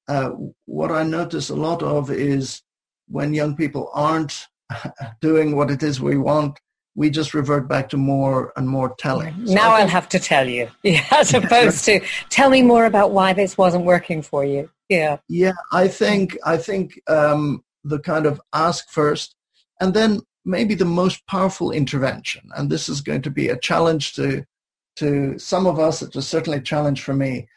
uh, 0.08 0.30
what 0.66 0.90
I 0.90 1.02
notice 1.02 1.50
a 1.50 1.56
lot 1.56 1.82
of 1.82 2.10
is 2.10 2.62
when 3.06 3.34
young 3.34 3.56
people 3.56 3.90
aren't 3.94 4.46
doing 5.20 5.56
what 5.56 5.70
it 5.70 5.82
is 5.82 6.00
we 6.00 6.18
want, 6.18 6.58
we 6.94 7.10
just 7.10 7.34
revert 7.34 7.68
back 7.68 7.88
to 7.90 7.96
more 7.96 8.52
and 8.56 8.68
more 8.68 8.94
telling. 8.98 9.46
So 9.46 9.54
now 9.54 9.70
I'll 9.70 9.88
have 9.88 10.08
to 10.10 10.18
tell 10.18 10.48
you, 10.48 10.68
yeah, 10.82 11.04
as 11.10 11.34
opposed 11.34 11.84
to 11.86 12.00
tell 12.30 12.50
me 12.50 12.62
more 12.62 12.86
about 12.86 13.12
why 13.12 13.32
this 13.32 13.56
wasn't 13.56 13.84
working 13.84 14.22
for 14.22 14.44
you. 14.44 14.70
Yeah, 14.88 15.18
yeah. 15.28 15.52
I 15.72 15.88
think 15.88 16.36
I 16.44 16.56
think 16.56 17.00
um, 17.08 17.62
the 17.84 18.00
kind 18.00 18.26
of 18.26 18.40
ask 18.52 18.90
first, 18.90 19.36
and 19.80 19.94
then 19.94 20.20
maybe 20.44 20.74
the 20.74 20.84
most 20.84 21.26
powerful 21.26 21.70
intervention. 21.70 22.50
And 22.56 22.70
this 22.70 22.88
is 22.88 23.00
going 23.00 23.22
to 23.22 23.30
be 23.30 23.48
a 23.48 23.58
challenge 23.58 24.14
to 24.14 24.44
to 24.96 25.38
some 25.38 25.66
of 25.66 25.78
us. 25.78 26.02
It 26.02 26.14
was 26.14 26.26
certainly 26.26 26.58
a 26.58 26.62
challenge 26.62 27.02
for 27.02 27.14
me. 27.14 27.48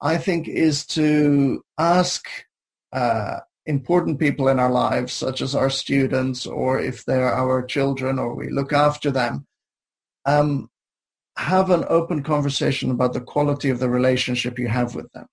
I 0.00 0.16
think 0.16 0.48
is 0.48 0.86
to 0.86 1.62
ask 1.76 2.28
uh, 2.92 3.40
important 3.66 4.18
people 4.18 4.48
in 4.48 4.58
our 4.58 4.70
lives, 4.70 5.12
such 5.12 5.40
as 5.42 5.54
our 5.54 5.70
students, 5.70 6.46
or 6.46 6.80
if 6.80 7.04
they're 7.04 7.32
our 7.32 7.62
children, 7.62 8.18
or 8.18 8.34
we 8.34 8.48
look 8.48 8.72
after 8.72 9.10
them, 9.10 9.46
um, 10.24 10.70
have 11.36 11.70
an 11.70 11.84
open 11.88 12.22
conversation 12.22 12.90
about 12.90 13.12
the 13.12 13.20
quality 13.20 13.70
of 13.70 13.78
the 13.78 13.90
relationship 13.90 14.58
you 14.58 14.68
have 14.68 14.94
with 14.94 15.10
them. 15.12 15.26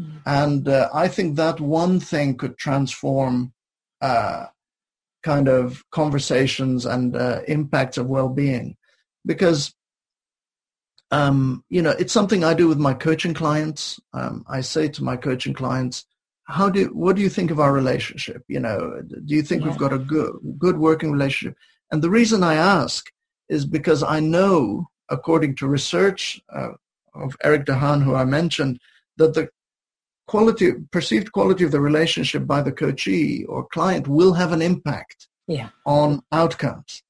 Mm-hmm. 0.00 0.18
And 0.26 0.68
uh, 0.68 0.88
I 0.92 1.08
think 1.08 1.36
that 1.36 1.60
one 1.60 2.00
thing 2.00 2.36
could 2.36 2.56
transform 2.56 3.52
uh, 4.00 4.46
kind 5.22 5.48
of 5.48 5.82
conversations 5.90 6.86
and 6.86 7.16
uh, 7.16 7.40
impacts 7.48 7.98
of 7.98 8.06
well-being, 8.06 8.76
because 9.24 9.74
um, 11.10 11.64
you 11.68 11.82
know 11.82 11.94
it's 11.98 12.12
something 12.12 12.44
I 12.44 12.54
do 12.54 12.68
with 12.68 12.78
my 12.78 12.94
coaching 12.94 13.34
clients. 13.34 14.00
Um, 14.12 14.44
I 14.48 14.60
say 14.60 14.88
to 14.88 15.04
my 15.04 15.16
coaching 15.16 15.54
clients, 15.54 16.06
how 16.52 16.68
do 16.68 16.86
what 16.86 17.16
do 17.16 17.22
you 17.22 17.28
think 17.28 17.50
of 17.50 17.60
our 17.60 17.72
relationship 17.72 18.42
you 18.48 18.60
know 18.60 19.00
do 19.24 19.34
you 19.34 19.42
think 19.42 19.62
yeah. 19.62 19.68
we've 19.68 19.78
got 19.78 19.92
a 19.92 19.98
good 19.98 20.32
good 20.58 20.76
working 20.76 21.12
relationship 21.12 21.56
and 21.90 22.02
the 22.02 22.10
reason 22.10 22.42
i 22.42 22.54
ask 22.54 23.10
is 23.48 23.64
because 23.64 24.02
i 24.02 24.18
know 24.18 24.86
according 25.08 25.54
to 25.54 25.66
research 25.66 26.40
uh, 26.54 26.70
of 27.14 27.36
Erik 27.44 27.64
de 27.64 27.74
Haan 27.74 28.00
who 28.00 28.14
i 28.14 28.24
mentioned 28.24 28.80
that 29.16 29.34
the 29.34 29.48
quality 30.26 30.72
perceived 30.90 31.32
quality 31.32 31.64
of 31.64 31.72
the 31.72 31.80
relationship 31.80 32.46
by 32.46 32.62
the 32.62 32.72
coachee 32.72 33.44
or 33.44 33.66
client 33.66 34.06
will 34.08 34.32
have 34.32 34.52
an 34.52 34.62
impact 34.62 35.28
yeah. 35.46 35.68
on 35.84 36.22
outcomes 36.32 37.02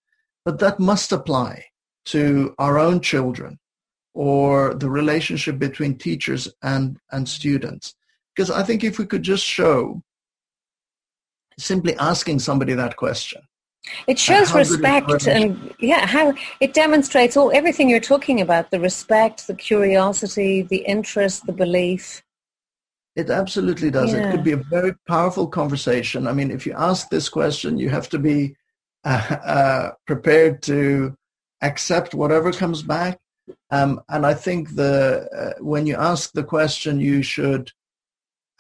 but 0.45 0.59
that 0.59 0.81
must 0.81 1.13
apply 1.13 1.65
to 2.05 2.55
our 2.59 2.79
own 2.79 3.01
children 3.01 3.59
or 4.15 4.75
the 4.75 4.91
relationship 4.91 5.59
between 5.59 5.97
teachers 5.97 6.49
and 6.63 6.99
and 7.13 7.29
students 7.29 7.95
because 8.35 8.51
I 8.51 8.63
think 8.63 8.83
if 8.83 8.99
we 8.99 9.07
could 9.07 9.23
just 9.23 9.45
show 9.45 10.03
simply 11.59 11.97
asking 11.97 12.39
somebody 12.39 12.75
that 12.75 12.97
question. 12.97 13.43
It 14.07 14.19
shows 14.19 14.55
respect 14.55 15.27
and 15.27 15.75
yeah, 15.81 16.07
how 16.07 16.35
it 16.61 16.73
demonstrates 16.73 17.37
all 17.37 17.51
everything 17.53 17.89
you're 17.89 18.01
talking 18.01 18.41
about, 18.41 18.71
the 18.71 18.79
respect, 18.79 19.49
the 19.49 19.55
curiosity, 19.55 20.63
the 20.63 20.79
interest, 20.79 21.47
the 21.47 21.53
belief. 21.53 22.23
It 23.15 23.29
absolutely 23.29 23.91
does. 23.91 24.13
Yeah. 24.13 24.29
It 24.29 24.31
could 24.31 24.45
be 24.45 24.53
a 24.53 24.57
very 24.57 24.95
powerful 25.07 25.47
conversation. 25.47 26.27
I 26.27 26.33
mean, 26.33 26.51
if 26.51 26.65
you 26.67 26.75
ask 26.77 27.11
this 27.11 27.29
question, 27.29 27.79
you 27.79 27.91
have 27.91 28.09
to 28.11 28.19
be 28.19 28.57
uh, 29.05 29.37
uh, 29.45 29.91
prepared 30.07 30.63
to 30.63 31.17
accept 31.61 32.15
whatever 32.15 32.53
comes 32.53 32.83
back. 32.83 33.19
Um, 33.71 34.01
and 34.09 34.25
I 34.25 34.35
think 34.35 34.77
the 34.77 35.29
uh, 35.37 35.63
when 35.63 35.87
you 35.87 35.97
ask 35.97 36.33
the 36.33 36.45
question, 36.45 37.01
you 37.01 37.23
should 37.23 37.73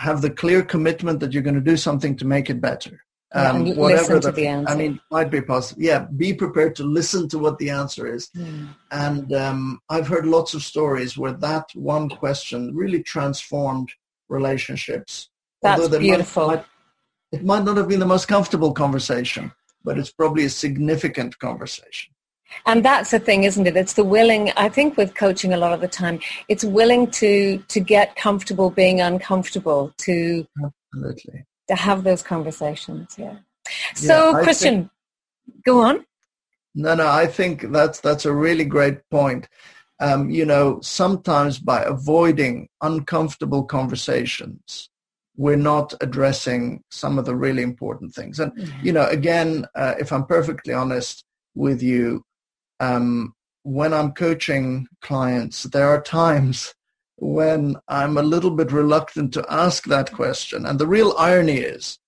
have 0.00 0.20
the 0.20 0.30
clear 0.30 0.62
commitment 0.62 1.20
that 1.20 1.32
you're 1.32 1.44
going 1.44 1.54
to 1.54 1.60
do 1.60 1.76
something 1.76 2.16
to 2.16 2.26
make 2.26 2.50
it 2.50 2.60
better. 2.60 3.04
Um, 3.34 3.66
yeah, 3.66 3.74
whatever 3.74 4.18
the, 4.18 4.32
the. 4.32 4.48
I 4.48 4.74
mean, 4.74 5.00
might 5.10 5.30
be 5.30 5.40
possible. 5.40 5.80
Yeah, 5.80 6.06
be 6.16 6.34
prepared 6.34 6.74
to 6.76 6.84
listen 6.84 7.28
to 7.28 7.38
what 7.38 7.58
the 7.58 7.70
answer 7.70 8.12
is. 8.12 8.28
Hmm. 8.34 8.66
And 8.90 9.32
um, 9.32 9.80
I've 9.88 10.08
heard 10.08 10.26
lots 10.26 10.52
of 10.54 10.62
stories 10.62 11.16
where 11.16 11.32
that 11.32 11.66
one 11.74 12.08
question 12.08 12.74
really 12.74 13.02
transformed 13.02 13.90
relationships. 14.32 15.28
That's 15.60 15.88
beautiful. 15.88 16.48
Might, 16.48 16.64
it 17.30 17.44
might 17.44 17.64
not 17.64 17.76
have 17.76 17.88
been 17.88 18.00
the 18.00 18.06
most 18.06 18.26
comfortable 18.26 18.72
conversation, 18.72 19.52
but 19.84 19.98
it's 19.98 20.10
probably 20.10 20.44
a 20.44 20.50
significant 20.50 21.38
conversation. 21.38 22.12
And 22.66 22.84
that's 22.84 23.10
the 23.12 23.18
thing, 23.18 23.44
isn't 23.44 23.66
it? 23.66 23.76
It's 23.76 23.94
the 23.94 24.04
willing, 24.04 24.52
I 24.56 24.68
think 24.68 24.96
with 24.96 25.14
coaching 25.14 25.54
a 25.54 25.56
lot 25.56 25.72
of 25.72 25.80
the 25.80 25.88
time, 25.88 26.20
it's 26.48 26.64
willing 26.64 27.10
to, 27.12 27.58
to 27.68 27.80
get 27.80 28.16
comfortable 28.16 28.70
being 28.70 29.00
uncomfortable, 29.00 29.94
to, 29.98 30.46
Absolutely. 30.92 31.46
to 31.68 31.74
have 31.74 32.04
those 32.04 32.22
conversations. 32.22 33.14
Yeah. 33.16 33.36
So 33.94 34.36
yeah, 34.36 34.42
Christian, 34.42 34.74
think, 34.74 35.64
go 35.64 35.80
on. 35.80 36.04
No, 36.74 36.94
no, 36.94 37.06
I 37.08 37.26
think 37.26 37.72
that's, 37.72 38.00
that's 38.00 38.26
a 38.26 38.32
really 38.32 38.64
great 38.64 39.08
point. 39.10 39.48
Um, 40.02 40.30
you 40.30 40.44
know, 40.44 40.80
sometimes 40.80 41.58
by 41.58 41.82
avoiding 41.84 42.68
uncomfortable 42.80 43.62
conversations, 43.64 44.90
we're 45.36 45.56
not 45.56 45.94
addressing 46.00 46.82
some 46.90 47.18
of 47.18 47.24
the 47.24 47.36
really 47.36 47.62
important 47.62 48.14
things. 48.14 48.40
And, 48.40 48.52
mm-hmm. 48.52 48.86
you 48.86 48.92
know, 48.92 49.06
again, 49.06 49.66
uh, 49.74 49.94
if 49.98 50.12
I'm 50.12 50.26
perfectly 50.26 50.74
honest 50.74 51.24
with 51.54 51.82
you, 51.82 52.24
um, 52.80 53.34
when 53.62 53.94
I'm 53.94 54.12
coaching 54.12 54.88
clients, 55.00 55.62
there 55.64 55.88
are 55.88 56.02
times 56.02 56.74
when 57.16 57.76
I'm 57.86 58.18
a 58.18 58.22
little 58.22 58.50
bit 58.50 58.72
reluctant 58.72 59.32
to 59.34 59.46
ask 59.48 59.84
that 59.84 60.12
question. 60.12 60.66
And 60.66 60.78
the 60.78 60.86
real 60.86 61.14
irony 61.16 61.58
is 61.58 61.98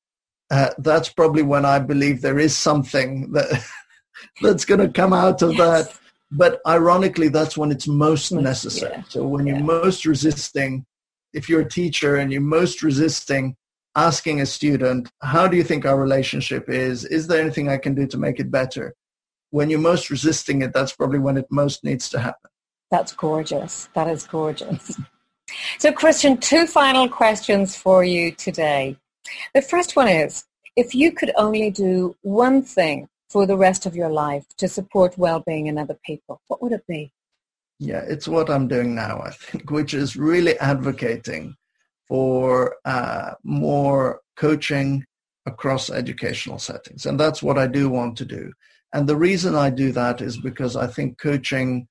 uh, 0.51 0.71
that's 0.79 1.09
probably 1.09 1.43
when 1.43 1.65
I 1.65 1.79
believe 1.79 2.21
there 2.21 2.39
is 2.39 2.57
something 2.57 3.33
that 3.33 3.65
that's 4.43 4.65
going 4.65 4.81
to 4.81 4.89
come 4.89 5.13
out 5.13 5.43
of 5.43 5.55
yes. 5.55 5.59
that. 5.89 5.99
But 6.31 6.61
ironically, 6.66 7.29
that's 7.29 7.57
when 7.57 7.70
it's 7.70 7.87
most 7.87 8.33
necessary. 8.33 8.93
Yeah. 8.93 9.03
So 9.09 9.27
when 9.27 9.47
you're 9.47 9.61
most 9.61 10.05
resisting, 10.05 10.85
if 11.33 11.49
you're 11.49 11.61
a 11.61 11.68
teacher 11.68 12.16
and 12.16 12.33
you're 12.33 12.41
most 12.41 12.83
resisting 12.83 13.57
asking 13.97 14.41
a 14.41 14.47
student, 14.47 15.11
how 15.22 15.47
do 15.47 15.57
you 15.57 15.62
think 15.62 15.87
our 15.87 16.01
relationship 16.01 16.68
is? 16.68 17.05
Is 17.05 17.29
there 17.29 17.41
anything 17.41 17.68
I 17.68 17.79
can 17.79 17.95
do 17.95 18.07
to 18.09 18.18
make 18.18 18.41
it 18.41 18.51
better? 18.51 18.95
when 19.55 19.70
you're 19.70 19.79
most 19.79 20.11
resisting 20.11 20.62
it, 20.62 20.72
that's 20.72 20.93
probably 20.93 21.20
when 21.20 21.37
it 21.37 21.47
most 21.49 21.85
needs 21.85 22.09
to 22.09 22.18
happen. 22.18 22.51
That's 22.91 23.12
gorgeous. 23.12 23.89
That 23.95 24.09
is 24.09 24.27
gorgeous. 24.27 24.99
so, 25.79 25.93
Christian, 25.93 26.39
two 26.39 26.66
final 26.66 27.09
questions 27.09 27.77
for 27.77 28.03
you 28.03 28.33
today. 28.33 28.97
The 29.55 29.62
first 29.62 29.95
one 29.95 30.09
is 30.09 30.45
if 30.75 30.93
you 30.93 31.12
could 31.12 31.31
only 31.37 31.70
do 31.70 32.16
one 32.22 32.62
thing 32.62 33.09
for 33.35 33.47
the 33.47 33.57
rest 33.57 33.85
of 33.85 33.97
your 33.97 34.11
life 34.11 34.47
to 34.57 34.68
support 34.68 35.18
well-being 35.18 35.66
in 35.66 35.76
other 35.76 35.99
people, 36.07 36.41
what 36.47 36.62
would 36.62 36.70
it 36.70 36.87
be? 36.87 37.12
Yeah, 37.80 38.05
it's 38.07 38.28
what 38.28 38.49
I'm 38.49 38.68
doing 38.68 38.95
now, 38.95 39.20
I 39.20 39.30
think, 39.30 39.72
which 39.72 39.93
is 39.93 40.14
really 40.14 40.57
advocating 40.61 41.57
for 42.07 42.76
uh, 42.85 43.32
more 43.43 44.20
coaching 44.37 45.05
across 45.47 45.91
educational 45.91 46.61
settings. 46.61 47.07
And 47.07 47.18
that's 47.18 47.43
what 47.43 47.59
I 47.59 47.66
do 47.66 47.91
want 47.91 48.16
to 48.18 48.24
do. 48.24 48.53
And 48.93 49.09
the 49.09 49.16
reason 49.16 49.57
I 49.57 49.68
do 49.70 49.91
that 49.91 50.20
is 50.20 50.37
because 50.37 50.76
I 50.76 50.87
think 50.87 51.18
coaching 51.18 51.89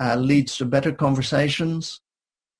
uh, 0.00 0.14
leads 0.14 0.56
to 0.58 0.64
better 0.64 0.92
conversations. 0.92 2.00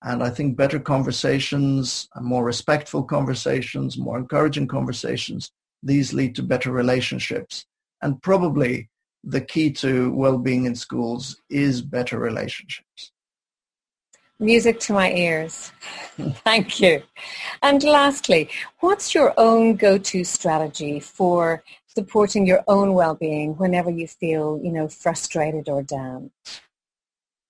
And 0.02 0.24
I 0.24 0.30
think 0.30 0.56
better 0.56 0.80
conversations, 0.80 2.08
more 2.20 2.44
respectful 2.44 3.04
conversations, 3.04 3.96
more 3.96 4.18
encouraging 4.18 4.66
conversations, 4.66 5.52
these 5.84 6.12
lead 6.12 6.34
to 6.34 6.42
better 6.42 6.72
relationships. 6.72 7.64
And 8.02 8.20
probably 8.22 8.90
the 9.24 9.40
key 9.40 9.70
to 9.72 10.12
well-being 10.12 10.66
in 10.66 10.74
schools 10.74 11.40
is 11.48 11.80
better 11.80 12.18
relationships. 12.18 13.12
Music 14.38 14.80
to 14.80 14.92
my 14.92 15.12
ears. 15.12 15.72
Thank 16.44 16.80
you. 16.80 17.02
And 17.62 17.82
lastly, 17.82 18.50
what's 18.80 19.14
your 19.14 19.32
own 19.38 19.76
go-to 19.76 20.24
strategy 20.24 21.00
for 21.00 21.62
supporting 21.86 22.46
your 22.46 22.62
own 22.66 22.94
well-being 22.94 23.54
whenever 23.56 23.90
you 23.90 24.08
feel, 24.08 24.60
you 24.62 24.72
know, 24.72 24.88
frustrated 24.88 25.68
or 25.68 25.82
down? 25.82 26.30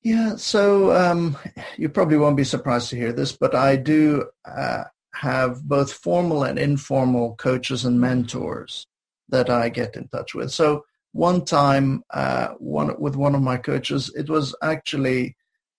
Yeah, 0.02 0.36
so 0.36 0.92
um, 0.92 1.38
you 1.78 1.88
probably 1.88 2.18
won't 2.18 2.36
be 2.36 2.44
surprised 2.44 2.90
to 2.90 2.96
hear 2.96 3.12
this, 3.12 3.32
but 3.32 3.54
I 3.54 3.76
do 3.76 4.28
uh, 4.44 4.84
have 5.14 5.62
both 5.62 5.90
formal 5.90 6.44
and 6.44 6.58
informal 6.58 7.34
coaches 7.36 7.86
and 7.86 7.98
mentors 7.98 8.86
that 9.28 9.50
I 9.50 9.68
get 9.68 9.96
in 9.96 10.08
touch 10.08 10.34
with. 10.34 10.52
So 10.52 10.84
one 11.12 11.44
time, 11.44 12.02
uh, 12.10 12.48
one 12.58 12.98
with 13.00 13.16
one 13.16 13.34
of 13.34 13.42
my 13.42 13.56
coaches, 13.56 14.10
it 14.16 14.28
was 14.28 14.54
actually 14.62 15.36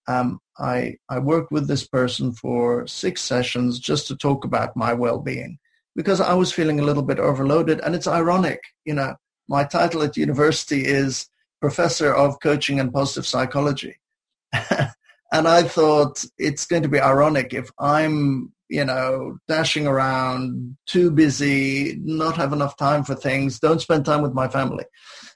um, 0.07 0.39
I 0.57 0.97
I 1.09 1.19
worked 1.19 1.51
with 1.51 1.67
this 1.67 1.85
person 1.87 2.33
for 2.33 2.87
six 2.87 3.21
sessions 3.21 3.79
just 3.79 4.07
to 4.07 4.15
talk 4.15 4.45
about 4.45 4.77
my 4.77 4.93
well-being 4.93 5.57
because 5.95 6.21
I 6.21 6.33
was 6.33 6.51
feeling 6.51 6.79
a 6.79 6.83
little 6.83 7.03
bit 7.03 7.19
overloaded, 7.19 7.79
and 7.81 7.95
it's 7.95 8.07
ironic, 8.07 8.59
you 8.85 8.93
know, 8.93 9.15
my 9.47 9.63
title 9.63 10.03
at 10.03 10.17
university 10.17 10.85
is 10.85 11.27
professor 11.61 12.13
of 12.13 12.39
coaching 12.41 12.79
and 12.79 12.93
positive 12.93 13.25
psychology. 13.25 13.97
and 14.53 15.47
I 15.47 15.63
thought 15.63 16.23
it's 16.37 16.65
going 16.65 16.83
to 16.83 16.89
be 16.89 16.99
ironic 16.99 17.53
if 17.53 17.69
I'm, 17.79 18.53
you 18.69 18.85
know, 18.85 19.37
dashing 19.47 19.87
around, 19.87 20.77
too 20.85 21.11
busy, 21.11 21.99
not 22.03 22.35
have 22.37 22.53
enough 22.53 22.77
time 22.77 23.03
for 23.03 23.15
things, 23.15 23.59
don't 23.59 23.81
spend 23.81 24.05
time 24.05 24.21
with 24.21 24.33
my 24.33 24.47
family. 24.47 24.85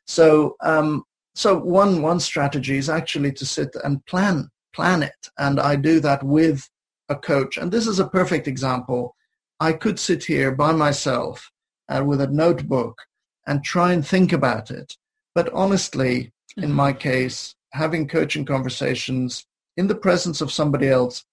So, 0.05 0.55
um, 0.61 1.03
so 1.35 1.57
one 1.57 2.01
one 2.01 2.19
strategy 2.19 2.77
is 2.77 2.89
actually 2.89 3.31
to 3.33 3.45
sit 3.45 3.75
and 3.83 4.05
plan 4.05 4.49
plan 4.73 5.03
it, 5.03 5.29
and 5.37 5.59
I 5.59 5.75
do 5.75 5.99
that 6.01 6.23
with 6.23 6.69
a 7.09 7.15
coach. 7.15 7.57
And 7.57 7.71
this 7.71 7.87
is 7.87 7.99
a 7.99 8.07
perfect 8.07 8.47
example. 8.47 9.15
I 9.59 9.73
could 9.73 9.99
sit 9.99 10.23
here 10.23 10.51
by 10.51 10.71
myself 10.71 11.51
uh, 11.89 12.03
with 12.05 12.21
a 12.21 12.27
notebook 12.27 13.01
and 13.45 13.63
try 13.63 13.93
and 13.93 14.05
think 14.05 14.31
about 14.31 14.71
it. 14.71 14.95
But 15.35 15.51
honestly, 15.53 16.31
in 16.57 16.65
mm-hmm. 16.65 16.73
my 16.73 16.93
case, 16.93 17.55
having 17.71 18.07
coaching 18.07 18.45
conversations 18.45 19.45
in 19.77 19.87
the 19.87 19.95
presence 19.95 20.41
of 20.41 20.51
somebody 20.51 20.87
else 20.87 21.25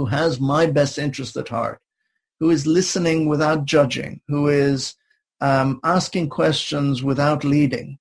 who 0.00 0.06
has 0.06 0.40
my 0.40 0.64
best 0.64 0.98
interest 0.98 1.36
at 1.36 1.50
heart, 1.50 1.78
who 2.38 2.48
is 2.48 2.66
listening 2.66 3.28
without 3.28 3.66
judging, 3.66 4.18
who 4.28 4.48
is 4.48 4.94
um, 5.42 5.78
asking 5.84 6.26
questions 6.26 7.02
without 7.02 7.44
leading. 7.44 7.98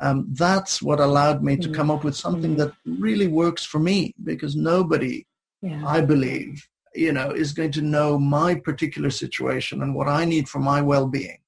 Um, 0.00 0.26
that's 0.32 0.82
what 0.82 1.00
allowed 1.00 1.42
me 1.42 1.56
to 1.56 1.62
mm-hmm. 1.62 1.72
come 1.72 1.90
up 1.90 2.04
with 2.04 2.14
something 2.14 2.56
that 2.56 2.74
really 2.84 3.26
works 3.26 3.64
for 3.64 3.78
me 3.78 4.14
because 4.22 4.54
nobody, 4.54 5.26
yeah. 5.62 5.82
I 5.86 6.02
believe, 6.02 6.68
you 6.94 7.12
know, 7.12 7.30
is 7.30 7.54
going 7.54 7.72
to 7.72 7.80
know 7.80 8.18
my 8.18 8.54
particular 8.54 9.08
situation 9.08 9.82
and 9.82 9.94
what 9.94 10.08
I 10.08 10.26
need 10.26 10.46
for 10.46 10.58
my 10.58 10.82
well-being 10.82 11.38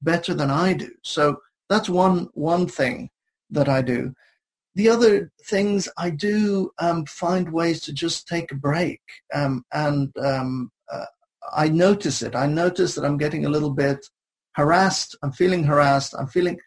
better 0.00 0.32
than 0.32 0.50
I 0.50 0.72
do. 0.72 0.92
So 1.02 1.42
that's 1.68 1.90
one 1.90 2.30
one 2.32 2.66
thing 2.68 3.10
that 3.50 3.68
I 3.68 3.82
do. 3.82 4.14
The 4.74 4.88
other 4.88 5.30
things 5.46 5.88
I 5.98 6.10
do 6.10 6.70
um, 6.78 7.04
find 7.06 7.52
ways 7.52 7.80
to 7.82 7.92
just 7.92 8.26
take 8.26 8.50
a 8.52 8.56
break, 8.56 9.00
um, 9.34 9.64
and 9.72 10.10
um, 10.18 10.70
uh, 10.90 11.04
I 11.54 11.68
notice 11.68 12.22
it. 12.22 12.34
I 12.34 12.46
notice 12.46 12.94
that 12.94 13.04
I'm 13.04 13.18
getting 13.18 13.44
a 13.44 13.50
little 13.50 13.70
bit 13.70 13.98
harassed. 14.54 15.16
I'm 15.22 15.32
feeling 15.32 15.64
harassed. 15.64 16.14
I'm 16.18 16.26
feeling 16.26 16.58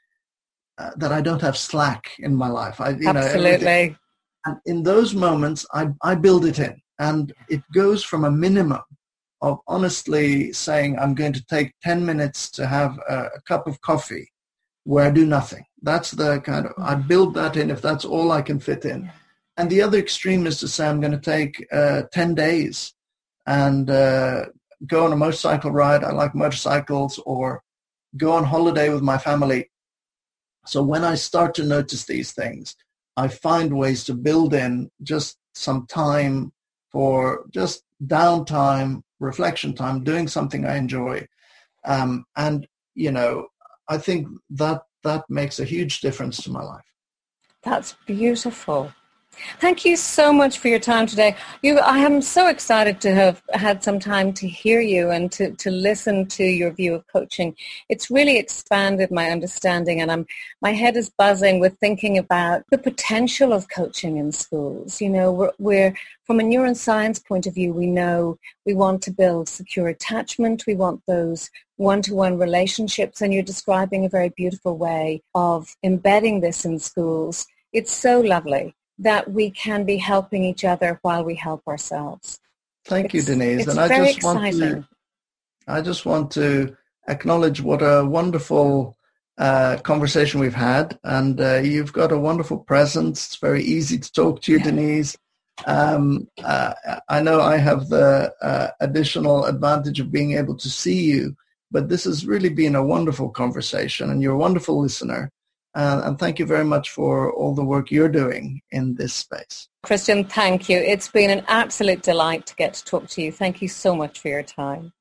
uh, 0.78 0.92
that 0.98 1.12
I 1.12 1.22
don't 1.22 1.42
have 1.42 1.58
slack 1.58 2.12
in 2.20 2.36
my 2.36 2.48
life. 2.48 2.80
I, 2.80 2.90
you 2.90 3.08
Absolutely. 3.08 3.90
Know, 3.90 3.96
and 4.46 4.58
in 4.66 4.84
those 4.84 5.16
moments, 5.16 5.66
I, 5.74 5.88
I 6.04 6.16
build 6.16 6.46
it 6.46 6.60
in, 6.60 6.80
and 7.00 7.34
it 7.50 7.62
goes 7.74 8.04
from 8.04 8.24
a 8.24 8.32
minimum 8.32 8.82
of 9.42 9.60
honestly 9.68 10.54
saying 10.54 10.98
I'm 10.98 11.16
going 11.16 11.34
to 11.34 11.46
take 11.46 11.74
10 11.84 12.06
minutes 12.06 12.50
to 12.52 12.68
have 12.68 12.98
a, 13.10 13.30
a 13.36 13.42
cup 13.48 13.68
of 13.68 13.82
coffee 13.82 14.30
where 14.86 15.06
I 15.06 15.12
do 15.12 15.26
nothing. 15.26 15.66
That's 15.82 16.12
the 16.12 16.40
kind 16.40 16.68
of, 16.68 16.74
I 16.78 16.96
build 16.96 17.34
that 17.34 17.58
in 17.58 17.70
if 17.70 17.82
that's 17.82 18.06
all 18.06 18.32
I 18.32 18.42
can 18.42 18.60
fit 18.60 18.86
in. 18.86 19.12
And 19.58 19.70
the 19.70 19.82
other 19.82 19.98
extreme 19.98 20.48
is 20.48 20.60
to 20.60 20.68
say 20.68 20.88
I'm 20.88 21.02
going 21.02 21.12
to 21.12 21.20
take 21.20 21.66
uh, 21.72 22.04
10 22.14 22.36
days 22.36 22.94
and 23.46 23.90
uh, 23.90 24.46
go 24.88 25.06
on 25.06 25.14
a 25.14 25.18
motorcycle 25.18 25.72
ride. 25.72 26.04
I 26.04 26.12
like 26.12 26.36
motorcycles 26.36 27.20
or 27.26 27.64
go 28.16 28.34
on 28.34 28.44
holiday 28.44 28.90
with 28.90 29.02
my 29.02 29.18
family. 29.18 29.70
So 30.66 30.82
when 30.84 31.04
I 31.04 31.16
start 31.16 31.56
to 31.56 31.64
notice 31.64 32.06
these 32.06 32.32
things, 32.32 32.76
I 33.18 33.28
find 33.28 33.78
ways 33.78 34.04
to 34.06 34.14
build 34.14 34.54
in 34.54 34.92
just 35.02 35.38
some 35.54 35.88
time 35.88 36.52
for 36.92 37.46
just 37.52 37.84
downtime, 38.06 39.02
reflection 39.20 39.74
time, 39.74 40.04
doing 40.04 40.28
something 40.28 40.66
I 40.66 40.78
enjoy. 40.78 41.28
Um, 41.86 42.26
and, 42.36 42.68
you 42.94 43.12
know, 43.12 43.48
I 43.88 43.98
think 43.98 44.28
that 44.52 44.82
that 45.04 45.24
makes 45.30 45.60
a 45.60 45.66
huge 45.66 46.02
difference 46.02 46.44
to 46.44 46.52
my 46.52 46.64
life. 46.64 46.86
That's 47.64 47.96
beautiful. 48.06 48.94
Thank 49.60 49.86
you 49.86 49.96
so 49.96 50.34
much 50.34 50.60
for 50.60 50.68
your 50.68 50.80
time 50.80 51.08
today. 51.08 51.36
You, 51.62 51.80
I 51.80 52.00
am 52.00 52.22
so 52.22 52.48
excited 52.48 53.02
to 53.02 53.14
have 53.14 53.42
had 53.54 53.84
some 53.84 54.00
time 54.00 54.34
to 54.34 54.48
hear 54.48 54.82
you 54.82 55.12
and 55.12 55.32
to, 55.34 55.52
to 55.52 55.70
listen 55.70 56.28
to 56.28 56.44
your 56.44 56.72
view 56.72 56.94
of 56.96 57.06
coaching. 57.08 57.56
It's 57.90 58.10
really 58.10 58.38
expanded 58.38 59.12
my 59.12 59.30
understanding 59.30 60.02
and 60.02 60.12
I'm, 60.12 60.26
my 60.62 60.72
head 60.72 60.98
is 60.98 61.10
buzzing 61.10 61.60
with 61.60 61.78
thinking 61.80 62.18
about 62.18 62.64
the 62.72 62.78
potential 62.78 63.54
of 63.54 63.70
coaching 63.70 64.18
in 64.18 64.32
schools. 64.32 65.02
You 65.02 65.10
know, 65.10 65.32
we're, 65.32 65.52
we're 65.60 65.96
from 66.26 66.40
a 66.40 66.44
neuroscience 66.44 67.24
point 67.24 67.46
of 67.46 67.54
view, 67.54 67.72
we 67.72 67.88
know 67.88 68.38
we 68.66 68.74
want 68.74 69.02
to 69.04 69.12
build 69.12 69.48
secure 69.48 69.88
attachment. 69.88 70.66
We 70.66 70.76
want 70.76 71.02
those 71.08 71.52
one-to-one 71.78 72.38
relationships 72.38 73.22
and 73.22 73.34
you're 73.34 73.44
describing 73.44 74.06
a 74.06 74.10
very 74.10 74.30
beautiful 74.30 74.78
way 74.78 75.22
of 75.36 75.76
embedding 75.84 76.42
this 76.42 76.66
in 76.66 76.80
schools. 76.80 77.46
It's 77.74 77.92
so 77.92 78.22
lovely 78.22 78.74
that 79.00 79.32
we 79.32 79.50
can 79.50 79.84
be 79.84 79.98
helping 79.98 80.44
each 80.44 80.64
other 80.64 81.00
while 81.02 81.24
we 81.24 81.36
help 81.36 81.62
ourselves. 81.68 82.40
Thank 82.86 83.14
it's, 83.14 83.14
you, 83.14 83.22
Denise. 83.36 83.68
and 83.68 83.80
I 83.80 83.88
just 83.88 84.18
exciting. 84.18 84.60
want 84.62 84.86
to 84.86 84.88
I 85.68 85.82
just 85.82 86.06
want 86.06 86.32
to 86.32 86.76
acknowledge 87.08 87.62
what 87.62 87.82
a 87.82 88.06
wonderful 88.06 88.96
uh, 89.38 89.78
conversation 89.78 90.40
we've 90.40 90.54
had, 90.54 90.98
and 91.04 91.42
uh, 91.42 91.58
you've 91.58 91.92
got 91.92 92.12
a 92.12 92.20
wonderful 92.20 92.60
presence. 92.60 93.26
It's 93.26 93.36
very 93.38 93.64
easy 93.64 93.98
to 93.98 94.12
talk 94.12 94.42
to 94.44 94.52
you, 94.52 94.60
yeah. 94.60 94.64
Denise. 94.64 95.18
Um, 95.66 96.28
uh, 96.44 96.74
I 97.10 97.22
know 97.22 97.42
I 97.42 97.58
have 97.58 97.90
the 97.90 98.34
uh, 98.42 98.68
additional 98.82 99.46
advantage 99.46 100.00
of 100.00 100.12
being 100.12 100.34
able 100.34 100.56
to 100.58 100.70
see 100.70 101.04
you, 101.04 101.36
but 101.72 101.90
this 101.90 102.04
has 102.04 102.26
really 102.26 102.50
been 102.50 102.76
a 102.76 102.86
wonderful 102.86 103.30
conversation, 103.30 104.10
and 104.10 104.22
you're 104.22 104.34
a 104.34 104.38
wonderful 104.38 104.80
listener. 104.80 105.32
Uh, 105.76 106.02
and 106.06 106.18
thank 106.18 106.40
you 106.40 106.46
very 106.46 106.64
much 106.64 106.90
for 106.90 107.34
all 107.34 107.54
the 107.54 107.64
work 107.64 107.92
you're 107.92 108.10
doing 108.10 108.62
in 108.72 108.96
this 108.96 109.14
space. 109.14 109.68
Christian, 109.84 110.24
thank 110.24 110.70
you. 110.70 110.78
It's 110.78 111.10
been 111.10 111.30
an 111.30 111.44
absolute 111.48 112.02
delight 112.02 112.46
to 112.48 112.56
get 112.56 112.74
to 112.76 112.86
talk 112.86 113.08
to 113.10 113.22
you. 113.22 113.32
Thank 113.32 113.62
you 113.62 113.68
so 113.68 113.94
much 113.94 114.20
for 114.20 114.30
your 114.30 114.44
time. 114.44 114.94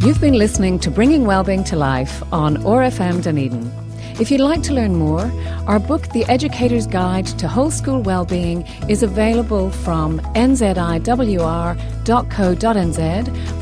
You've 0.00 0.20
been 0.20 0.34
listening 0.34 0.80
to 0.80 0.90
Bringing 0.90 1.24
Wellbeing 1.24 1.64
to 1.64 1.76
Life 1.76 2.22
on 2.32 2.64
OAR 2.64 2.82
FM 2.82 3.22
Dunedin. 3.22 3.87
If 4.20 4.30
you'd 4.32 4.40
like 4.40 4.62
to 4.64 4.74
learn 4.74 4.96
more, 4.96 5.30
our 5.68 5.78
book, 5.78 6.08
The 6.08 6.24
Educator's 6.24 6.88
Guide 6.88 7.26
to 7.38 7.46
Whole 7.46 7.70
School 7.70 8.02
Wellbeing, 8.02 8.66
is 8.88 9.04
available 9.04 9.70
from 9.70 10.18
nziwr.co.nz 10.34 10.82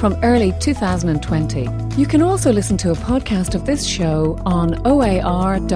from 0.01 0.17
early 0.23 0.55
2020. 0.59 1.69
You 2.01 2.07
can 2.07 2.23
also 2.23 2.53
listen 2.53 2.79
to 2.79 2.91
a 2.91 2.95
podcast 2.95 3.55
of 3.55 3.67
this 3.67 3.87
show 3.87 4.41
on 4.47 4.75
oar.org.nz, 4.87 5.67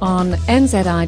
on 0.00 0.30
nziwr.co.nz, 0.30 1.02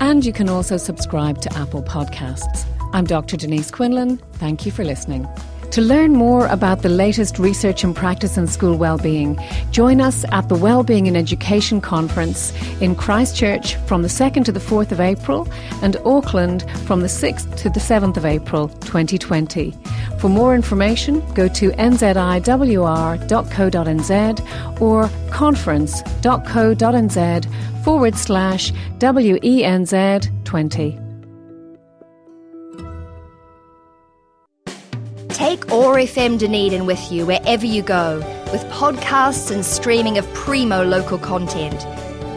and 0.00 0.24
you 0.26 0.32
can 0.34 0.48
also 0.50 0.76
subscribe 0.76 1.40
to 1.40 1.56
Apple 1.56 1.82
Podcasts. 1.82 2.66
I'm 2.92 3.06
Dr. 3.06 3.38
Denise 3.38 3.70
Quinlan. 3.70 4.18
Thank 4.34 4.66
you 4.66 4.72
for 4.72 4.84
listening. 4.84 5.26
To 5.72 5.80
learn 5.80 6.12
more 6.14 6.46
about 6.48 6.82
the 6.82 6.88
latest 6.88 7.38
research 7.38 7.84
and 7.84 7.94
practice 7.94 8.36
in 8.36 8.48
school 8.48 8.76
wellbeing, 8.76 9.38
join 9.70 10.00
us 10.00 10.24
at 10.32 10.48
the 10.48 10.56
Wellbeing 10.56 11.06
in 11.06 11.14
Education 11.14 11.80
Conference 11.80 12.52
in 12.80 12.96
Christchurch 12.96 13.76
from 13.86 14.02
the 14.02 14.08
2nd 14.08 14.44
to 14.46 14.52
the 14.52 14.58
4th 14.58 14.90
of 14.90 14.98
April 14.98 15.46
and 15.80 15.96
Auckland 16.04 16.68
from 16.86 17.02
the 17.02 17.06
6th 17.06 17.56
to 17.58 17.70
the 17.70 17.78
7th 17.78 18.16
of 18.16 18.26
April 18.26 18.66
2020. 18.68 19.72
For 20.18 20.28
more 20.28 20.56
information, 20.56 21.22
go 21.34 21.46
to 21.46 21.70
nziwr.co.nz 21.70 22.40
or 24.80 25.08
conference.co.nz 25.30 27.84
forward 27.84 28.16
slash 28.16 28.72
WENZ 28.98 30.44
20. 30.44 31.09
Take 35.40 35.72
OAR 35.72 35.96
FM 35.96 36.38
Dunedin 36.38 36.84
with 36.84 37.10
you 37.10 37.24
wherever 37.24 37.64
you 37.64 37.80
go, 37.80 38.18
with 38.52 38.62
podcasts 38.64 39.50
and 39.50 39.64
streaming 39.64 40.18
of 40.18 40.34
primo 40.34 40.84
local 40.84 41.16
content. 41.16 41.80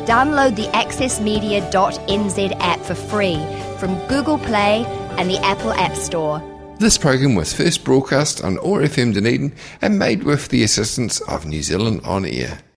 Download 0.07 0.55
the 0.55 0.67
accessmedia.nz 0.67 2.57
app 2.61 2.79
for 2.79 2.95
free 2.95 3.35
from 3.77 3.99
Google 4.07 4.37
Play 4.37 4.85
and 5.17 5.29
the 5.29 5.37
Apple 5.39 5.73
App 5.73 5.97
Store. 5.97 6.41
This 6.79 6.97
program 6.97 7.35
was 7.35 7.51
first 7.51 7.83
broadcast 7.83 8.41
on 8.41 8.57
OAR 8.59 8.83
FM 8.83 9.13
Dunedin 9.13 9.53
and 9.81 9.99
made 9.99 10.23
with 10.23 10.47
the 10.47 10.63
assistance 10.63 11.19
of 11.27 11.45
New 11.45 11.61
Zealand 11.61 11.99
On 12.05 12.23
Air. 12.23 12.63